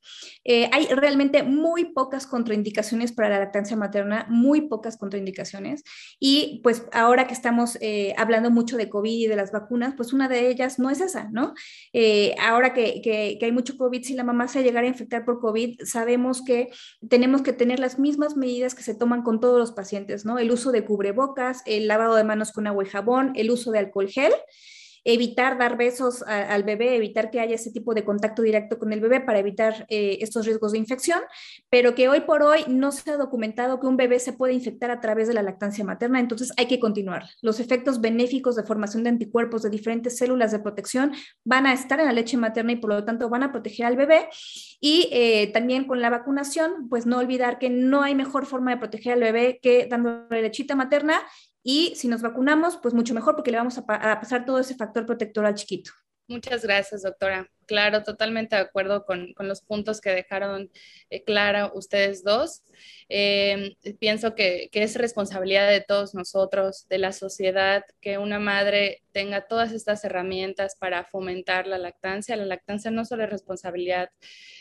Hay 0.45 0.89
realmente 0.89 1.43
muy 1.43 1.87
pocas 1.87 2.27
contraindicaciones 2.27 3.13
para 3.13 3.31
la 3.31 3.39
lactancia 3.39 3.79
materna, 3.79 4.27
muy 4.29 4.69
pocas 4.69 4.99
contraindicaciones. 4.99 5.32
Y 6.19 6.61
pues 6.63 6.85
ahora 6.93 7.27
que 7.27 7.35
estamos 7.35 7.79
eh, 7.81 8.15
hablando 8.17 8.51
mucho 8.51 8.77
de 8.77 8.89
COVID 8.89 9.11
y 9.11 9.27
de 9.27 9.37
las 9.37 9.53
vacunas, 9.53 9.95
pues 9.97 10.13
una 10.13 10.29
de 10.29 10.49
ellas 10.49 10.79
no 10.79 10.91
es 10.91 11.01
esa, 11.01 11.29
¿no? 11.31 11.55
ahora 12.41 12.73
que, 12.75 13.01
que, 13.03 13.37
que 13.39 13.45
hay 13.45 13.53
mucho 13.53 13.77
COVID, 13.77 14.03
si 14.03 14.15
la 14.15 14.25
mamá 14.25 14.49
se 14.49 14.63
llegara 14.63 14.87
a 14.87 14.91
infectar 14.91 15.25
por 15.25 15.41
COVID, 15.41 15.81
sabemos 15.85 16.43
que 16.45 16.71
tenemos 17.09 17.43
que 17.43 17.53
tener 17.53 17.79
las 17.79 17.99
mismas 17.99 18.37
medidas 18.37 18.75
que 18.75 18.83
se 18.83 18.95
toman 18.95 19.23
con 19.23 19.41
todos 19.41 19.59
los 19.59 19.73
pacientes, 19.73 20.25
¿no? 20.25 20.39
El 20.39 20.51
uso 20.51 20.73
de 20.73 20.85
cubrebocas, 20.85 21.63
el 21.67 21.89
lavado 21.89 22.15
de 22.17 22.25
manos 22.25 22.53
con 22.53 22.67
agua 22.67 22.85
y 22.85 22.89
jabón, 22.89 23.33
el 23.35 23.51
uso 23.51 23.71
de 23.71 23.79
alcohol 23.79 24.09
gel 24.09 24.33
evitar 25.05 25.59
dar 25.59 25.77
besos 25.77 26.23
al 26.23 26.63
bebé, 26.63 26.97
evitar 26.97 27.31
que 27.31 27.41
haya 27.41 27.55
ese 27.55 27.73
tipo 27.73 27.95
de 27.95 28.05
contacto 28.05 28.43
directo 28.43 28.79
con 28.79 28.93
el 28.93 29.01
bebé 29.01 29.21
para 29.21 29.39
evitar 29.39 29.87
eh, 29.89 30.19
estos 30.21 30.47
riesgos 30.47 30.73
de 30.73 30.79
infección, 30.79 31.21
pero 31.69 31.95
que 31.95 32.09
hoy 32.09 32.21
por 32.21 32.43
hoy 32.43 32.65
no 32.69 32.93
se 32.93 33.11
ha 33.11 33.17
documentado 33.17 33.81
que 33.81 33.87
un 33.87 33.97
bebé 33.97 34.19
se 34.19 34.33
puede 34.33 34.53
infectar 34.53 34.91
a 34.91 35.01
través 35.01 35.29
de 35.29 35.35
la 35.35 35.43
lactancia 35.43 35.85
materna, 35.85 36.21
entonces 36.21 36.53
hay 36.57 36.67
que 36.67 36.79
continuar. 36.79 37.25
Los 37.41 37.61
efectos 37.61 38.01
benéficos 38.01 38.57
de 38.57 38.63
formación 38.63 39.03
de 39.03 39.11
anticuerpos 39.11 39.63
de 39.63 39.71
diferentes 39.71 40.17
células 40.17 40.53
de 40.53 40.61
protección 40.61 41.13
van 41.45 41.67
a 41.67 41.73
estar 41.73 41.99
en 41.99 42.07
la 42.07 42.13
leche 42.13 42.37
materna 42.37 42.73
y 42.73 42.77
por 42.77 42.91
lo 42.91 43.05
tanto 43.05 43.29
van 43.29 43.43
a 43.43 43.53
proteger 43.53 43.87
al 43.87 43.97
bebé. 43.97 44.29
Y 44.81 45.09
eh, 45.13 45.51
también 45.53 45.85
con 45.85 46.01
la 46.01 46.11
vacunación, 46.11 46.89
pues 46.89 47.07
no 47.07 47.19
olvidar 47.19 47.59
que 47.59 47.71
no 47.71 48.03
hay 48.03 48.15
mejor 48.15 48.47
forma 48.47 48.73
de 48.73 48.77
proteger 48.79 49.15
al 49.15 49.21
bebé 49.21 49.59
que 49.63 49.87
dándole 49.87 50.43
lechita 50.43 50.77
materna 50.77 51.23
y 51.63 51.95
si 51.95 52.09
nos 52.09 52.23
vacunamos, 52.23 52.77
pues 52.77 52.95
mucho 52.95 53.15
mejor 53.15 53.37
porque 53.37 53.51
le 53.51 53.59
vamos 53.59 53.79
a, 53.79 53.87
pasar 53.87 54.45
todo 54.45 54.59
ese 54.59 54.75
factor 54.75 55.07
protector 55.07 55.47
al 55.47 55.55
chiquito. 55.55 55.93
Muchas 56.29 56.63
gracias, 56.63 57.03
doctora. 57.03 57.49
Claro, 57.67 58.03
totalmente 58.03 58.57
de 58.57 58.63
acuerdo 58.63 59.05
con, 59.05 59.33
con 59.35 59.49
los 59.49 59.63
puntos 59.63 60.01
que 60.01 60.11
dejaron 60.11 60.71
eh, 61.11 61.23
clara 61.23 61.71
ustedes 61.75 62.25
dos. 62.25 62.63
Eh, 63.09 63.77
pienso 64.01 64.35
que, 64.35 64.69
que, 64.73 64.83
es 64.83 64.97
responsabilidad 64.97 65.69
de 65.69 65.81
todos 65.81 66.15
nosotros, 66.15 66.87
de 66.89 66.99
la 66.99 67.13
sociedad, 67.13 67.85
que 68.01 68.19
una 68.19 68.39
madre 68.39 69.03
tenga 69.13 69.47
todas 69.47 69.73
estas 69.73 70.05
herramientas 70.05 70.77
para 70.77 71.05
fomentar 71.05 71.67
la 71.67 71.79
lactancia. 71.79 72.37
La 72.37 72.47
lactancia 72.47 72.91
no 72.91 73.05
solo 73.05 73.25
es 73.25 73.31
responsabilidad, 73.31 74.11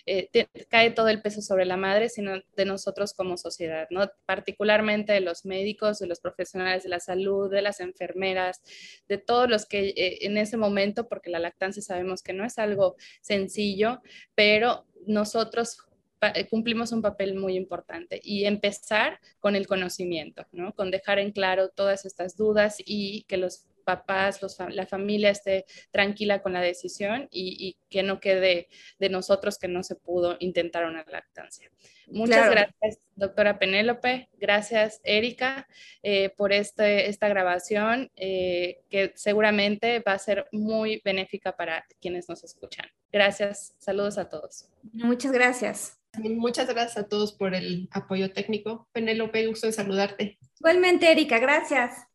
eh, 0.05 0.29
cae 0.69 0.91
todo 0.91 1.07
el 1.07 1.21
peso 1.21 1.41
sobre 1.41 1.65
la 1.65 1.77
madre, 1.77 2.09
sino 2.09 2.33
de 2.55 2.65
nosotros 2.65 3.13
como 3.13 3.37
sociedad, 3.37 3.87
¿no? 3.89 4.11
particularmente 4.25 5.13
de 5.13 5.21
los 5.21 5.45
médicos, 5.45 5.99
de 5.99 6.07
los 6.07 6.19
profesionales 6.19 6.83
de 6.83 6.89
la 6.89 6.99
salud, 6.99 7.49
de 7.49 7.61
las 7.61 7.79
enfermeras, 7.79 8.61
de 9.07 9.17
todos 9.17 9.49
los 9.49 9.65
que 9.65 9.93
en 10.21 10.37
ese 10.37 10.57
momento, 10.57 11.07
porque 11.07 11.29
la 11.29 11.39
lactancia 11.39 11.81
sabemos 11.81 12.21
que 12.21 12.33
no 12.33 12.45
es 12.45 12.57
algo 12.57 12.90
sencillo, 13.21 14.01
pero 14.35 14.85
nosotros 15.05 15.77
eh, 16.21 16.47
cumplimos 16.47 16.91
un 16.91 17.01
papel 17.01 17.35
muy 17.35 17.55
importante 17.55 18.21
y 18.23 18.45
empezar 18.45 19.19
con 19.39 19.55
el 19.55 19.65
conocimiento, 19.65 20.45
¿no? 20.51 20.73
con 20.73 20.91
dejar 20.91 21.17
en 21.17 21.31
claro 21.31 21.69
todas 21.69 22.05
estas 22.05 22.37
dudas 22.37 22.75
y 22.77 23.23
que 23.23 23.37
los 23.37 23.65
papás, 23.81 24.39
la 24.69 24.85
familia 24.85 25.29
esté 25.29 25.65
tranquila 25.91 26.41
con 26.41 26.53
la 26.53 26.61
decisión 26.61 27.27
y, 27.31 27.77
que 27.89 28.03
no 28.03 28.19
quede 28.19 28.69
de 28.99 29.09
nosotros 29.09 29.57
que 29.57 29.67
no 29.67 29.83
se 29.83 29.95
pudo 29.95 30.37
intentar 30.39 30.85
una 30.85 31.03
lactancia. 31.09 31.69
Muchas 32.07 32.49
gracias, 32.49 32.99
doctora 33.15 33.59
Penélope. 33.59 34.29
Gracias, 34.33 35.01
Erika, 35.03 35.67
eh, 36.03 36.29
por 36.29 36.53
este, 36.53 37.09
esta 37.09 37.27
grabación 37.27 38.11
eh, 38.15 38.81
que 38.89 39.13
seguramente 39.15 39.99
va 39.99 40.13
a 40.13 40.19
ser 40.19 40.47
muy 40.51 41.01
benéfica 41.03 41.55
para 41.55 41.85
quienes 41.99 42.29
nos 42.29 42.43
escuchan. 42.43 42.85
Gracias. 43.11 43.75
Saludos 43.79 44.17
a 44.17 44.29
todos. 44.29 44.69
Muchas 44.93 45.31
gracias. 45.31 45.97
Muchas 46.17 46.67
gracias 46.67 46.97
a 46.97 47.07
todos 47.07 47.33
por 47.33 47.55
el 47.55 47.87
apoyo 47.91 48.31
técnico. 48.31 48.87
Penélope, 48.91 49.47
gusto 49.47 49.67
de 49.67 49.73
saludarte. 49.73 50.37
Igualmente, 50.59 51.11
Erika, 51.11 51.39
gracias. 51.39 52.10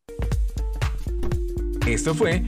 Esto 1.87 2.13
fue 2.13 2.43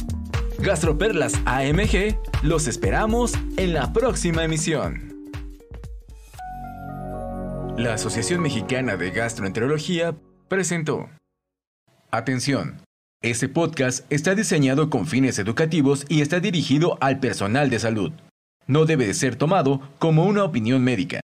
Gastroperlas 0.59 1.33
AMG. 1.45 2.17
Los 2.43 2.67
esperamos 2.67 3.35
en 3.55 3.73
la 3.73 3.93
próxima 3.93 4.43
emisión. 4.43 5.15
La 7.77 7.93
Asociación 7.93 8.41
Mexicana 8.41 8.97
de 8.97 9.11
Gastroenterología 9.11 10.13
presentó. 10.49 11.09
Atención. 12.11 12.81
Este 13.21 13.47
podcast 13.47 14.05
está 14.11 14.35
diseñado 14.35 14.89
con 14.89 15.07
fines 15.07 15.39
educativos 15.39 16.05
y 16.09 16.19
está 16.19 16.41
dirigido 16.41 16.97
al 16.99 17.21
personal 17.21 17.69
de 17.69 17.79
salud. 17.79 18.11
No 18.67 18.83
debe 18.83 19.07
de 19.07 19.13
ser 19.13 19.37
tomado 19.37 19.79
como 19.99 20.25
una 20.25 20.43
opinión 20.43 20.83
médica. 20.83 21.17